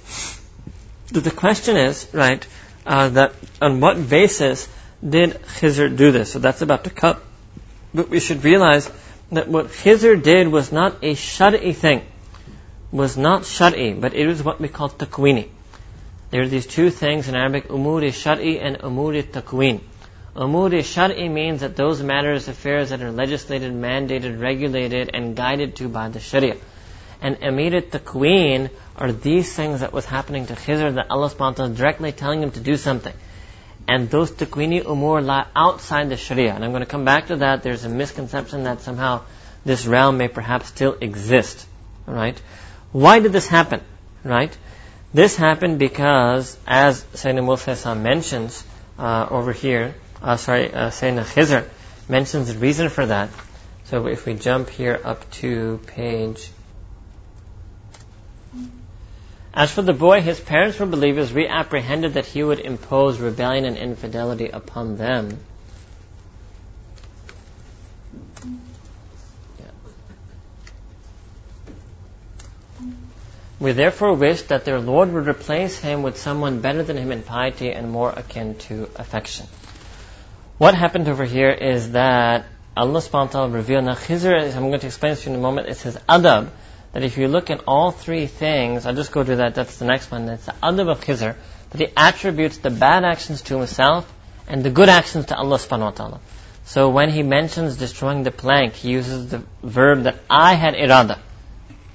The 1.12 1.32
question 1.32 1.78
is, 1.78 2.08
right, 2.12 2.46
uh, 2.86 3.10
that 3.10 3.34
on 3.62 3.80
what 3.80 4.10
basis 4.10 4.68
did 5.08 5.34
Khizr 5.60 5.96
do 5.96 6.12
this? 6.12 6.32
So 6.32 6.40
that's 6.40 6.62
about 6.62 6.86
to 6.86 6.90
come. 6.90 7.18
But 7.94 8.10
we 8.10 8.20
should 8.20 8.44
realize 8.44 8.92
that 9.32 9.48
what 9.48 9.68
Khizr 9.68 10.22
did 10.22 10.48
was 10.48 10.72
not 10.72 10.98
a 11.04 11.14
shar'i 11.14 11.76
thing, 11.76 12.02
was 12.92 13.16
not 13.18 13.44
shar'i, 13.44 14.00
but 14.00 14.14
it 14.14 14.26
was 14.28 14.44
what 14.44 14.60
we 14.60 14.68
call 14.68 14.90
takwini. 14.90 15.50
There 16.36 16.44
are 16.44 16.50
these 16.50 16.66
two 16.68 16.90
things 16.90 17.30
in 17.30 17.36
Arabic, 17.36 17.70
umuri 17.70 18.10
shar'i 18.10 18.62
and 18.62 18.80
umuri 18.80 19.24
takwin. 19.24 19.80
Umuri 20.36 20.80
Shar'i 20.80 21.32
means 21.32 21.62
that 21.62 21.78
those 21.78 22.04
matters, 22.04 22.50
affairs 22.50 22.90
that 22.90 23.02
are 23.02 23.10
legislated, 23.10 23.72
mandated, 23.72 24.42
regulated, 24.42 25.12
and 25.14 25.34
guided 25.34 25.78
to 25.78 25.88
by 25.88 26.10
the 26.10 26.20
Sharia. 26.20 26.58
And 27.22 27.42
Amir 27.42 27.80
Taqween 27.80 28.70
are 28.98 29.14
these 29.14 29.56
things 29.56 29.80
that 29.80 29.94
was 29.94 30.04
happening 30.04 30.48
to 30.48 30.56
Khizr 30.56 30.96
that 30.96 31.10
Allah 31.10 31.30
subhanahu 31.30 31.78
directly 31.78 32.12
telling 32.12 32.44
him 32.44 32.52
to 32.52 32.60
do 32.60 32.76
something. 32.76 33.14
And 33.88 34.10
those 34.10 34.30
Taqweeni 34.32 34.84
umur 34.84 35.24
lie 35.24 35.48
outside 35.56 36.10
the 36.10 36.18
Sharia. 36.18 36.54
And 36.54 36.66
I'm 36.66 36.72
going 36.72 36.84
to 36.84 36.94
come 36.98 37.06
back 37.06 37.28
to 37.28 37.38
that. 37.38 37.64
There's 37.64 37.86
a 37.86 37.90
misconception 38.04 38.66
that 38.66 38.82
somehow 38.82 39.22
this 39.64 39.86
realm 39.86 40.18
may 40.18 40.28
perhaps 40.28 40.68
still 40.68 40.98
exist. 41.00 41.66
Right? 42.06 42.38
Why 42.92 43.20
did 43.20 43.32
this 43.32 43.48
happen? 43.48 43.80
Right? 44.26 44.58
This 45.16 45.38
happened 45.38 45.80
because, 45.80 46.58
as 46.68 47.02
Sayyidina 47.14 47.46
Musa 47.46 47.96
mentions 47.96 48.66
uh, 49.00 49.26
over 49.32 49.54
here, 49.54 49.96
uh, 50.22 50.36
sorry, 50.36 50.74
uh, 50.74 50.90
Sayyidina 50.90 51.24
Khizr 51.24 51.70
mentions 52.10 52.54
the 52.54 52.60
reason 52.60 52.90
for 52.90 53.06
that. 53.06 53.30
So 53.86 54.08
if 54.08 54.26
we 54.26 54.34
jump 54.34 54.70
here 54.70 55.00
up 55.02 55.32
to 55.40 55.80
page. 55.88 56.52
As 59.54 59.72
for 59.72 59.84
the 59.84 59.94
boy, 59.94 60.20
his 60.20 60.38
parents 60.38 60.80
were 60.80 60.86
believers, 60.86 61.32
we 61.32 61.48
apprehended 61.48 62.16
that 62.16 62.26
he 62.26 62.44
would 62.44 62.60
impose 62.60 63.18
rebellion 63.18 63.64
and 63.64 63.78
infidelity 63.78 64.50
upon 64.50 64.98
them. 64.98 65.40
We 73.60 73.72
therefore 73.72 74.14
wish 74.14 74.42
that 74.44 74.66
their 74.66 74.80
Lord 74.80 75.14
would 75.14 75.28
replace 75.28 75.80
him 75.80 76.04
with 76.04 76.18
someone 76.18 76.60
better 76.60 76.84
than 76.84 76.98
him 76.98 77.12
in 77.12 77.24
piety 77.24 77.72
and 77.72 77.90
more 77.90 78.10
akin 78.10 78.56
to 78.68 78.90
affection. 78.98 79.48
What 80.58 80.76
happened 80.76 81.08
over 81.08 81.24
here 81.24 81.52
is 81.52 81.94
that 81.94 82.46
Allah 82.76 83.00
subhanahu 83.00 83.12
wa 83.12 83.28
ta'ala 83.28 83.50
revealed, 83.50 83.86
now 83.86 83.96
Khizr, 83.96 84.54
I'm 84.56 84.68
going 84.68 84.82
to 84.82 84.88
explain 84.88 85.14
this 85.14 85.24
to 85.24 85.30
you 85.30 85.36
in 85.36 85.40
a 85.40 85.42
moment, 85.42 85.70
it 85.70 85.76
says 85.78 85.98
adab, 86.10 86.50
that 86.92 87.04
if 87.04 87.18
you 87.18 87.30
look 87.30 87.50
at 87.50 87.62
all 87.66 87.92
three 87.92 88.28
things, 88.28 88.86
I'll 88.86 88.96
just 88.96 89.14
go 89.14 89.24
to 89.24 89.38
that, 89.38 89.56
that's 89.56 89.78
the 89.78 89.86
next 89.86 90.12
one, 90.12 90.28
it's 90.28 90.46
the 90.46 90.56
adab 90.62 90.90
of 90.90 91.00
Khizr, 91.00 91.36
that 91.70 91.80
he 91.80 91.88
attributes 91.96 92.58
the 92.58 92.70
bad 92.70 93.06
actions 93.06 93.42
to 93.44 93.58
himself 93.58 94.12
and 94.48 94.64
the 94.64 94.70
good 94.70 94.90
actions 94.90 95.28
to 95.28 95.38
Allah 95.38 95.58
subhanahu 95.58 95.80
wa 95.80 95.92
ta'ala. 95.92 96.20
So 96.66 96.90
when 96.90 97.10
he 97.10 97.24
mentions 97.24 97.78
destroying 97.78 98.24
the 98.24 98.32
plank, 98.32 98.74
he 98.74 98.92
uses 98.92 99.30
the 99.30 99.44
verb 99.64 100.04
that 100.04 100.16
I 100.30 100.56
had 100.56 100.74
irada 100.74 101.20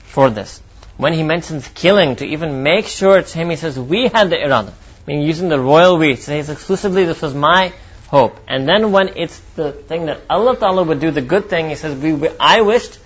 for 0.05 0.31
this. 0.31 0.63
When 1.01 1.15
he 1.15 1.23
mentions 1.23 1.67
killing, 1.69 2.17
to 2.17 2.27
even 2.27 2.63
make 2.63 2.87
sure 2.87 3.17
it's 3.17 3.33
him, 3.33 3.49
he 3.49 3.57
says, 3.57 3.79
we 3.79 4.09
had 4.09 4.29
the 4.29 4.37
irada. 4.37 4.75
Meaning 5.07 5.27
using 5.27 5.49
the 5.49 5.59
royal 5.59 5.97
we. 5.97 6.11
He 6.11 6.17
says 6.17 6.51
exclusively 6.51 7.07
this 7.07 7.23
was 7.23 7.35
my 7.35 7.73
hope. 8.09 8.39
And 8.47 8.69
then 8.69 8.93
when 8.93 9.17
it's 9.17 9.41
the 9.57 9.73
thing 9.73 10.07
that 10.07 10.21
Allah 10.29 10.57
Ta'ala 10.59 10.83
would 10.83 11.01
do 11.01 11.11
the 11.11 11.23
good 11.23 11.49
thing, 11.49 11.71
he 11.71 11.75
says, 11.75 11.99
we, 11.99 12.29
I 12.39 12.61
wished 12.61 12.99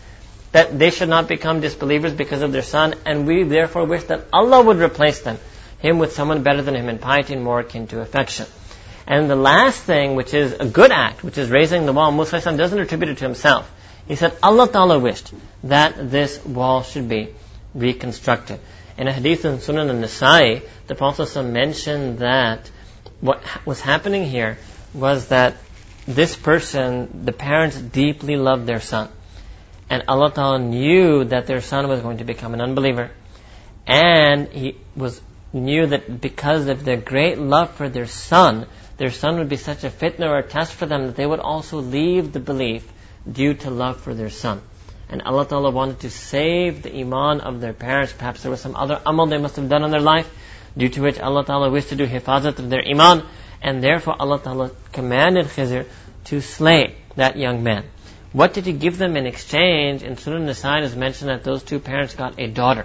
that 0.51 0.77
they 0.77 0.91
should 0.91 1.09
not 1.09 1.29
become 1.29 1.61
disbelievers 1.61 2.13
because 2.13 2.43
of 2.43 2.51
their 2.51 2.65
son, 2.65 2.97
and 3.07 3.29
we 3.29 3.45
therefore 3.45 3.85
wish 3.85 4.03
that 4.05 4.25
Allah 4.33 4.61
would 4.65 4.79
replace 4.79 5.21
them, 5.21 5.39
him 5.79 6.01
with 6.01 6.15
someone 6.15 6.43
better 6.43 6.63
than 6.63 6.75
him 6.75 6.89
in 6.89 6.99
piety 6.99 7.35
and 7.35 7.45
more 7.45 7.61
akin 7.61 7.87
to 7.89 8.01
affection. 8.01 8.47
And 9.07 9.31
the 9.31 9.37
last 9.37 9.81
thing, 9.81 10.17
which 10.17 10.35
is 10.35 10.53
a 10.53 10.67
good 10.67 10.91
act, 10.91 11.23
which 11.23 11.39
is 11.39 11.49
raising 11.49 11.87
the 11.87 11.93
wall, 11.93 12.11
Musa 12.11 12.41
doesn't 12.41 12.81
attribute 12.81 13.11
it 13.11 13.19
to 13.19 13.25
himself. 13.25 13.71
He 14.09 14.17
said 14.17 14.37
Allah 14.43 14.67
Ta'ala 14.67 14.99
wished 14.99 15.33
that 15.63 16.11
this 16.11 16.45
wall 16.45 16.83
should 16.83 17.09
be 17.09 17.35
reconstructed. 17.75 18.61
In 18.97 19.09
a 19.09 19.13
hadith 19.13 19.45
in 19.45 19.59
Sunan 19.59 19.89
al-Nasai, 19.89 20.63
the 20.87 20.95
Prophet 20.95 21.43
mentioned 21.43 22.19
that 22.19 22.71
what 23.21 23.43
was 23.67 23.81
happening 23.81 24.25
here 24.25 24.59
was 24.93 25.29
that 25.29 25.57
this 26.07 26.37
person, 26.37 27.25
the 27.25 27.33
parents 27.33 27.77
deeply 27.77 28.37
loved 28.37 28.67
their 28.67 28.81
son. 28.81 29.09
And 29.91 30.05
Allah 30.09 30.33
Ta'ala 30.33 30.59
knew 30.59 31.25
that 31.25 31.47
their 31.47 31.61
son 31.61 31.89
was 31.89 32.01
going 32.01 32.19
to 32.19 32.25
become 32.25 32.55
an 32.55 32.61
unbeliever. 32.61 33.11
And 33.87 34.49
He 34.49 34.77
was 34.97 35.21
knew 35.53 35.87
that 35.87 36.21
because 36.21 36.67
of 36.67 36.85
their 36.85 36.97
great 36.97 37.39
love 37.39 37.71
for 37.77 37.89
their 37.89 38.07
son, 38.07 38.67
their 38.97 39.11
son 39.11 39.39
would 39.39 39.49
be 39.49 39.57
such 39.57 39.85
a 39.85 39.91
fitna 39.91 40.29
or 40.29 40.39
a 40.39 40.43
test 40.43 40.75
for 40.75 40.87
them 40.87 41.07
that 41.07 41.17
they 41.17 41.27
would 41.27 41.41
also 41.41 41.79
leave 41.79 42.33
the 42.33 42.41
belief 42.41 42.93
due 43.31 43.55
to 43.55 43.71
love 43.71 44.01
for 44.01 44.15
their 44.15 44.31
son. 44.31 44.61
And 45.09 45.23
Allah 45.23 45.47
Ta'ala 45.47 45.71
wanted 45.71 46.01
to 46.01 46.11
save 46.11 46.83
the 46.83 46.95
iman 47.01 47.41
of 47.41 47.61
their 47.61 47.73
parents. 47.73 48.13
Perhaps 48.13 48.43
there 48.43 48.51
was 48.51 48.61
some 48.61 48.77
other 48.77 49.01
amal 49.05 49.27
they 49.27 49.39
must 49.39 49.57
have 49.57 49.69
done 49.69 49.85
in 49.85 49.91
their 49.91 50.01
life, 50.01 50.31
due 50.77 50.89
to 50.89 51.03
which 51.03 51.21
Allah 51.21 51.45
Ta'ala 51.45 51.71
wished 51.71 51.91
to 51.91 51.97
do 51.97 52.07
hifazat 52.07 52.59
of 52.59 52.71
their 52.71 52.87
iman. 52.87 53.23
And 53.63 53.83
therefore 53.83 54.17
Allah 54.19 54.41
Ta'ala 54.41 54.71
commanded 54.93 55.47
Khizr 55.47 55.87
to 56.25 56.41
slay 56.41 56.97
that 57.17 57.37
young 57.37 57.63
man. 57.63 57.85
What 58.33 58.53
did 58.53 58.67
he 58.67 58.73
give 58.73 58.99
them 58.99 59.17
in 59.17 59.27
exchange? 59.27 60.03
In 60.03 60.17
Surah 60.17 60.39
Nisa 60.39 60.79
is 60.79 60.97
mentioned 60.97 61.31
that 61.31 61.45
those 61.45 61.63
two 61.63 61.79
parents 61.79 62.15
got 62.15 62.39
a 62.39 62.49
daughter. 62.49 62.85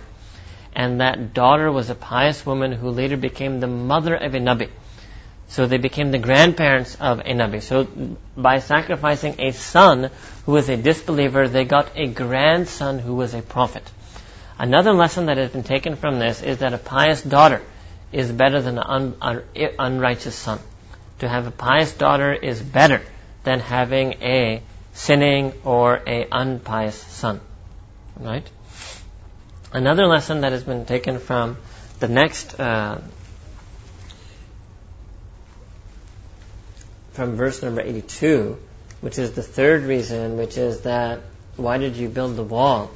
And 0.76 1.02
that 1.02 1.34
daughter 1.34 1.72
was 1.72 1.90
a 1.90 1.96
pious 1.96 2.46
woman 2.46 2.72
who 2.72 2.92
later 2.92 3.18
became 3.18 3.60
the 3.60 3.68
mother 3.68 4.16
of 4.16 4.36
a 4.36 4.40
Nabi. 4.40 4.70
So 5.50 5.66
they 5.66 5.78
became 5.78 6.12
the 6.12 6.20
grandparents 6.20 6.96
of 7.00 7.22
a. 7.26 7.62
So 7.62 7.88
by 8.38 8.60
sacrificing 8.60 9.36
a 9.40 9.52
son 9.52 10.12
who 10.46 10.52
was 10.52 10.70
a 10.70 10.78
disbeliever, 10.78 11.48
they 11.48 11.66
got 11.66 11.92
a 11.96 12.08
grandson 12.08 13.00
who 13.00 13.16
was 13.16 13.34
a 13.34 13.42
prophet. 13.42 13.84
Another 14.60 14.94
lesson 14.94 15.26
that 15.26 15.38
has 15.38 15.52
been 15.52 15.64
taken 15.64 15.96
from 15.96 16.20
this 16.20 16.44
is 16.44 16.60
that 16.60 16.74
a 16.74 16.78
pious 16.78 17.24
daughter 17.24 17.62
is 18.12 18.32
better 18.32 18.62
than 18.62 18.78
an 18.78 19.16
un- 19.22 19.44
unrighteous 19.56 20.36
son. 20.36 20.60
To 21.20 21.28
have 21.28 21.48
a 21.48 21.52
pious 21.52 21.94
daughter 21.94 22.32
is 22.34 22.62
better 22.62 23.02
than 23.44 23.60
having 23.60 24.14
a 24.22 24.62
sinning 24.94 25.54
or 25.64 26.02
a 26.06 26.28
unpious 26.32 26.96
son. 26.96 27.42
Right? 28.20 28.48
Another 29.74 30.06
lesson 30.06 30.42
that 30.42 30.52
has 30.52 30.64
been 30.64 30.86
taken 30.86 31.20
from 31.20 31.58
the 32.00 32.08
next 32.08 32.60
uh, 32.60 33.00
from 37.20 37.36
verse 37.36 37.62
number 37.62 37.82
82, 37.82 38.58
which 39.02 39.20
is 39.20 39.34
the 39.34 39.44
third 39.44 39.84
reason, 39.84 40.38
which 40.38 40.58
is 40.58 40.82
that 40.82 41.20
why 41.58 41.78
did 41.78 41.98
you 41.98 42.08
build 42.08 42.38
the 42.38 42.44
wall? 42.44 42.92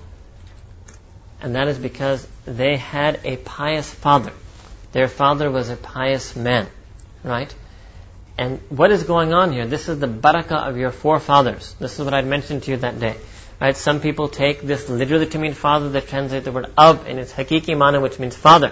And 1.42 1.56
that 1.56 1.68
is 1.68 1.78
because 1.78 2.26
they 2.46 2.78
had 2.78 3.20
a 3.26 3.36
pious 3.36 3.94
father. 3.94 4.32
Their 4.94 5.10
father 5.10 5.52
was 5.52 5.70
a 5.70 5.76
pious 5.76 6.38
man, 6.38 6.68
right? 7.22 7.54
And 8.38 8.62
what 8.70 8.92
is 8.92 9.04
going 9.04 9.34
on 9.34 9.52
here? 9.52 9.68
This 9.68 9.90
is 9.90 10.00
the 10.00 10.08
barakah 10.08 10.70
of 10.70 10.78
your 10.78 10.92
forefathers. 10.92 11.76
This 11.80 12.00
is 12.00 12.06
what 12.06 12.14
I 12.14 12.22
mentioned 12.22 12.64
to 12.64 12.72
you 12.72 12.78
that 12.78 13.02
day. 13.02 13.18
Right? 13.60 13.76
Some 13.76 14.00
people 14.00 14.30
take 14.30 14.62
this 14.62 14.88
literally 14.88 15.28
to 15.28 15.38
mean 15.38 15.54
father. 15.54 15.90
They 15.90 16.00
translate 16.00 16.46
the 16.46 16.54
word 16.54 16.72
ab 16.78 17.08
in 17.08 17.20
its 17.20 17.34
hakiki 17.34 17.78
mana, 17.78 18.00
which 18.00 18.20
means 18.20 18.38
father. 18.38 18.72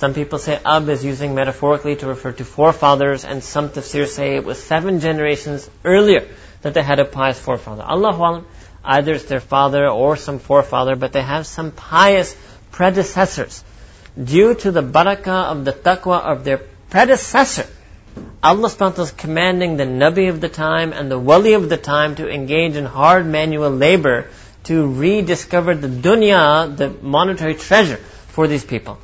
Some 0.00 0.14
people 0.14 0.38
say 0.38 0.58
Ab 0.64 0.88
is 0.88 1.04
using 1.04 1.34
metaphorically 1.34 1.94
to 1.96 2.06
refer 2.06 2.32
to 2.32 2.42
forefathers, 2.42 3.26
and 3.26 3.44
some 3.44 3.68
tafsir 3.68 4.06
say 4.06 4.34
it 4.36 4.44
was 4.46 4.62
seven 4.62 5.00
generations 5.00 5.68
earlier 5.84 6.26
that 6.62 6.72
they 6.72 6.82
had 6.82 7.00
a 7.00 7.04
pious 7.04 7.38
forefather. 7.38 7.82
Allah 7.82 8.44
either 8.82 9.12
it's 9.12 9.24
their 9.24 9.40
father 9.40 9.86
or 9.86 10.16
some 10.16 10.38
forefather, 10.38 10.96
but 10.96 11.12
they 11.12 11.20
have 11.20 11.46
some 11.46 11.70
pious 11.70 12.34
predecessors. 12.70 13.62
Due 14.32 14.54
to 14.54 14.70
the 14.70 14.82
barakah 14.82 15.42
of 15.52 15.66
the 15.66 15.74
taqwa 15.74 16.22
of 16.32 16.44
their 16.44 16.62
predecessor, 16.88 17.66
Allah 18.42 18.70
subhanahu 18.70 19.00
is 19.00 19.10
commanding 19.10 19.76
the 19.76 19.84
Nabi 19.84 20.30
of 20.30 20.40
the 20.40 20.48
time 20.48 20.94
and 20.94 21.10
the 21.10 21.18
Wali 21.18 21.52
of 21.52 21.68
the 21.68 21.76
time 21.76 22.14
to 22.14 22.26
engage 22.26 22.74
in 22.74 22.86
hard 22.86 23.26
manual 23.26 23.70
labor 23.70 24.30
to 24.64 24.90
rediscover 25.04 25.74
the 25.74 25.88
dunya, 25.88 26.74
the 26.74 26.88
monetary 26.88 27.54
treasure 27.54 28.00
for 28.28 28.48
these 28.48 28.64
people. 28.64 28.98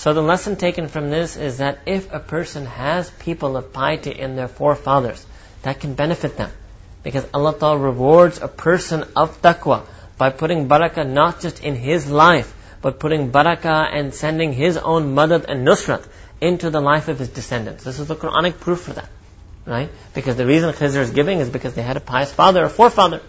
So 0.00 0.14
the 0.14 0.22
lesson 0.22 0.56
taken 0.56 0.88
from 0.88 1.10
this 1.10 1.36
is 1.36 1.58
that 1.58 1.80
if 1.84 2.10
a 2.10 2.20
person 2.20 2.64
has 2.64 3.10
people 3.10 3.58
of 3.58 3.70
piety 3.74 4.10
in 4.10 4.34
their 4.34 4.48
forefathers, 4.48 5.26
that 5.60 5.78
can 5.78 5.92
benefit 5.92 6.38
them. 6.38 6.50
Because 7.02 7.26
Allah 7.34 7.52
Ta'ala 7.58 7.76
rewards 7.76 8.40
a 8.40 8.48
person 8.48 9.04
of 9.14 9.42
taqwa 9.42 9.82
by 10.16 10.30
putting 10.30 10.68
barakah 10.68 11.06
not 11.06 11.42
just 11.42 11.62
in 11.62 11.74
his 11.74 12.10
life, 12.10 12.54
but 12.80 12.98
putting 12.98 13.30
barakah 13.30 13.90
and 13.92 14.14
sending 14.14 14.54
his 14.54 14.78
own 14.78 15.14
madad 15.14 15.44
and 15.46 15.68
nusrat 15.68 16.08
into 16.40 16.70
the 16.70 16.80
life 16.80 17.08
of 17.08 17.18
his 17.18 17.28
descendants. 17.28 17.84
This 17.84 17.98
is 17.98 18.08
the 18.08 18.16
Quranic 18.16 18.58
proof 18.58 18.80
for 18.80 18.94
that. 18.94 19.10
Right? 19.66 19.90
Because 20.14 20.36
the 20.36 20.46
reason 20.46 20.72
Khizr 20.72 21.00
is 21.00 21.10
giving 21.10 21.40
is 21.40 21.50
because 21.50 21.74
they 21.74 21.82
had 21.82 21.98
a 21.98 22.06
pious 22.14 22.32
father 22.32 22.64
a 22.64 22.70
forefather. 22.70 23.20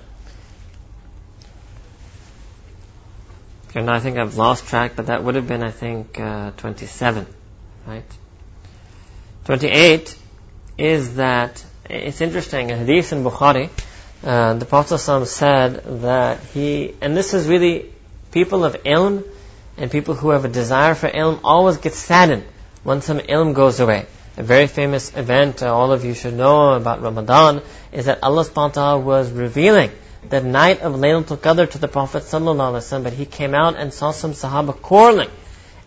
And 3.73 3.89
I 3.89 3.99
think 3.99 4.17
I've 4.17 4.35
lost 4.35 4.67
track, 4.67 4.93
but 4.95 5.07
that 5.07 5.23
would 5.23 5.35
have 5.35 5.47
been, 5.47 5.63
I 5.63 5.71
think, 5.71 6.19
uh, 6.19 6.51
27, 6.57 7.25
right? 7.87 8.03
28 9.45 10.17
is 10.77 11.15
that, 11.15 11.63
it's 11.89 12.19
interesting, 12.19 12.71
a 12.71 12.77
hadith 12.77 13.13
in 13.13 13.23
Bukhari, 13.23 13.69
uh, 14.23 14.53
the 14.55 14.65
Prophet 14.65 14.99
said 14.99 16.01
that 16.01 16.39
he, 16.53 16.93
and 17.01 17.15
this 17.15 17.33
is 17.33 17.47
really 17.47 17.91
people 18.31 18.65
of 18.65 18.75
ilm 18.83 19.23
and 19.77 19.89
people 19.89 20.15
who 20.15 20.29
have 20.29 20.45
a 20.45 20.49
desire 20.49 20.93
for 20.93 21.09
ilm 21.09 21.39
always 21.43 21.77
get 21.77 21.93
saddened 21.93 22.43
when 22.83 23.01
some 23.01 23.19
ilm 23.19 23.53
goes 23.53 23.79
away. 23.79 24.05
A 24.37 24.43
very 24.43 24.67
famous 24.67 25.15
event 25.15 25.63
uh, 25.63 25.73
all 25.73 25.91
of 25.91 26.05
you 26.05 26.13
should 26.13 26.33
know 26.33 26.73
about 26.73 27.01
Ramadan 27.01 27.61
is 27.91 28.05
that 28.05 28.19
Allah 28.23 28.45
subhanahu 28.45 29.03
was 29.03 29.31
revealing 29.31 29.91
the 30.29 30.41
night 30.41 30.81
of 30.81 30.93
Laylatul 30.93 31.37
Qadr 31.37 31.69
to 31.71 31.77
the 31.77 31.87
Prophet 31.87 32.23
ﷺ, 32.23 33.03
but 33.03 33.13
he 33.13 33.25
came 33.25 33.53
out 33.53 33.75
and 33.75 33.93
saw 33.93 34.11
some 34.11 34.31
Sahaba 34.31 34.79
quarreling. 34.79 35.29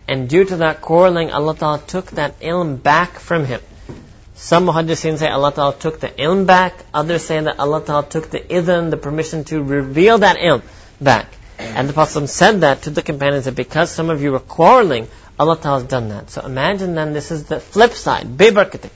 And 0.07 0.29
due 0.29 0.45
to 0.45 0.57
that 0.57 0.81
quarreling, 0.81 1.31
Allah 1.31 1.55
Ta'ala 1.55 1.81
took 1.85 2.11
that 2.11 2.39
ilm 2.39 2.81
back 2.81 3.19
from 3.19 3.45
him. 3.45 3.61
Some 4.35 4.67
muhaddisin 4.67 5.17
say 5.17 5.29
Allah 5.29 5.53
Ta'ala 5.53 5.75
took 5.75 5.99
the 5.99 6.09
ilm 6.09 6.45
back, 6.45 6.73
others 6.93 7.23
say 7.23 7.39
that 7.39 7.59
Allah 7.59 7.83
Ta'ala 7.83 8.05
took 8.05 8.29
the 8.29 8.39
idhan, 8.39 8.91
the 8.91 8.97
permission 8.97 9.45
to 9.45 9.63
reveal 9.63 10.19
that 10.19 10.37
ilm 10.37 10.61
back. 10.99 11.27
And 11.57 11.87
the 11.87 11.93
Prophet 11.93 12.27
said 12.27 12.61
that 12.61 12.83
to 12.83 12.89
the 12.89 13.01
companions 13.01 13.45
that 13.45 13.55
because 13.55 13.89
some 13.89 14.09
of 14.09 14.21
you 14.21 14.31
were 14.31 14.39
quarreling, 14.39 15.07
Allah 15.39 15.57
Ta'ala 15.57 15.79
has 15.79 15.87
done 15.87 16.09
that. 16.09 16.29
So 16.29 16.45
imagine 16.45 16.95
then 16.95 17.13
this 17.13 17.31
is 17.31 17.45
the 17.45 17.59
flip 17.59 17.93
side, 17.93 18.37
bibarkati. 18.37 18.89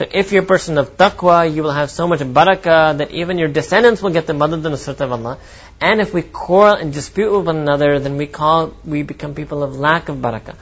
So 0.00 0.06
if 0.10 0.32
you're 0.32 0.44
a 0.44 0.46
person 0.46 0.78
of 0.78 0.96
taqwa, 0.96 1.54
you 1.54 1.62
will 1.62 1.72
have 1.72 1.90
so 1.90 2.08
much 2.08 2.20
barakah 2.20 2.96
that 2.96 3.10
even 3.10 3.36
your 3.36 3.48
descendants 3.48 4.00
will 4.00 4.08
get 4.08 4.26
the 4.26 4.32
madad 4.32 4.64
and 4.64 4.74
nusrat 4.74 4.98
of 5.02 5.12
Allah. 5.12 5.36
And 5.78 6.00
if 6.00 6.14
we 6.14 6.22
quarrel 6.22 6.76
and 6.76 6.90
dispute 6.90 7.30
with 7.30 7.44
one 7.44 7.58
another, 7.58 7.98
then 7.98 8.16
we 8.16 8.26
call, 8.26 8.72
we 8.82 9.02
become 9.02 9.34
people 9.34 9.62
of 9.62 9.76
lack 9.78 10.08
of 10.08 10.16
barakah. 10.16 10.54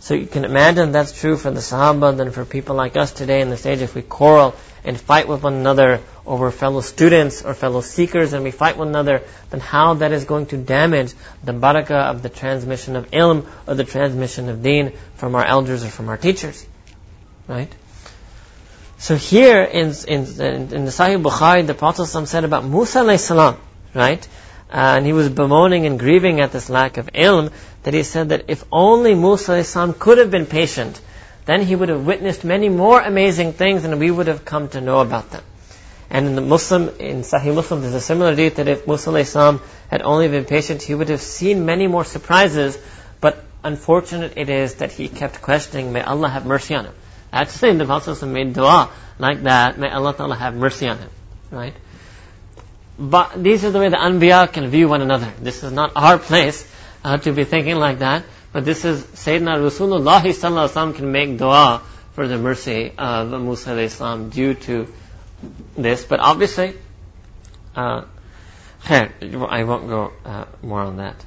So 0.00 0.14
you 0.14 0.26
can 0.26 0.46
imagine 0.46 0.92
that's 0.92 1.12
true 1.20 1.36
for 1.36 1.50
the 1.50 1.60
Sahaba, 1.60 2.16
then 2.16 2.30
for 2.30 2.46
people 2.46 2.76
like 2.76 2.96
us 2.96 3.12
today 3.12 3.42
in 3.42 3.50
the 3.50 3.58
stage, 3.58 3.82
if 3.82 3.94
we 3.94 4.00
quarrel 4.00 4.54
and 4.84 4.98
fight 4.98 5.28
with 5.28 5.42
one 5.42 5.52
another 5.52 6.00
over 6.24 6.50
fellow 6.50 6.80
students 6.80 7.42
or 7.42 7.52
fellow 7.52 7.82
seekers 7.82 8.32
and 8.32 8.42
we 8.42 8.52
fight 8.52 8.78
one 8.78 8.88
another, 8.88 9.20
then 9.50 9.60
how 9.60 9.92
that 10.04 10.12
is 10.12 10.24
going 10.24 10.46
to 10.46 10.56
damage 10.56 11.12
the 11.44 11.52
barakah 11.52 12.08
of 12.08 12.22
the 12.22 12.30
transmission 12.30 12.96
of 12.96 13.10
ilm 13.10 13.44
or 13.66 13.74
the 13.74 13.84
transmission 13.84 14.48
of 14.48 14.62
deen 14.62 14.94
from 15.16 15.34
our 15.34 15.44
elders 15.44 15.84
or 15.84 15.88
from 15.88 16.08
our 16.08 16.16
teachers. 16.16 16.64
Right? 17.46 17.70
So 19.00 19.14
here 19.14 19.62
in, 19.62 19.94
in, 20.08 20.18
in 20.18 20.84
the 20.84 20.90
Sahih 20.90 21.22
Bukhari, 21.22 21.64
the 21.64 21.74
Prophet 21.74 22.06
said 22.06 22.42
about 22.42 22.64
Musa 22.64 23.16
salam, 23.16 23.56
right? 23.94 24.26
Uh, 24.68 24.96
and 24.96 25.06
he 25.06 25.12
was 25.12 25.28
bemoaning 25.28 25.86
and 25.86 26.00
grieving 26.00 26.40
at 26.40 26.50
this 26.50 26.68
lack 26.68 26.96
of 26.96 27.06
ilm, 27.12 27.52
that 27.84 27.94
he 27.94 28.02
said 28.02 28.30
that 28.30 28.46
if 28.48 28.64
only 28.72 29.14
Musa 29.14 29.62
salam 29.62 29.94
could 29.94 30.18
have 30.18 30.32
been 30.32 30.46
patient, 30.46 31.00
then 31.46 31.62
he 31.62 31.76
would 31.76 31.90
have 31.90 32.04
witnessed 32.04 32.42
many 32.44 32.68
more 32.68 33.00
amazing 33.00 33.52
things 33.52 33.84
and 33.84 34.00
we 34.00 34.10
would 34.10 34.26
have 34.26 34.44
come 34.44 34.68
to 34.70 34.80
know 34.80 34.98
about 34.98 35.30
them. 35.30 35.44
And 36.10 36.26
in 36.26 36.34
the 36.34 36.40
Muslim, 36.40 36.88
in 36.98 37.20
Sahih 37.20 37.54
Muslim, 37.54 37.82
there's 37.82 37.94
a 37.94 38.00
similar 38.00 38.34
deed 38.34 38.56
that 38.56 38.66
if 38.66 38.84
Musa 38.88 39.14
Islam 39.14 39.60
had 39.90 40.02
only 40.02 40.26
been 40.26 40.44
patient, 40.44 40.82
he 40.82 40.94
would 40.94 41.08
have 41.08 41.20
seen 41.20 41.64
many 41.64 41.86
more 41.86 42.04
surprises, 42.04 42.76
but 43.20 43.44
unfortunate 43.62 44.32
it 44.36 44.48
is 44.50 44.74
that 44.76 44.90
he 44.90 45.08
kept 45.08 45.40
questioning, 45.40 45.92
may 45.92 46.02
Allah 46.02 46.28
have 46.28 46.44
mercy 46.44 46.74
on 46.74 46.86
him. 46.86 46.94
That's 47.32 47.58
the 47.60 47.84
Prophet 47.84 48.26
made 48.26 48.54
dua 48.54 48.90
like 49.18 49.42
that, 49.42 49.78
may 49.78 49.90
Allah 49.90 50.14
Ta'ala 50.14 50.36
have 50.36 50.54
mercy 50.54 50.86
on 50.86 50.98
him. 50.98 51.10
Right? 51.50 51.74
But 52.98 53.42
these 53.42 53.64
are 53.64 53.70
the 53.70 53.78
way 53.78 53.88
the 53.88 53.96
Anbiya 53.96 54.52
can 54.52 54.68
view 54.68 54.88
one 54.88 55.02
another. 55.02 55.32
This 55.40 55.62
is 55.62 55.72
not 55.72 55.92
our 55.96 56.18
place 56.18 56.66
uh, 57.04 57.18
to 57.18 57.32
be 57.32 57.44
thinking 57.44 57.76
like 57.76 58.00
that. 58.00 58.24
But 58.52 58.64
this 58.64 58.84
is 58.84 59.02
Sayyidina 59.04 59.58
Rasulullah 59.58 60.94
can 60.94 61.12
make 61.12 61.38
dua 61.38 61.82
for 62.14 62.26
the 62.26 62.38
mercy 62.38 62.92
of 62.96 63.28
Musa 63.28 63.78
Islam 63.78 64.30
due 64.30 64.54
to 64.54 64.92
this. 65.76 66.04
But 66.04 66.20
obviously, 66.20 66.74
uh, 67.76 68.04
I 68.88 69.64
won't 69.64 69.88
go 69.88 70.12
uh, 70.24 70.46
more 70.62 70.80
on 70.80 70.96
that. 70.96 71.24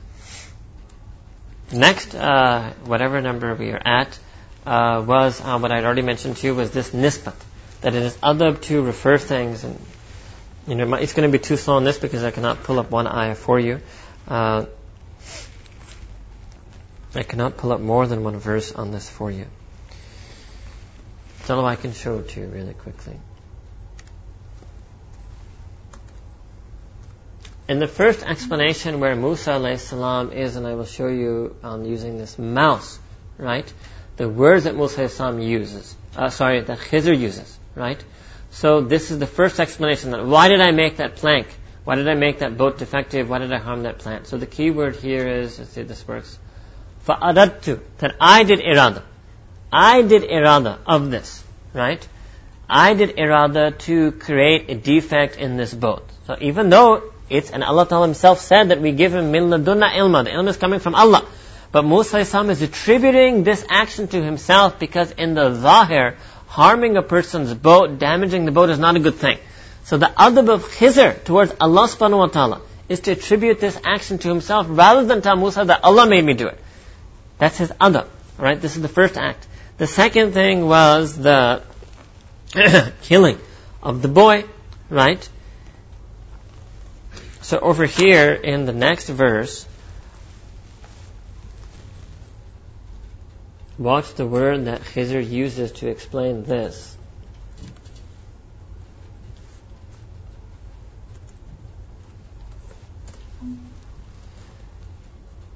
Next, 1.71 2.15
uh, 2.15 2.73
whatever 2.85 3.21
number 3.21 3.53
we 3.55 3.71
are 3.71 3.81
at, 3.85 4.19
uh, 4.65 5.03
was 5.05 5.41
uh, 5.41 5.57
what 5.59 5.71
I'd 5.71 5.83
already 5.83 6.01
mentioned 6.01 6.37
to 6.37 6.47
you 6.47 6.55
was 6.55 6.71
this 6.71 6.91
nisbat, 6.91 7.35
that 7.81 7.95
it 7.95 8.03
is 8.03 8.17
adab 8.17 8.61
to 8.63 8.81
refer 8.83 9.17
things, 9.17 9.63
and 9.63 9.79
you 10.67 10.75
know 10.75 10.93
it's 10.95 11.13
going 11.13 11.29
to 11.29 11.37
be 11.37 11.41
too 11.43 11.57
slow 11.57 11.75
on 11.75 11.83
this 11.83 11.97
because 11.97 12.23
I 12.23 12.31
cannot 12.31 12.63
pull 12.63 12.79
up 12.79 12.91
one 12.91 13.07
ayah 13.07 13.35
for 13.35 13.59
you. 13.59 13.81
Uh, 14.27 14.65
I 17.13 17.23
cannot 17.23 17.57
pull 17.57 17.73
up 17.73 17.81
more 17.81 18.07
than 18.07 18.23
one 18.23 18.37
verse 18.37 18.71
on 18.71 18.91
this 18.91 19.09
for 19.09 19.29
you. 19.29 19.45
So 21.43 21.65
I 21.65 21.75
can 21.75 21.91
show 21.91 22.19
it 22.19 22.29
to 22.29 22.39
you 22.39 22.47
really 22.47 22.73
quickly. 22.73 23.19
In 27.67 27.79
the 27.79 27.87
first 27.87 28.23
explanation 28.23 28.99
where 28.99 29.15
Musa 29.15 29.77
salam 29.77 30.31
is, 30.31 30.55
and 30.55 30.67
I 30.67 30.75
will 30.75 30.85
show 30.85 31.07
you 31.07 31.55
um, 31.63 31.85
using 31.85 32.17
this 32.17 32.37
mouse, 32.37 32.99
right? 33.37 33.71
The 34.20 34.28
words 34.28 34.64
that 34.64 34.74
Musa 34.74 35.08
salam 35.08 35.40
uses, 35.40 35.94
uh, 36.16 36.30
sorry, 36.30 36.60
that 36.62 36.78
Khizr 36.78 37.18
uses, 37.18 37.58
right? 37.74 38.02
So 38.50 38.80
this 38.80 39.10
is 39.10 39.18
the 39.18 39.26
first 39.26 39.60
explanation 39.60 40.12
that 40.12 40.24
why 40.24 40.48
did 40.48 40.60
I 40.60 40.70
make 40.70 40.96
that 40.96 41.16
plank? 41.16 41.46
Why 41.84 41.96
did 41.96 42.08
I 42.08 42.14
make 42.14 42.38
that 42.40 42.56
boat 42.56 42.78
defective? 42.78 43.28
Why 43.28 43.38
did 43.38 43.52
I 43.52 43.58
harm 43.58 43.82
that 43.82 43.98
plant? 43.98 44.26
So 44.26 44.38
the 44.38 44.46
key 44.46 44.70
word 44.70 44.96
here 44.96 45.28
is, 45.28 45.58
let's 45.58 45.72
see 45.72 45.82
if 45.82 45.88
this 45.88 46.08
works. 46.08 46.38
فَأَرَدْتُ 47.06 47.80
That 47.98 48.16
I 48.20 48.42
did 48.42 48.60
irada. 48.60 49.02
I 49.72 50.02
did 50.02 50.22
irada 50.22 50.78
of 50.86 51.10
this, 51.10 51.44
right? 51.72 52.06
I 52.68 52.94
did 52.94 53.16
irada 53.16 53.78
to 53.80 54.12
create 54.12 54.70
a 54.70 54.74
defect 54.74 55.36
in 55.36 55.56
this 55.56 55.72
boat. 55.72 56.08
So 56.26 56.36
even 56.40 56.70
though 56.70 57.12
it's, 57.28 57.50
and 57.50 57.62
Allah 57.62 57.86
Ta'ala 57.86 58.06
Himself 58.06 58.40
said 58.40 58.70
that 58.70 58.80
we 58.80 58.92
give 58.92 59.14
Him 59.14 59.30
min 59.30 59.44
ladunna 59.44 59.96
ilma, 59.96 60.24
the 60.24 60.30
ilm 60.30 60.48
is 60.48 60.56
coming 60.56 60.80
from 60.80 60.94
Allah. 60.94 61.24
But 61.71 61.83
Musa 61.83 62.19
is 62.19 62.61
attributing 62.61 63.43
this 63.43 63.65
action 63.69 64.07
to 64.09 64.21
himself 64.21 64.77
because 64.77 65.11
in 65.11 65.35
the 65.35 65.55
zahir, 65.55 66.17
harming 66.47 66.97
a 66.97 67.01
person's 67.01 67.53
boat, 67.53 67.97
damaging 67.97 68.45
the 68.45 68.51
boat 68.51 68.69
is 68.69 68.79
not 68.79 68.97
a 68.97 68.99
good 68.99 69.15
thing. 69.15 69.37
So 69.85 69.97
the 69.97 70.07
adab 70.07 70.49
of 70.49 70.65
Khizr 70.65 71.23
towards 71.23 71.53
Allah 71.59 71.87
subhanahu 71.87 72.17
wa 72.17 72.27
ta'ala 72.27 72.61
is 72.89 72.99
to 73.01 73.11
attribute 73.11 73.61
this 73.61 73.79
action 73.85 74.17
to 74.19 74.27
himself 74.27 74.67
rather 74.69 75.05
than 75.05 75.21
tell 75.21 75.37
Musa 75.37 75.63
that 75.65 75.83
Allah 75.83 76.07
made 76.07 76.25
me 76.25 76.33
do 76.33 76.47
it. 76.47 76.59
That's 77.37 77.57
his 77.57 77.71
adab. 77.71 78.07
Right? 78.37 78.59
This 78.59 78.75
is 78.75 78.81
the 78.81 78.89
first 78.89 79.17
act. 79.17 79.47
The 79.77 79.87
second 79.87 80.33
thing 80.33 80.67
was 80.67 81.17
the 81.17 81.63
killing 83.03 83.37
of 83.81 84.01
the 84.01 84.09
boy. 84.09 84.43
Right? 84.89 85.27
So 87.41 87.59
over 87.59 87.85
here 87.85 88.33
in 88.33 88.65
the 88.65 88.73
next 88.73 89.07
verse, 89.07 89.65
watch 93.78 94.14
the 94.14 94.26
word 94.26 94.66
that 94.66 94.80
Khizr 94.80 95.28
uses 95.28 95.72
to 95.72 95.88
explain 95.88 96.44
this. 96.44 96.96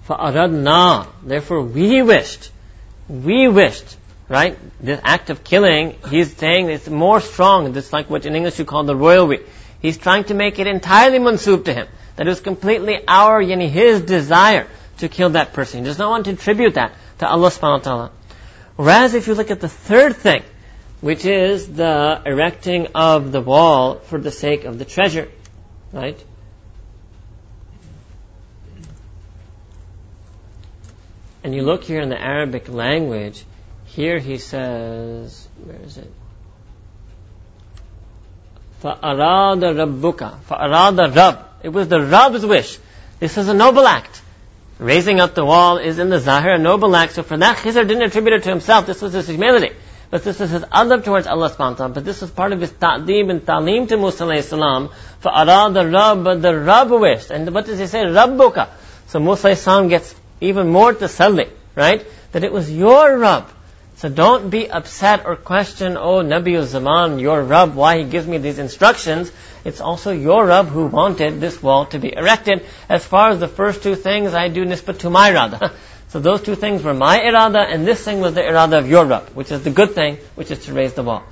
فَأَرَدْنَا 0.06 1.06
Therefore 1.22 1.62
we 1.62 2.02
wished, 2.02 2.50
we 3.08 3.46
wished, 3.48 3.96
right? 4.28 4.58
This 4.80 5.00
act 5.04 5.30
of 5.30 5.44
killing, 5.44 5.96
he's 6.08 6.36
saying 6.36 6.68
it's 6.68 6.88
more 6.88 7.20
strong. 7.20 7.72
This 7.72 7.86
is 7.86 7.92
like 7.92 8.10
what 8.10 8.26
in 8.26 8.34
English 8.34 8.58
you 8.58 8.64
call 8.64 8.84
the 8.84 8.96
royal 8.96 9.28
we. 9.28 9.40
He's 9.80 9.96
trying 9.96 10.24
to 10.24 10.34
make 10.34 10.58
it 10.58 10.66
entirely 10.66 11.18
mansub 11.18 11.64
to 11.66 11.72
him. 11.72 11.86
That 12.16 12.26
it 12.26 12.30
was 12.30 12.40
completely 12.40 13.02
our, 13.06 13.42
yani 13.42 13.68
his 13.68 14.02
desire 14.02 14.66
to 14.98 15.08
kill 15.08 15.30
that 15.30 15.52
person. 15.52 15.80
He 15.80 15.86
does 15.86 15.98
not 15.98 16.10
want 16.10 16.24
to 16.26 16.32
attribute 16.32 16.74
that 16.74 16.92
to 17.18 17.28
Allah 17.28 17.48
subhanahu 17.48 17.78
wa 17.78 17.84
ta'ala. 17.84 18.10
Whereas 18.76 19.14
if 19.14 19.26
you 19.26 19.34
look 19.34 19.50
at 19.50 19.60
the 19.60 19.68
third 19.68 20.16
thing, 20.16 20.42
which 21.00 21.24
is 21.24 21.66
the 21.66 22.22
erecting 22.24 22.88
of 22.94 23.32
the 23.32 23.40
wall 23.40 23.96
for 23.96 24.18
the 24.18 24.30
sake 24.30 24.64
of 24.64 24.78
the 24.78 24.84
treasure, 24.84 25.28
right? 25.92 26.22
and 31.42 31.54
you 31.54 31.62
look 31.62 31.84
here 31.84 32.00
in 32.00 32.08
the 32.08 32.20
Arabic 32.20 32.68
language, 32.68 33.44
here 33.86 34.18
he 34.18 34.38
says, 34.38 35.48
where 35.64 35.80
is 35.82 35.98
it? 35.98 36.12
فَأَرَادَ 38.82 39.60
رَبُّكَ 39.60 40.40
فَأَرَادَ 40.48 41.16
Rabb. 41.16 41.46
It 41.62 41.68
was 41.70 41.88
the 41.88 42.00
Rabb's 42.00 42.44
wish. 42.44 42.78
This 43.18 43.36
is 43.36 43.48
a 43.48 43.54
noble 43.54 43.86
act. 43.86 44.22
raising 44.79 45.19
up 45.19 45.35
the 45.35 45.45
wall 45.45 45.77
is 45.77 45.99
in 45.99 46.09
the 46.09 46.19
Zahir 46.19 46.55
a 46.55 46.57
noble 46.57 46.95
act, 46.95 47.13
so 47.13 47.23
for 47.23 47.37
that 47.37 47.57
Khizr 47.57 47.87
didn't 47.87 48.03
attribute 48.03 48.33
it 48.33 48.43
to 48.43 48.49
himself, 48.49 48.85
this 48.85 49.01
was 49.01 49.13
his 49.13 49.27
humility. 49.27 49.71
But 50.11 50.23
this 50.23 50.39
was 50.39 50.51
his 50.51 50.61
adab 50.63 51.03
towards 51.03 51.27
Allah 51.27 51.49
subhanahu 51.49 51.79
wa 51.79 51.87
but 51.89 52.05
this 52.05 52.21
was 52.21 52.29
part 52.31 52.51
of 52.53 52.61
his 52.61 52.71
ta'dib 52.71 53.29
and 53.29 53.45
ta'lim 53.45 53.87
to 53.87 53.97
Musa 53.97 54.23
alayhi 54.23 54.43
salam, 54.43 54.89
for 55.19 55.31
arada 55.31 55.91
Rabb, 55.91 56.41
the 56.41 56.57
Rabb 56.57 56.91
wished. 56.91 57.31
And 57.31 57.53
what 57.53 57.65
does 57.65 57.79
he 57.79 57.87
say? 57.87 58.03
Rabbuka. 58.03 58.69
So 59.07 59.19
Musa 59.19 59.49
alayhi 59.49 59.57
salam 59.57 59.87
gets 59.87 60.15
even 60.41 60.69
more 60.69 60.93
tasalli, 60.93 61.49
right? 61.75 62.05
That 62.33 62.43
it 62.43 62.51
was 62.51 62.71
your 62.71 63.17
Rabb 63.17 63.49
so 64.05 64.09
don't 64.09 64.51
be 64.51 64.69
upset 64.69 65.25
or 65.25 65.35
question, 65.35 65.97
oh, 65.97 66.17
Nabi 66.21 66.63
Zaman, 66.63 67.17
your 67.17 67.41
Rabb, 67.41 67.73
why 67.73 67.97
he 67.97 68.03
gives 68.03 68.27
me 68.27 68.37
these 68.37 68.59
instructions. 68.59 69.31
It's 69.63 69.81
also 69.81 70.11
your 70.11 70.45
Rabb 70.45 70.67
who 70.67 70.85
wanted 70.85 71.41
this 71.41 71.63
wall 71.63 71.87
to 71.87 71.97
be 71.97 72.15
erected. 72.15 72.63
As 72.87 73.03
far 73.03 73.29
as 73.29 73.39
the 73.39 73.47
first 73.47 73.81
two 73.81 73.95
things, 73.95 74.35
I 74.35 74.47
do 74.47 74.63
nisbat 74.63 74.99
to 74.99 75.09
my 75.09 75.31
irada. 75.31 75.73
so 76.09 76.19
those 76.19 76.43
two 76.43 76.53
things 76.53 76.83
were 76.83 76.93
my 76.93 77.17
irada, 77.17 77.65
and 77.67 77.87
this 77.87 78.05
thing 78.05 78.21
was 78.21 78.35
the 78.35 78.41
irada 78.41 78.77
of 78.77 78.87
your 78.87 79.05
Rabb, 79.05 79.29
which 79.29 79.51
is 79.51 79.63
the 79.63 79.71
good 79.71 79.95
thing, 79.95 80.19
which 80.35 80.51
is 80.51 80.65
to 80.65 80.73
raise 80.73 80.93
the 80.93 81.01
wall. 81.01 81.23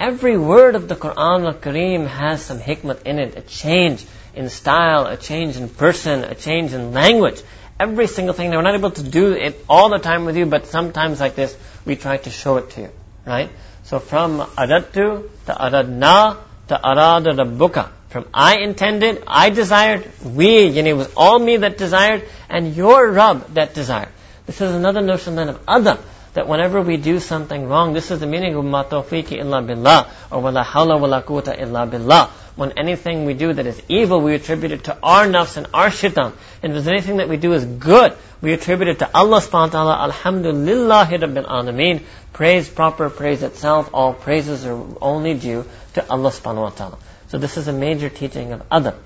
Every 0.00 0.36
word 0.36 0.74
of 0.74 0.88
the 0.88 0.96
Quran 0.96 1.46
al-Kareem 1.46 2.08
has 2.08 2.42
some 2.42 2.58
hikmat 2.58 3.02
in 3.02 3.20
it, 3.20 3.38
a 3.38 3.42
change 3.42 4.04
in 4.34 4.48
style, 4.48 5.06
a 5.06 5.16
change 5.16 5.56
in 5.56 5.68
person, 5.68 6.24
a 6.24 6.34
change 6.34 6.72
in 6.72 6.92
language 6.92 7.40
every 7.78 8.06
single 8.06 8.34
thing. 8.34 8.50
we're 8.50 8.62
not 8.62 8.74
able 8.74 8.90
to 8.90 9.02
do 9.02 9.32
it 9.32 9.64
all 9.68 9.88
the 9.88 9.98
time 9.98 10.24
with 10.24 10.36
you, 10.36 10.46
but 10.46 10.66
sometimes 10.66 11.20
like 11.20 11.34
this, 11.34 11.56
we 11.84 11.96
try 11.96 12.16
to 12.16 12.30
show 12.30 12.56
it 12.56 12.70
to 12.70 12.82
you. 12.82 12.90
Right? 13.26 13.50
So 13.84 13.98
from 13.98 14.38
aradtu 14.40 15.28
to 15.46 15.52
aradna 15.52 16.38
to 16.68 16.80
arada 16.82 17.36
rabbuka. 17.36 17.90
From 18.08 18.26
I 18.34 18.58
intended, 18.58 19.22
I 19.26 19.48
desired, 19.50 20.06
we, 20.22 20.66
you 20.66 20.82
know, 20.82 20.90
it 20.90 20.96
was 20.96 21.12
all 21.16 21.38
me 21.38 21.56
that 21.58 21.78
desired, 21.78 22.28
and 22.50 22.76
your 22.76 23.10
Rabb 23.10 23.54
that 23.54 23.72
desired. 23.72 24.10
This 24.44 24.60
is 24.60 24.74
another 24.74 25.00
notion 25.00 25.34
then 25.34 25.48
of 25.48 25.64
adab 25.64 25.98
that 26.34 26.46
whenever 26.46 26.82
we 26.82 26.96
do 26.96 27.20
something 27.20 27.68
wrong, 27.68 27.94
this 27.94 28.10
is 28.10 28.20
the 28.20 28.26
meaning 28.26 28.54
of 28.54 28.64
ma 28.64 28.82
illa 28.82 29.62
billah, 29.62 30.10
or 30.30 30.40
wala 30.42 30.62
hawla 30.62 31.00
wala 31.00 31.22
quwwata 31.22 31.58
illa 31.58 31.86
billah. 31.86 32.30
When 32.54 32.72
anything 32.72 33.24
we 33.24 33.32
do 33.34 33.52
that 33.52 33.66
is 33.66 33.80
evil, 33.88 34.20
we 34.20 34.34
attribute 34.34 34.72
it 34.72 34.84
to 34.84 34.98
our 35.02 35.26
nafs 35.26 35.56
and 35.56 35.66
our 35.72 35.90
shaitan. 35.90 36.34
And 36.62 36.72
if 36.72 36.84
there's 36.84 36.88
anything 36.88 37.16
that 37.16 37.28
we 37.28 37.38
do 37.38 37.54
is 37.54 37.64
good, 37.64 38.14
we 38.42 38.52
attribute 38.52 38.88
it 38.88 38.98
to 38.98 39.10
Allah 39.14 39.40
subhanahu 39.40 39.72
wa 39.72 39.96
ta'ala, 39.96 40.12
alhamdulillahi 40.12 41.18
rabbil 41.18 41.46
alameen. 41.46 42.02
Praise 42.34 42.68
proper, 42.68 43.08
praise 43.08 43.42
itself, 43.42 43.90
all 43.94 44.12
praises 44.12 44.66
are 44.66 44.84
only 45.00 45.34
due 45.34 45.64
to 45.94 46.10
Allah 46.10 46.30
subhanahu 46.30 46.62
wa 46.62 46.70
ta'ala. 46.70 46.98
So 47.28 47.38
this 47.38 47.56
is 47.56 47.68
a 47.68 47.72
major 47.72 48.10
teaching 48.10 48.52
of 48.52 48.68
adab 48.68 48.96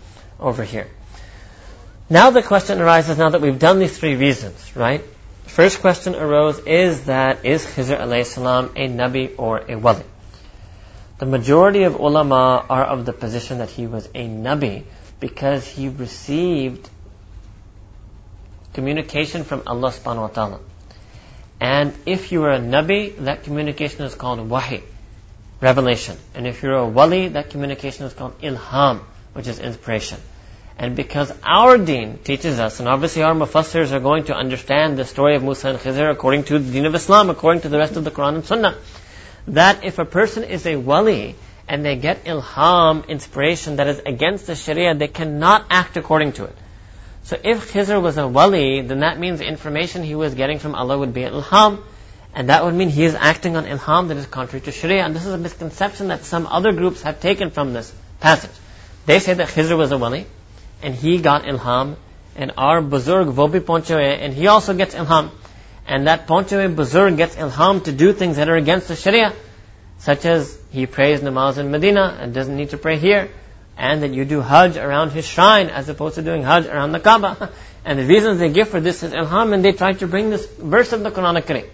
over 0.40 0.64
here. 0.64 0.88
Now 2.10 2.30
the 2.30 2.42
question 2.42 2.80
arises, 2.80 3.18
now 3.18 3.30
that 3.30 3.40
we've 3.40 3.58
done 3.58 3.78
these 3.78 3.96
three 3.96 4.16
reasons, 4.16 4.74
right? 4.74 5.02
First 5.44 5.80
question 5.80 6.14
arose 6.14 6.58
is 6.60 7.04
that 7.04 7.44
is 7.44 7.64
Khizr 7.64 7.98
alayhi 7.98 8.26
salam 8.26 8.70
a 8.76 8.88
Nabi 8.88 9.34
or 9.38 9.62
a 9.68 9.76
Wali? 9.76 10.04
The 11.18 11.26
majority 11.26 11.84
of 11.84 11.94
ulama 11.94 12.64
are 12.68 12.84
of 12.84 13.06
the 13.06 13.12
position 13.12 13.58
that 13.58 13.70
he 13.70 13.86
was 13.86 14.06
a 14.14 14.28
Nabi 14.28 14.84
because 15.18 15.66
he 15.66 15.88
received 15.88 16.90
communication 18.74 19.44
from 19.44 19.62
Allah 19.66 19.88
subhanahu 19.90 20.20
wa 20.20 20.28
ta'ala. 20.28 20.60
And 21.58 21.94
if 22.04 22.32
you 22.32 22.44
are 22.44 22.52
a 22.52 22.58
Nabi, 22.58 23.16
that 23.24 23.44
communication 23.44 24.04
is 24.04 24.14
called 24.14 24.40
Wahi, 24.40 24.82
revelation. 25.62 26.18
And 26.34 26.46
if 26.46 26.62
you're 26.62 26.74
a 26.74 26.86
Wali, 26.86 27.28
that 27.28 27.48
communication 27.48 28.04
is 28.04 28.12
called 28.12 28.38
Ilham, 28.42 29.00
which 29.32 29.46
is 29.46 29.58
inspiration. 29.58 30.20
And 30.78 30.94
because 30.94 31.32
our 31.42 31.78
deen 31.78 32.18
teaches 32.18 32.60
us, 32.60 32.80
and 32.80 32.88
obviously 32.90 33.22
our 33.22 33.34
mufassirs 33.34 33.92
are 33.92 34.00
going 34.00 34.24
to 34.24 34.34
understand 34.34 34.98
the 34.98 35.06
story 35.06 35.34
of 35.34 35.42
Musa 35.42 35.70
and 35.70 35.78
Khizr 35.78 36.10
according 36.10 36.44
to 36.44 36.58
the 36.58 36.70
deen 36.70 36.84
of 36.84 36.94
Islam, 36.94 37.30
according 37.30 37.62
to 37.62 37.70
the 37.70 37.78
rest 37.78 37.96
of 37.96 38.04
the 38.04 38.10
Quran 38.10 38.34
and 38.34 38.44
Sunnah, 38.44 38.76
that 39.48 39.84
if 39.84 39.98
a 39.98 40.04
person 40.04 40.44
is 40.44 40.66
a 40.66 40.76
wali 40.76 41.36
and 41.68 41.84
they 41.84 41.96
get 41.96 42.24
ilham, 42.24 43.08
inspiration 43.08 43.76
that 43.76 43.86
is 43.86 44.00
against 44.00 44.46
the 44.46 44.54
sharia, 44.54 44.94
they 44.94 45.08
cannot 45.08 45.66
act 45.70 45.96
according 45.96 46.32
to 46.32 46.44
it. 46.44 46.56
So 47.24 47.36
if 47.42 47.72
Khizr 47.72 48.00
was 48.00 48.18
a 48.18 48.28
wali, 48.28 48.82
then 48.82 49.00
that 49.00 49.18
means 49.18 49.40
the 49.40 49.46
information 49.46 50.04
he 50.04 50.14
was 50.14 50.34
getting 50.34 50.58
from 50.58 50.74
Allah 50.74 50.98
would 50.98 51.12
be 51.12 51.22
ilham, 51.22 51.82
and 52.34 52.50
that 52.50 52.64
would 52.64 52.74
mean 52.74 52.88
he 52.88 53.04
is 53.04 53.14
acting 53.14 53.56
on 53.56 53.64
ilham 53.64 54.08
that 54.08 54.16
is 54.16 54.26
contrary 54.26 54.60
to 54.62 54.72
sharia. 54.72 55.02
And 55.02 55.14
this 55.14 55.26
is 55.26 55.32
a 55.32 55.38
misconception 55.38 56.08
that 56.08 56.24
some 56.24 56.46
other 56.46 56.72
groups 56.72 57.02
have 57.02 57.20
taken 57.20 57.50
from 57.50 57.72
this 57.72 57.92
passage. 58.20 58.50
They 59.06 59.18
say 59.18 59.34
that 59.34 59.48
Khizr 59.48 59.76
was 59.76 59.90
a 59.90 59.98
wali, 59.98 60.26
and 60.82 60.94
he 60.94 61.18
got 61.18 61.44
ilham, 61.44 61.96
and 62.36 62.52
our 62.56 62.80
buzurg 62.80 63.32
Vobi 63.32 63.64
Ponchoe, 63.64 63.98
and 63.98 64.32
he 64.32 64.46
also 64.46 64.74
gets 64.74 64.94
ilham. 64.94 65.30
And 65.86 66.06
that 66.08 66.26
Ponchoe 66.26 66.68
buzurg 66.74 67.16
gets 67.16 67.36
ilham 67.36 67.84
to 67.84 67.92
do 67.92 68.12
things 68.12 68.36
that 68.36 68.48
are 68.48 68.56
against 68.56 68.88
the 68.88 68.96
sharia, 68.96 69.32
such 69.98 70.24
as 70.24 70.58
he 70.70 70.86
prays 70.86 71.20
namaz 71.20 71.58
in 71.58 71.70
Medina 71.70 72.16
and 72.20 72.34
doesn't 72.34 72.56
need 72.56 72.70
to 72.70 72.78
pray 72.78 72.98
here, 72.98 73.30
and 73.76 74.02
that 74.02 74.12
you 74.12 74.24
do 74.24 74.40
hajj 74.40 74.76
around 74.76 75.10
his 75.10 75.26
shrine 75.26 75.68
as 75.68 75.88
opposed 75.88 76.16
to 76.16 76.22
doing 76.22 76.42
hajj 76.42 76.66
around 76.66 76.92
the 76.92 77.00
Kaaba. 77.00 77.52
And 77.84 78.00
the 78.00 78.04
reasons 78.04 78.40
they 78.40 78.48
give 78.50 78.68
for 78.68 78.80
this 78.80 79.04
is 79.04 79.12
ilham, 79.12 79.54
and 79.54 79.64
they 79.64 79.70
try 79.70 79.92
to 79.92 80.08
bring 80.08 80.28
this 80.30 80.44
verse 80.44 80.92
of 80.92 81.04
the 81.04 81.12
Quran 81.12 81.40
Kareem. 81.40 81.68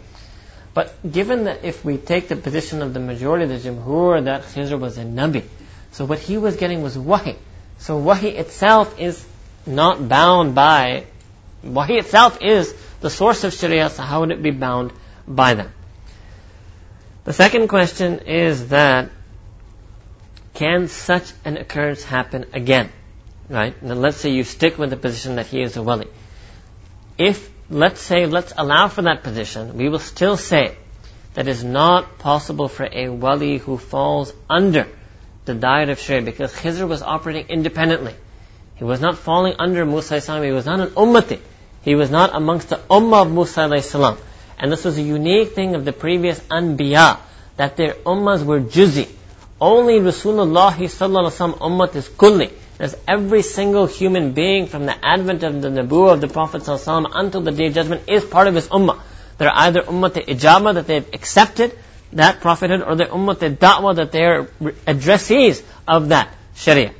But 0.75 0.95
given 1.11 1.45
that 1.45 1.65
if 1.65 1.85
we 1.85 1.97
take 1.97 2.29
the 2.29 2.37
position 2.37 2.83
of 2.83 2.93
the 2.93 3.01
majority 3.01 3.45
of 3.45 3.51
the 3.51 3.71
Jumhur 3.71 4.25
that 4.25 4.43
Khizr 4.43 4.79
was 4.79 4.99
a 4.99 5.05
Nabi, 5.05 5.45
so 5.93 6.05
what 6.05 6.19
he 6.19 6.39
was 6.39 6.57
getting 6.57 6.83
was 6.83 6.99
wahi. 6.99 7.37
So 7.79 7.99
wahi 7.99 8.29
itself 8.29 8.99
is 8.99 9.25
not 9.67 10.07
bound 10.09 10.55
by, 10.55 11.05
wahi 11.63 11.99
itself 11.99 12.41
is 12.43 12.75
the 13.03 13.11
source 13.11 13.45
of 13.45 13.53
sharia, 13.53 13.91
so 13.91 14.03
how 14.03 14.21
would 14.21 14.31
it 14.31 14.43
be 14.43 14.51
bound 14.51 14.93
by 15.29 15.55
them? 15.55 15.73
The 17.25 17.33
second 17.33 17.69
question 17.69 18.21
is 18.21 18.69
that, 18.69 19.11
can 20.55 20.89
such 20.89 21.33
an 21.45 21.57
occurrence 21.57 22.05
happen 22.05 22.47
again? 22.53 22.91
Right? 23.49 23.81
Now 23.83 23.95
let's 23.95 24.17
say 24.17 24.31
you 24.31 24.45
stick 24.45 24.79
with 24.79 24.91
the 24.91 24.97
position 24.97 25.37
that 25.37 25.47
he 25.47 25.63
is 25.63 25.77
a 25.77 25.83
wali. 25.83 26.09
If, 27.19 27.51
let's 27.71 28.01
say, 28.01 28.27
let's 28.27 28.53
allow 28.57 28.89
for 28.89 29.03
that 29.03 29.23
position, 29.23 29.77
we 29.77 29.89
will 29.89 29.99
still 29.99 30.37
say 30.37 30.77
that 31.35 31.49
is 31.49 31.63
not 31.63 32.19
possible 32.19 32.69
for 32.69 32.89
a 32.91 33.09
wali 33.09 33.59
who 33.59 33.79
falls 33.79 34.33
under 34.49 34.89
the 35.45 35.55
diet 35.55 35.89
of 35.89 35.99
Sharia 35.99 36.23
because 36.23 36.53
Khizr 36.53 36.89
was 36.89 37.03
operating 37.03 37.49
independently. 37.49 38.15
He 38.77 38.85
was 38.85 39.01
not 39.01 39.19
falling 39.19 39.55
under 39.59 39.85
Musa 39.85 40.21
salam. 40.21 40.43
He 40.43 40.51
was 40.51 40.67
not 40.67 40.81
an 40.81 40.89
ummati. 40.89 41.41
He 41.83 41.95
was 41.95 42.11
not 42.11 42.35
amongst 42.35 42.69
the 42.69 42.77
ummah 42.91 43.23
of 43.23 43.33
Musa 43.33 43.83
salam. 43.83 44.17
And 44.59 44.71
this 44.71 44.85
was 44.85 44.99
a 44.99 45.03
unique 45.03 45.53
thing 45.55 45.75
of 45.75 45.85
the 45.85 45.93
previous 45.93 46.39
anbiya, 46.41 47.19
that 47.57 47.77
their 47.77 47.95
ummahs 47.95 48.45
were 48.45 48.61
juzi. 48.61 49.09
Only 49.61 49.99
Rasulullah 49.99 50.73
sallallahu 50.73 51.59
ummah 51.59 51.95
is 51.97 52.09
kulli. 52.09 52.53
As 52.79 52.97
every 53.07 53.43
single 53.43 53.87
human 53.87 54.33
being 54.33 54.67
from 54.67 54.87
the 54.87 55.05
advent 55.05 55.43
of 55.43 55.61
the 55.61 55.69
Nabuwa 55.69 56.15
of 56.15 56.21
the 56.21 56.29
Prophet 56.29 56.63
sallallahu 56.63 57.11
until 57.15 57.43
the 57.43 57.53
day 57.53 57.67
of 57.67 57.75
judgment 57.75 58.09
is 58.09 58.25
part 58.25 58.47
of 58.47 58.55
his 58.55 58.69
ummah. 58.69 59.01
They're 59.39 59.53
either 59.53 59.83
ummah 59.83 60.13
the 60.13 60.23
ijaba 60.23 60.75
that 60.75 60.87
they've 60.87 61.09
accepted, 61.13 61.77
that 62.13 62.41
prophethood 62.41 62.83
or 62.83 62.95
the 62.95 63.07
ummah 63.07 63.39
the 63.39 63.51
da'wah 63.51 63.97
that 63.97 64.13
they 64.13 64.25
are 64.25 64.45
addressees 64.87 65.63
of 65.87 66.09
that 66.11 66.33
sharia. 66.55 66.93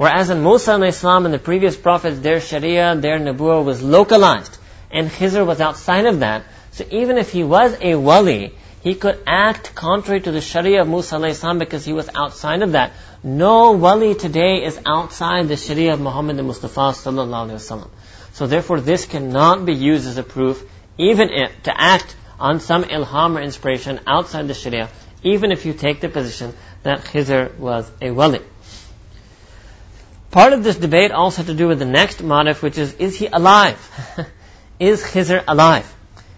Whereas 0.00 0.30
in 0.30 0.42
Musa 0.42 0.72
and 0.76 0.84
Islam 0.84 1.26
and 1.26 1.34
the 1.34 1.38
previous 1.38 1.76
prophets, 1.76 2.20
their 2.20 2.40
sharia, 2.40 2.96
their 2.96 3.18
nabuwa 3.18 3.62
was 3.62 3.82
localized. 3.82 4.56
And 4.90 5.10
Khizr 5.10 5.44
was 5.46 5.60
outside 5.60 6.06
of 6.06 6.20
that. 6.20 6.44
So 6.70 6.86
even 6.90 7.18
if 7.18 7.30
he 7.30 7.44
was 7.44 7.76
a 7.82 7.96
wali, 7.96 8.54
he 8.82 8.94
could 8.94 9.18
act 9.26 9.74
contrary 9.74 10.22
to 10.22 10.32
the 10.32 10.40
sharia 10.40 10.80
of 10.80 10.88
Musa 10.88 11.22
Islam 11.24 11.58
because 11.58 11.84
he 11.84 11.92
was 11.92 12.08
outside 12.14 12.62
of 12.62 12.72
that. 12.72 12.92
No 13.22 13.72
wali 13.72 14.14
today 14.14 14.64
is 14.64 14.80
outside 14.86 15.48
the 15.48 15.58
sharia 15.58 15.92
of 15.92 16.00
Muhammad 16.00 16.38
the 16.38 16.44
Mustafa 16.44 16.86
sallallahu 17.00 17.50
alaihi 17.50 17.60
wasallam. 17.60 17.90
So 18.32 18.46
therefore 18.46 18.80
this 18.80 19.04
cannot 19.04 19.66
be 19.66 19.74
used 19.74 20.08
as 20.08 20.16
a 20.16 20.22
proof, 20.22 20.64
even 20.96 21.28
if, 21.28 21.64
to 21.64 21.78
act 21.78 22.16
on 22.38 22.60
some 22.60 22.84
ilham 22.84 23.36
or 23.36 23.42
inspiration 23.42 24.00
outside 24.06 24.48
the 24.48 24.54
Sharia, 24.54 24.88
even 25.22 25.52
if 25.52 25.66
you 25.66 25.74
take 25.74 26.00
the 26.00 26.08
position 26.08 26.54
that 26.84 27.00
Khizr 27.00 27.58
was 27.58 27.92
a 28.00 28.10
wali. 28.12 28.40
Part 30.30 30.52
of 30.52 30.62
this 30.62 30.76
debate 30.76 31.10
also 31.10 31.38
had 31.38 31.46
to 31.48 31.54
do 31.54 31.66
with 31.66 31.80
the 31.80 31.86
next 31.86 32.22
motif, 32.22 32.62
which 32.62 32.78
is, 32.78 32.94
is 32.94 33.16
he 33.16 33.26
alive? 33.26 33.78
is 34.78 35.02
Khizr 35.02 35.42
alive? 35.48 35.92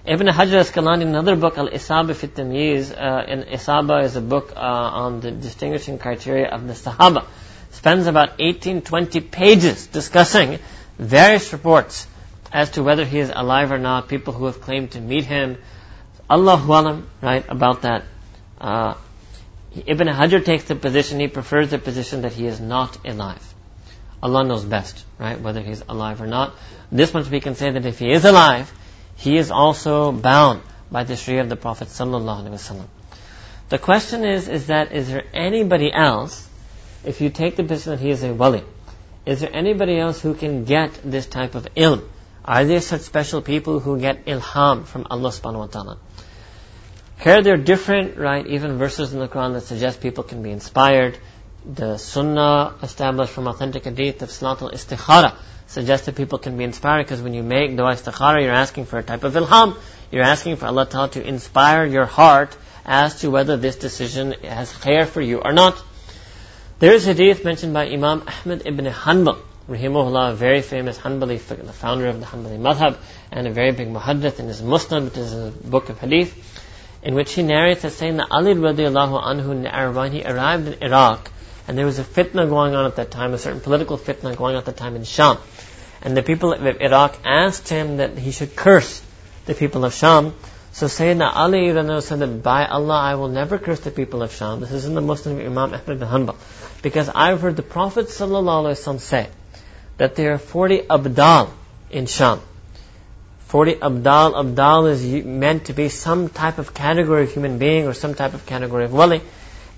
Ibn 0.06 0.26
Hajar 0.28 0.60
Asqalani, 0.60 1.02
in 1.02 1.08
another 1.08 1.36
book, 1.36 1.58
Al-Isaba 1.58 2.14
fit 2.14 2.38
uh, 2.38 2.42
and 2.42 3.44
Isaba 3.44 4.02
is 4.02 4.16
a 4.16 4.22
book 4.22 4.54
uh, 4.56 4.60
on 4.60 5.20
the 5.20 5.30
distinguishing 5.30 5.98
criteria 5.98 6.48
of 6.48 6.66
the 6.66 6.72
Sahaba, 6.72 7.26
spends 7.70 8.06
about 8.06 8.30
18, 8.40 8.80
20 8.80 9.20
pages 9.20 9.86
discussing 9.88 10.58
various 10.98 11.52
reports 11.52 12.06
as 12.50 12.70
to 12.70 12.82
whether 12.82 13.04
he 13.04 13.18
is 13.18 13.30
alive 13.34 13.72
or 13.72 13.78
not, 13.78 14.08
people 14.08 14.32
who 14.32 14.46
have 14.46 14.60
claimed 14.62 14.92
to 14.92 15.00
meet 15.00 15.24
him, 15.24 15.58
Allahu 16.30 16.72
alam, 16.72 17.10
right, 17.20 17.44
about 17.46 17.82
that. 17.82 18.04
Uh, 18.58 18.94
Ibn 19.86 20.06
Hajar 20.08 20.42
takes 20.42 20.64
the 20.64 20.76
position, 20.76 21.20
he 21.20 21.28
prefers 21.28 21.70
the 21.70 21.78
position 21.78 22.22
that 22.22 22.32
he 22.32 22.46
is 22.46 22.58
not 22.58 22.98
alive. 23.06 23.51
Allah 24.22 24.44
knows 24.44 24.64
best, 24.64 25.04
right, 25.18 25.40
whether 25.40 25.60
he's 25.60 25.82
alive 25.88 26.20
or 26.20 26.26
not. 26.26 26.54
This 26.90 27.12
much 27.12 27.28
we 27.28 27.40
can 27.40 27.54
say 27.54 27.70
that 27.70 27.84
if 27.84 27.98
he 27.98 28.12
is 28.12 28.24
alive, 28.24 28.72
he 29.16 29.36
is 29.36 29.50
also 29.50 30.12
bound 30.12 30.62
by 30.90 31.04
the 31.04 31.16
Sharia 31.16 31.40
of 31.40 31.48
the 31.48 31.56
Prophet 31.56 31.88
sallallahu 31.88 32.44
alaihi 32.44 32.52
wasallam. 32.52 32.86
The 33.68 33.78
question 33.78 34.24
is, 34.24 34.48
is 34.48 34.66
that 34.66 34.92
is 34.92 35.08
there 35.08 35.24
anybody 35.32 35.92
else, 35.92 36.48
if 37.04 37.20
you 37.20 37.30
take 37.30 37.56
the 37.56 37.64
position 37.64 37.92
that 37.92 38.00
he 38.00 38.10
is 38.10 38.22
a 38.22 38.32
wali, 38.32 38.62
is 39.24 39.40
there 39.40 39.50
anybody 39.52 39.98
else 39.98 40.20
who 40.20 40.34
can 40.34 40.64
get 40.64 41.00
this 41.04 41.26
type 41.26 41.54
of 41.54 41.66
ilm? 41.74 42.04
Are 42.44 42.64
there 42.64 42.80
such 42.80 43.02
special 43.02 43.40
people 43.40 43.80
who 43.80 43.98
get 43.98 44.26
ilham 44.26 44.84
from 44.84 45.06
Allah 45.08 45.30
subhanahu 45.30 45.58
wa 45.58 45.66
ta'ala? 45.66 45.98
Here 47.20 47.40
there 47.40 47.54
are 47.54 47.64
different, 47.72 48.18
right, 48.18 48.44
even 48.46 48.78
verses 48.78 49.12
in 49.14 49.20
the 49.20 49.28
Quran 49.28 49.52
that 49.54 49.62
suggest 49.62 50.00
people 50.00 50.24
can 50.24 50.42
be 50.42 50.50
inspired. 50.50 51.18
The 51.64 51.96
Sunnah 51.96 52.74
established 52.82 53.32
from 53.32 53.46
authentic 53.46 53.84
hadith 53.84 54.20
of 54.22 54.30
Salatul 54.30 54.72
Istikhara 54.72 55.36
suggests 55.68 56.06
that 56.06 56.16
people 56.16 56.38
can 56.38 56.58
be 56.58 56.64
inspired 56.64 57.04
because 57.04 57.22
when 57.22 57.34
you 57.34 57.44
make 57.44 57.76
dua 57.76 57.94
istikhara, 57.94 58.42
you're 58.42 58.52
asking 58.52 58.86
for 58.86 58.98
a 58.98 59.02
type 59.04 59.22
of 59.22 59.34
ilham. 59.34 59.76
You're 60.10 60.24
asking 60.24 60.56
for 60.56 60.66
Allah 60.66 60.86
Ta'ala 60.86 61.10
to 61.10 61.24
inspire 61.24 61.86
your 61.86 62.04
heart 62.04 62.56
as 62.84 63.20
to 63.20 63.30
whether 63.30 63.56
this 63.56 63.76
decision 63.76 64.32
has 64.42 64.72
khair 64.72 65.06
for 65.06 65.20
you 65.20 65.38
or 65.38 65.52
not. 65.52 65.80
There 66.80 66.92
is 66.94 67.04
hadith 67.04 67.44
mentioned 67.44 67.72
by 67.72 67.86
Imam 67.86 68.24
Ahmad 68.26 68.66
ibn 68.66 68.86
Hanbal, 68.86 69.38
rahimahullah, 69.68 70.32
a 70.32 70.34
very 70.34 70.62
famous 70.62 70.98
Hanbali, 70.98 71.38
the 71.46 71.72
founder 71.72 72.08
of 72.08 72.18
the 72.18 72.26
Hanbali 72.26 72.58
madhab, 72.58 72.96
and 73.30 73.46
a 73.46 73.52
very 73.52 73.70
big 73.70 73.86
muhaddith 73.86 74.40
in 74.40 74.48
his 74.48 74.60
Musnad, 74.60 75.04
which 75.04 75.16
is 75.16 75.32
a 75.32 75.52
book 75.52 75.90
of 75.90 76.00
hadith 76.00 76.34
in 77.04 77.14
which 77.14 77.32
he 77.34 77.44
narrates 77.44 77.84
as 77.84 77.94
saying 77.94 78.16
that 78.16 78.26
Ali 78.32 78.54
radiallahu 78.54 79.22
anhu, 79.22 79.94
when 79.94 80.12
he 80.12 80.24
arrived 80.24 80.66
in 80.66 80.82
Iraq, 80.82 81.30
and 81.66 81.78
there 81.78 81.86
was 81.86 81.98
a 81.98 82.04
fitna 82.04 82.48
going 82.48 82.74
on 82.74 82.86
at 82.86 82.96
that 82.96 83.10
time, 83.10 83.34
a 83.34 83.38
certain 83.38 83.60
political 83.60 83.98
fitna 83.98 84.36
going 84.36 84.54
on 84.54 84.60
at 84.60 84.66
that 84.66 84.76
time 84.76 84.96
in 84.96 85.04
Sham. 85.04 85.38
And 86.02 86.16
the 86.16 86.22
people 86.22 86.52
of 86.52 86.66
Iraq 86.80 87.18
asked 87.24 87.68
him 87.68 87.98
that 87.98 88.18
he 88.18 88.32
should 88.32 88.56
curse 88.56 89.00
the 89.46 89.54
people 89.54 89.84
of 89.84 89.94
Sham. 89.94 90.34
So 90.72 90.86
Sayyidina 90.86 91.30
Ali 91.34 92.00
said 92.00 92.18
that 92.20 92.42
by 92.42 92.66
Allah 92.66 92.98
I 92.98 93.14
will 93.14 93.28
never 93.28 93.58
curse 93.58 93.80
the 93.80 93.90
people 93.90 94.22
of 94.22 94.32
Sham. 94.32 94.60
This 94.60 94.72
is 94.72 94.86
in 94.86 94.94
the 94.94 95.00
Musnad 95.00 95.38
Imam 95.38 95.58
Ahmad 95.58 95.86
bin 95.86 95.98
Hanbal. 95.98 96.36
Because 96.82 97.08
I've 97.14 97.40
heard 97.40 97.56
the 97.56 97.62
Prophet 97.62 98.10
say 98.10 99.28
that 99.98 100.16
there 100.16 100.32
are 100.32 100.38
40 100.38 100.78
abdal 100.82 101.50
in 101.90 102.06
Sham. 102.06 102.40
40 103.46 103.74
abdal. 103.74 104.34
Abdal 104.34 104.86
is 104.90 105.24
meant 105.24 105.66
to 105.66 105.74
be 105.74 105.88
some 105.90 106.28
type 106.30 106.58
of 106.58 106.72
category 106.74 107.24
of 107.24 107.32
human 107.32 107.58
being 107.58 107.86
or 107.86 107.92
some 107.92 108.14
type 108.14 108.34
of 108.34 108.46
category 108.46 108.86
of 108.86 108.92
wali. 108.92 109.20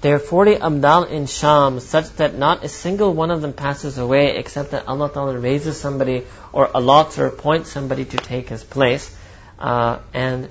There 0.05 0.17
are 0.17 0.19
40 0.19 0.57
abdal 0.57 1.05
in 1.05 1.25
Sham 1.25 1.81
such 1.81 2.11
that 2.17 2.35
not 2.37 2.63
a 2.63 2.69
single 2.69 3.15
one 3.15 3.31
of 3.31 3.41
them 3.41 3.55
passes 3.55 3.97
away 3.97 4.37
except 4.37 4.73
that 4.73 4.87
Allah 4.87 5.11
Ta'ala 5.11 5.39
raises 5.39 5.81
somebody 5.81 6.27
or 6.53 6.67
allots 6.67 7.19
or 7.19 7.25
appoints 7.29 7.71
somebody 7.71 8.05
to 8.05 8.19
take 8.19 8.51
his 8.51 8.63
place. 8.63 9.17
Uh, 9.59 10.01
and 10.13 10.51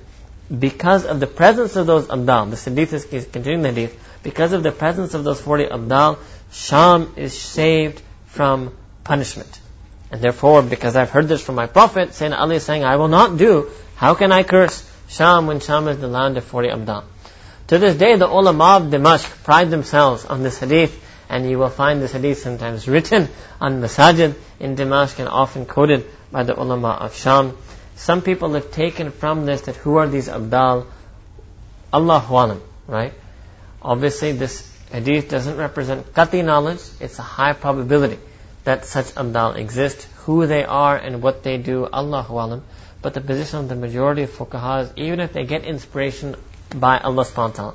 because 0.50 1.04
of 1.04 1.20
the 1.20 1.28
presence 1.28 1.76
of 1.76 1.86
those 1.86 2.08
abdal, 2.08 2.50
the 2.50 2.56
hadith 2.56 2.92
is 2.94 3.26
continuing 3.26 3.62
the 3.62 3.68
hadith, 3.70 3.96
because 4.24 4.52
of 4.52 4.64
the 4.64 4.72
presence 4.72 5.14
of 5.14 5.22
those 5.22 5.40
40 5.40 5.66
abdal, 5.66 6.18
Sham 6.50 7.12
is 7.14 7.38
saved 7.38 8.02
from 8.26 8.74
punishment. 9.04 9.60
And 10.10 10.20
therefore, 10.20 10.62
because 10.62 10.96
I've 10.96 11.10
heard 11.10 11.28
this 11.28 11.44
from 11.44 11.54
my 11.54 11.68
Prophet, 11.68 12.08
Sayyidina 12.08 12.40
Ali 12.40 12.56
is 12.56 12.64
saying, 12.64 12.82
I 12.82 12.96
will 12.96 13.06
not 13.06 13.36
do, 13.36 13.70
how 13.94 14.14
can 14.14 14.32
I 14.32 14.42
curse 14.42 14.84
Sham 15.08 15.46
when 15.46 15.60
Sham 15.60 15.86
is 15.86 15.98
the 15.98 16.08
land 16.08 16.38
of 16.38 16.44
40 16.44 16.70
abdal. 16.70 17.04
To 17.68 17.78
this 17.78 17.96
day, 17.96 18.16
the 18.16 18.28
ulama 18.28 18.76
of 18.76 18.82
Dimashq 18.90 19.42
pride 19.42 19.70
themselves 19.70 20.26
on 20.26 20.42
this 20.42 20.58
hadith, 20.58 21.02
and 21.30 21.48
you 21.48 21.58
will 21.58 21.70
find 21.70 22.02
this 22.02 22.12
hadith 22.12 22.38
sometimes 22.38 22.86
written 22.86 23.28
on 23.58 23.80
masajid 23.80 24.34
in 24.60 24.76
Dimashq 24.76 25.18
and 25.18 25.28
often 25.28 25.64
quoted 25.64 26.04
by 26.30 26.42
the 26.42 26.60
ulama 26.60 26.90
of 26.90 27.14
Sham. 27.16 27.56
Some 27.96 28.20
people 28.20 28.52
have 28.52 28.70
taken 28.70 29.10
from 29.12 29.46
this 29.46 29.62
that 29.62 29.76
who 29.76 29.96
are 29.96 30.06
these 30.06 30.28
abdal? 30.28 30.86
Allah 31.90 32.26
alam, 32.28 32.60
right? 32.86 33.14
Obviously, 33.80 34.32
this 34.32 34.70
hadith 34.92 35.30
doesn't 35.30 35.56
represent 35.56 36.12
qati 36.12 36.44
knowledge. 36.44 36.82
It's 37.00 37.18
a 37.18 37.22
high 37.22 37.54
probability 37.54 38.18
that 38.64 38.84
such 38.84 39.06
abdal 39.14 39.56
exist. 39.56 40.06
Who 40.26 40.46
they 40.46 40.64
are 40.64 40.98
and 40.98 41.22
what 41.22 41.42
they 41.42 41.56
do, 41.56 41.86
Allah 41.86 42.26
alam. 42.28 42.62
But 43.00 43.14
the 43.14 43.22
position 43.22 43.60
of 43.60 43.68
the 43.70 43.76
majority 43.76 44.24
of 44.24 44.30
fuqaha 44.30 44.82
is 44.82 44.92
even 44.96 45.20
if 45.20 45.32
they 45.32 45.44
get 45.44 45.64
inspiration 45.64 46.36
by 46.78 46.98
Allah 46.98 47.24
subhanahu 47.24 47.50
wa 47.50 47.56
ta'ala 47.56 47.74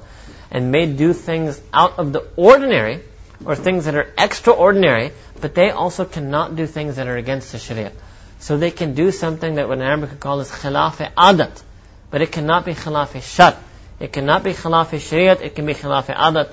and 0.52 0.72
may 0.72 0.86
do 0.86 1.14
things 1.14 1.62
out 1.74 2.00
of 2.00 2.12
the 2.14 2.28
ordinary 2.36 3.02
or 3.46 3.56
things 3.56 3.86
that 3.86 3.96
are 3.96 4.08
extraordinary, 4.18 5.12
but 5.40 5.56
they 5.56 5.70
also 5.70 6.06
cannot 6.06 6.56
do 6.56 6.66
things 6.66 6.98
that 6.98 7.08
are 7.08 7.18
against 7.18 7.52
the 7.52 7.60
Sharia. 7.60 7.92
So 8.40 8.58
they 8.58 8.72
can 8.72 8.94
do 8.94 9.12
something 9.12 9.56
that 9.56 9.68
what 9.68 9.78
in 9.78 9.84
Arabic 9.84 10.12
we 10.12 10.18
call 10.18 10.40
is 10.40 10.50
khilaf 10.50 10.98
adat, 11.16 11.62
but 12.10 12.22
it 12.22 12.32
cannot 12.32 12.66
be 12.66 12.74
khilaf 12.74 13.22
shar. 13.22 13.58
It 14.00 14.14
cannot 14.14 14.44
be 14.44 14.54
khilaf 14.54 14.90
shariat, 14.90 15.42
it 15.42 15.56
can 15.56 15.66
be 15.66 15.74
khilaf 15.74 16.06
adat. 16.06 16.52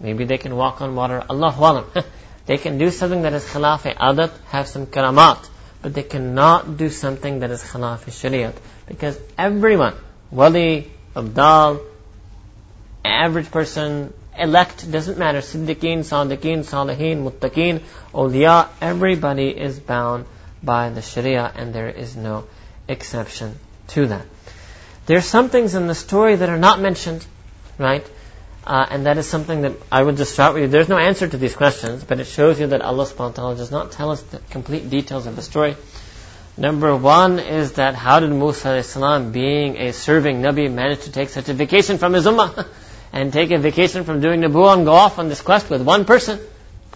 Maybe 0.00 0.24
they 0.24 0.38
can 0.38 0.56
walk 0.56 0.80
on 0.80 0.94
water, 0.94 1.22
Allah 1.28 1.54
alam. 1.58 2.04
they 2.46 2.58
can 2.58 2.78
do 2.78 2.90
something 2.90 3.22
that 3.22 3.32
is 3.32 3.44
khilaf 3.44 3.92
adat, 3.94 4.30
have 4.46 4.68
some 4.68 4.86
karamat, 4.86 5.48
but 5.82 5.94
they 5.94 6.04
cannot 6.04 6.76
do 6.76 6.90
something 6.90 7.40
that 7.40 7.50
is 7.50 7.62
khilaf 7.62 8.04
shariat. 8.04 8.54
Because 8.86 9.18
everyone, 9.36 9.96
wali, 10.30 10.92
abdal, 11.16 11.80
average 13.04 13.50
person, 13.50 14.12
elect, 14.38 14.90
doesn't 14.90 15.18
matter, 15.18 15.38
siddiqeen, 15.38 16.00
sadiqeen, 16.00 16.58
salihin, 16.58 17.24
muttaqeen, 17.28 17.82
awliya, 18.12 18.68
everybody 18.80 19.48
is 19.48 19.80
bound 19.80 20.26
by 20.62 20.90
the 20.90 21.02
sharia 21.02 21.50
and 21.54 21.74
there 21.74 21.88
is 21.88 22.16
no 22.16 22.44
exception 22.88 23.58
to 23.88 24.06
that. 24.08 24.26
There 25.06 25.16
are 25.16 25.28
some 25.36 25.48
things 25.48 25.74
in 25.74 25.86
the 25.86 25.94
story 25.94 26.36
that 26.36 26.48
are 26.48 26.58
not 26.58 26.80
mentioned, 26.80 27.24
right? 27.78 28.06
Uh, 28.66 28.84
and 28.90 29.06
that 29.06 29.16
is 29.16 29.26
something 29.28 29.62
that 29.62 29.74
I 29.92 30.02
would 30.02 30.16
just 30.16 30.32
start 30.32 30.54
with 30.54 30.64
you. 30.64 30.68
There's 30.68 30.88
no 30.88 30.98
answer 30.98 31.28
to 31.28 31.36
these 31.36 31.54
questions, 31.54 32.02
but 32.02 32.18
it 32.18 32.26
shows 32.26 32.58
you 32.58 32.66
that 32.68 32.82
Allah 32.82 33.06
subhanahu 33.06 33.18
wa 33.18 33.30
ta'ala 33.30 33.56
does 33.56 33.70
not 33.70 33.92
tell 33.92 34.10
us 34.10 34.22
the 34.22 34.38
complete 34.50 34.90
details 34.90 35.26
of 35.26 35.36
the 35.36 35.42
story. 35.42 35.76
Number 36.58 36.96
one 36.96 37.38
is 37.38 37.72
that 37.72 37.94
how 37.94 38.20
did 38.20 38.30
Musa 38.30 38.82
salam, 38.82 39.30
being 39.30 39.76
a 39.76 39.92
serving 39.92 40.40
Nabi, 40.40 40.72
manage 40.72 41.00
to 41.00 41.12
take 41.12 41.28
such 41.28 41.50
a 41.50 41.54
vacation 41.54 41.98
from 41.98 42.14
his 42.14 42.24
ummah 42.24 42.66
and 43.12 43.30
take 43.30 43.50
a 43.50 43.58
vacation 43.58 44.04
from 44.04 44.20
doing 44.22 44.40
Nabuwa 44.40 44.76
and 44.76 44.84
go 44.86 44.92
off 44.92 45.18
on 45.18 45.28
this 45.28 45.42
quest 45.42 45.68
with 45.68 45.82
one 45.82 46.06
person? 46.06 46.40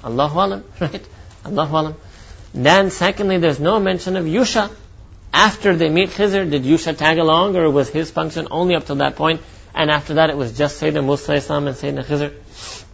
Allahu 0.03 0.39
alam, 0.39 0.65
right? 0.81 1.07
Allahu 1.45 1.77
alam. 1.77 1.95
Then 2.55 2.91
secondly, 2.91 3.37
there's 3.37 3.61
no 3.61 3.79
mention 3.79 4.17
of 4.17 4.25
Yusha. 4.25 4.71
After 5.33 5.77
they 5.77 5.91
meet 5.91 6.09
Khizr, 6.09 6.51
did 6.51 6.65
Yusha 6.65 6.97
tag 6.97 7.19
along 7.19 7.57
or 7.57 7.71
was 7.71 7.91
his 7.91 8.11
function 8.11 8.49
only 8.51 8.75
up 8.75 8.87
to 8.87 8.95
that 8.97 9.17
point? 9.17 9.43
And 9.75 9.91
after 9.91 10.15
that 10.15 10.31
it 10.31 10.37
was 10.37 10.57
just 10.57 10.81
Sayyidina 10.81 11.05
Musa 11.05 11.35
and 11.35 11.43
Sayyidina 11.43 12.05
Khizr? 12.05 12.87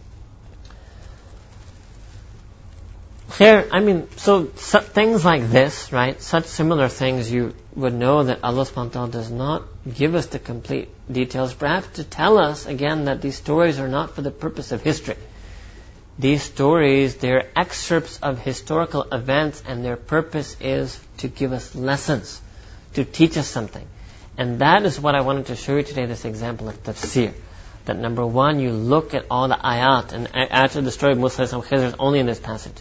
Here, 3.37 3.67
I 3.71 3.81
mean, 3.81 4.07
so, 4.17 4.49
so, 4.55 4.79
things 4.79 5.23
like 5.23 5.51
this, 5.51 5.93
right? 5.93 6.19
Such 6.19 6.45
similar 6.45 6.87
things, 6.87 7.31
you 7.31 7.53
would 7.75 7.93
know 7.93 8.23
that 8.23 8.39
Allah 8.43 8.63
subhanahu 8.65 9.11
does 9.11 9.29
not 9.29 9.61
give 9.93 10.15
us 10.15 10.25
the 10.25 10.39
complete 10.39 10.89
details, 11.11 11.53
perhaps 11.53 11.87
to 11.97 12.03
tell 12.03 12.39
us 12.39 12.65
again 12.65 13.05
that 13.05 13.21
these 13.21 13.35
stories 13.35 13.79
are 13.79 13.87
not 13.87 14.15
for 14.15 14.23
the 14.23 14.31
purpose 14.31 14.71
of 14.71 14.81
history. 14.81 15.17
These 16.17 16.41
stories, 16.41 17.17
they're 17.17 17.47
excerpts 17.55 18.17
of 18.23 18.39
historical 18.39 19.03
events 19.03 19.61
and 19.67 19.85
their 19.85 19.97
purpose 19.97 20.57
is 20.59 20.99
to 21.17 21.27
give 21.27 21.53
us 21.53 21.75
lessons, 21.75 22.41
to 22.95 23.05
teach 23.05 23.37
us 23.37 23.47
something. 23.47 23.87
And 24.35 24.61
that 24.61 24.83
is 24.83 24.99
what 24.99 25.13
I 25.13 25.21
wanted 25.21 25.45
to 25.47 25.55
show 25.55 25.75
you 25.75 25.83
today, 25.83 26.07
this 26.07 26.25
example 26.25 26.69
of 26.69 26.81
tafsir. 26.81 27.33
That 27.85 27.99
number 27.99 28.25
one, 28.25 28.59
you 28.59 28.71
look 28.71 29.13
at 29.13 29.25
all 29.29 29.47
the 29.47 29.55
ayat, 29.55 30.11
and 30.13 30.27
actually 30.33 30.85
the 30.85 30.91
story 30.91 31.11
of 31.11 31.19
Musa 31.19 31.43
and 31.43 31.63
Khizr 31.63 31.89
is 31.89 31.95
only 31.99 32.19
in 32.19 32.25
this 32.25 32.39
passage. 32.39 32.73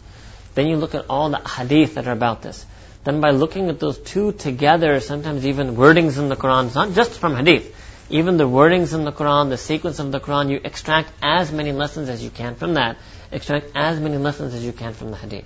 Then 0.57 0.69
you 0.69 0.79
look 0.79 0.95
at 0.95 1.05
all 1.11 1.29
the 1.29 1.47
hadith 1.47 1.97
that 1.97 2.09
are 2.09 2.13
about 2.13 2.41
this. 2.41 2.65
Then 3.05 3.21
by 3.21 3.31
looking 3.31 3.69
at 3.69 3.79
those 3.79 3.99
two 3.99 4.33
together, 4.33 4.99
sometimes 5.01 5.47
even 5.47 5.77
wordings 5.77 6.19
in 6.19 6.31
the 6.31 6.35
Quran, 6.35 6.75
not 6.75 6.93
just 6.93 7.13
from 7.21 7.37
hadith, 7.37 7.75
even 8.09 8.39
the 8.39 8.49
wordings 8.49 8.95
in 8.95 9.05
the 9.05 9.13
Quran, 9.13 9.51
the 9.51 9.59
sequence 9.59 9.99
of 9.99 10.11
the 10.13 10.19
Quran, 10.19 10.51
you 10.51 10.59
extract 10.65 11.13
as 11.23 11.53
many 11.53 11.73
lessons 11.73 12.09
as 12.09 12.25
you 12.25 12.31
can 12.31 12.55
from 12.55 12.73
that. 12.75 12.97
Extract 13.31 13.73
as 13.75 14.01
many 14.01 14.17
lessons 14.17 14.55
as 14.55 14.65
you 14.65 14.73
can 14.73 14.95
from 14.95 15.11
the 15.11 15.17
hadith. 15.17 15.45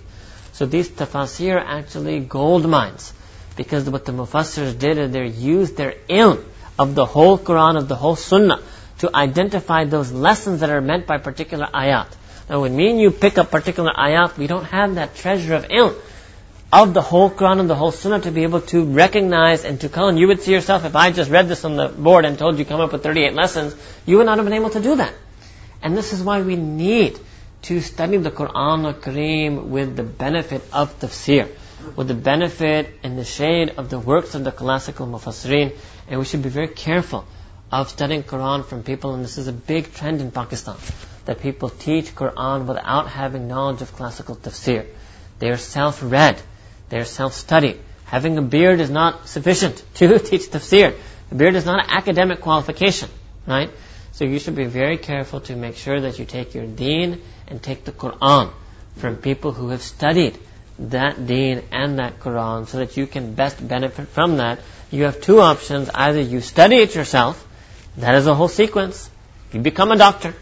So 0.52 0.66
these 0.66 0.88
tafsir 0.88 1.56
are 1.56 1.78
actually 1.78 2.20
gold 2.20 2.68
mines. 2.68 3.12
Because 3.56 3.90
what 3.90 4.04
the 4.04 4.12
mufassirs 4.12 4.78
did 4.78 4.96
is 4.96 5.10
they 5.10 5.26
used 5.26 5.76
their 5.76 5.96
ilm 6.08 6.44
of 6.78 6.94
the 6.94 7.04
whole 7.04 7.36
Quran, 7.36 7.76
of 7.78 7.88
the 7.88 7.96
whole 7.96 8.14
Sunnah, 8.14 8.62
to 8.98 9.10
identify 9.12 9.84
those 9.86 10.12
lessons 10.12 10.60
that 10.60 10.70
are 10.70 10.80
meant 10.80 11.06
by 11.08 11.18
particular 11.18 11.66
ayat. 11.66 12.06
Now, 12.50 12.62
when 12.62 12.74
me 12.74 12.90
and 12.90 13.00
you 13.00 13.12
pick 13.12 13.38
up 13.38 13.52
particular 13.52 13.92
ayat, 13.92 14.36
we 14.36 14.48
don't 14.48 14.64
have 14.64 14.96
that 14.96 15.14
treasure 15.14 15.54
of 15.54 15.68
ilm 15.68 15.94
of 16.72 16.94
the 16.94 17.00
whole 17.00 17.30
Quran 17.30 17.60
and 17.60 17.70
the 17.70 17.76
whole 17.76 17.92
Sunnah 17.92 18.18
to 18.22 18.32
be 18.32 18.42
able 18.42 18.60
to 18.72 18.84
recognize 18.84 19.64
and 19.64 19.80
to 19.82 19.88
come. 19.88 20.08
And 20.08 20.18
you 20.18 20.26
would 20.26 20.42
see 20.42 20.50
yourself, 20.52 20.84
if 20.84 20.96
I 20.96 21.12
just 21.12 21.30
read 21.30 21.46
this 21.46 21.64
on 21.64 21.76
the 21.76 21.86
board 21.86 22.24
and 22.24 22.36
told 22.36 22.58
you 22.58 22.64
come 22.64 22.80
up 22.80 22.90
with 22.90 23.04
38 23.04 23.34
lessons, 23.34 23.76
you 24.04 24.16
would 24.16 24.26
not 24.26 24.38
have 24.38 24.46
been 24.46 24.54
able 24.54 24.70
to 24.70 24.80
do 24.80 24.96
that. 24.96 25.14
And 25.80 25.96
this 25.96 26.12
is 26.12 26.24
why 26.24 26.42
we 26.42 26.56
need 26.56 27.20
to 27.68 27.80
study 27.80 28.16
the 28.16 28.32
Quran 28.32 28.84
al-Kareem 28.84 29.68
with 29.76 29.94
the 29.94 30.02
benefit 30.02 30.62
of 30.72 30.98
tafsir, 30.98 31.48
with 31.94 32.08
the 32.08 32.14
benefit 32.14 32.90
and 33.04 33.16
the 33.16 33.24
shade 33.24 33.74
of 33.76 33.90
the 33.90 34.00
works 34.00 34.34
of 34.34 34.42
the 34.42 34.50
classical 34.50 35.06
mufassirin. 35.06 35.76
And 36.08 36.18
we 36.18 36.24
should 36.24 36.42
be 36.42 36.48
very 36.48 36.68
careful 36.68 37.24
of 37.70 37.90
studying 37.90 38.24
Quran 38.24 38.64
from 38.64 38.82
people, 38.82 39.14
and 39.14 39.24
this 39.24 39.38
is 39.38 39.46
a 39.46 39.52
big 39.52 39.94
trend 39.94 40.20
in 40.20 40.32
Pakistan 40.32 40.76
that 41.24 41.40
people 41.40 41.68
teach 41.68 42.14
Quran 42.14 42.66
without 42.66 43.08
having 43.08 43.48
knowledge 43.48 43.82
of 43.82 43.94
classical 43.94 44.36
tafsir. 44.36 44.86
They 45.38 45.50
are 45.50 45.56
self-read. 45.56 46.40
They 46.88 46.98
are 46.98 47.04
self-studied. 47.04 47.80
Having 48.04 48.38
a 48.38 48.42
beard 48.42 48.80
is 48.80 48.90
not 48.90 49.28
sufficient 49.28 49.82
to 49.94 50.18
teach 50.18 50.50
tafsir. 50.50 50.94
A 51.30 51.34
beard 51.34 51.54
is 51.54 51.64
not 51.64 51.84
an 51.84 51.90
academic 51.90 52.40
qualification, 52.40 53.08
right? 53.46 53.70
So 54.12 54.24
you 54.24 54.38
should 54.38 54.56
be 54.56 54.66
very 54.66 54.98
careful 54.98 55.40
to 55.42 55.56
make 55.56 55.76
sure 55.76 56.00
that 56.00 56.18
you 56.18 56.24
take 56.24 56.54
your 56.54 56.66
deen 56.66 57.22
and 57.46 57.62
take 57.62 57.84
the 57.84 57.92
Quran 57.92 58.52
from 58.96 59.16
people 59.16 59.52
who 59.52 59.68
have 59.68 59.82
studied 59.82 60.38
that 60.78 61.26
deen 61.26 61.62
and 61.70 61.98
that 61.98 62.20
Quran 62.20 62.66
so 62.66 62.78
that 62.78 62.96
you 62.96 63.06
can 63.06 63.34
best 63.34 63.66
benefit 63.66 64.08
from 64.08 64.38
that. 64.38 64.60
You 64.90 65.04
have 65.04 65.20
two 65.20 65.40
options. 65.40 65.90
Either 65.94 66.20
you 66.20 66.40
study 66.40 66.76
it 66.76 66.94
yourself, 66.94 67.46
that 67.96 68.14
is 68.14 68.26
a 68.26 68.34
whole 68.34 68.48
sequence. 68.48 69.08
You 69.52 69.60
become 69.60 69.92
a 69.92 69.96
doctor. 69.96 70.34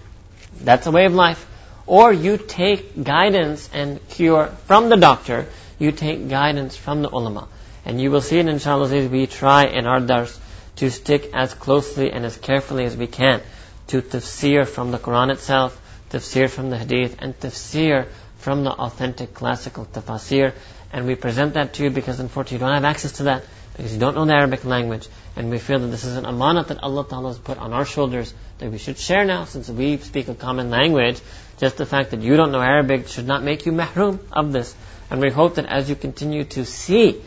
That's 0.63 0.87
a 0.87 0.91
way 0.91 1.07
of 1.07 1.15
life. 1.15 1.47
Or 1.87 2.13
you 2.13 2.37
take 2.37 3.03
guidance 3.03 3.71
and 3.73 4.07
cure 4.09 4.47
from 4.67 4.89
the 4.89 4.97
doctor. 4.97 5.47
You 5.79 5.93
take 5.93 6.29
guidance 6.29 6.77
from 6.77 7.03
the 7.03 7.09
ulama. 7.09 7.49
And 7.85 8.01
you 8.01 8.11
will 8.11 8.21
see 8.21 8.39
it 8.39 8.47
inshallah 8.47 8.93
as 8.93 9.09
we 9.09 9.27
try 9.27 9.65
in 9.65 9.87
our 9.87 10.01
dars 10.01 10.39
to 10.77 10.91
stick 10.91 11.31
as 11.35 11.55
closely 11.55 12.13
and 12.13 12.25
as 12.25 12.37
carefully 12.37 12.85
as 12.85 12.97
we 12.97 13.07
can 13.07 13.41
to 13.89 14.03
tafsir 14.03 14.67
from 14.67 14.91
the 14.91 14.99
Quran 14.99 15.31
itself, 15.33 15.81
tafsir 16.11 16.49
from 16.49 16.71
the 16.71 16.79
hadith, 16.79 17.17
and 17.21 17.39
tafsir 17.41 18.07
from 18.37 18.65
the 18.65 18.71
authentic 18.71 19.35
classical 19.35 19.87
tafsir. 19.87 20.53
And 20.93 21.07
we 21.07 21.15
present 21.15 21.55
that 21.55 21.75
to 21.75 21.85
you 21.85 21.91
because 21.91 22.21
unfortunately 22.21 22.57
you 22.57 22.61
don't 22.67 22.75
have 22.75 22.85
access 22.85 23.13
to 23.13 23.23
that 23.25 23.45
because 23.77 23.93
you 23.93 23.99
don't 23.99 24.15
know 24.15 24.25
the 24.25 24.35
Arabic 24.35 24.65
language. 24.65 25.09
And 25.39 25.51
we 25.51 25.59
feel 25.61 25.79
that 25.79 25.87
this 25.87 26.03
is 26.03 26.17
an 26.17 26.25
amanat 26.25 26.67
that 26.67 26.83
Allah 26.83 27.07
Ta'ala 27.09 27.29
has 27.29 27.39
put 27.39 27.59
on 27.59 27.73
our 27.73 27.85
shoulders 27.85 28.35
that 28.59 28.73
we 28.73 28.79
should 28.79 28.99
share 28.99 29.25
now 29.25 29.45
since 29.45 29.69
we 29.69 29.97
speak 29.99 30.27
a 30.27 30.35
common 30.35 30.69
language. 30.69 31.21
Just 31.59 31.77
the 31.77 31.87
fact 31.87 32.11
that 32.11 32.23
you 32.23 32.37
don't 32.37 32.51
know 32.51 32.61
Arabic 32.61 33.07
should 33.07 33.29
not 33.29 33.45
make 33.45 33.65
you 33.65 33.71
mahrum 33.71 34.19
of 34.33 34.53
this. 34.53 34.75
And 35.13 35.21
we 35.21 35.31
hope 35.31 35.55
that 35.55 35.67
as 35.67 35.89
you 35.89 35.95
continue 35.95 36.43
to 36.57 36.65
see 36.65 37.23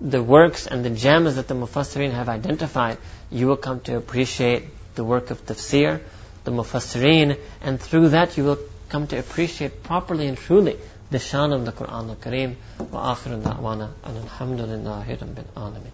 the 0.00 0.22
works 0.22 0.66
and 0.66 0.82
the 0.82 0.88
gems 0.88 1.36
that 1.36 1.46
the 1.46 1.54
Mufassirin 1.54 2.12
have 2.12 2.30
identified, 2.30 2.96
you 3.30 3.48
will 3.48 3.58
come 3.58 3.80
to 3.80 3.98
appreciate 3.98 4.64
the 4.94 5.04
work 5.04 5.30
of 5.30 5.44
tafsir, 5.44 6.00
the 6.44 6.52
Mufassirin, 6.52 7.38
and 7.60 7.78
through 7.78 8.08
that 8.16 8.38
you 8.38 8.44
will 8.44 8.58
come 8.88 9.06
to 9.08 9.18
appreciate 9.18 9.82
properly 9.82 10.26
and 10.26 10.38
truly 10.38 10.78
the 11.10 11.18
shan 11.18 11.52
of 11.52 11.66
the 11.66 11.72
Quran 11.72 12.08
al-Kareem. 12.08 12.56
Wa 12.90 13.14
da'wana 13.14 13.90
and 14.04 14.26
alhamdulillahi 14.26 15.18
rabbil 15.18 15.52
alamin. 15.54 15.92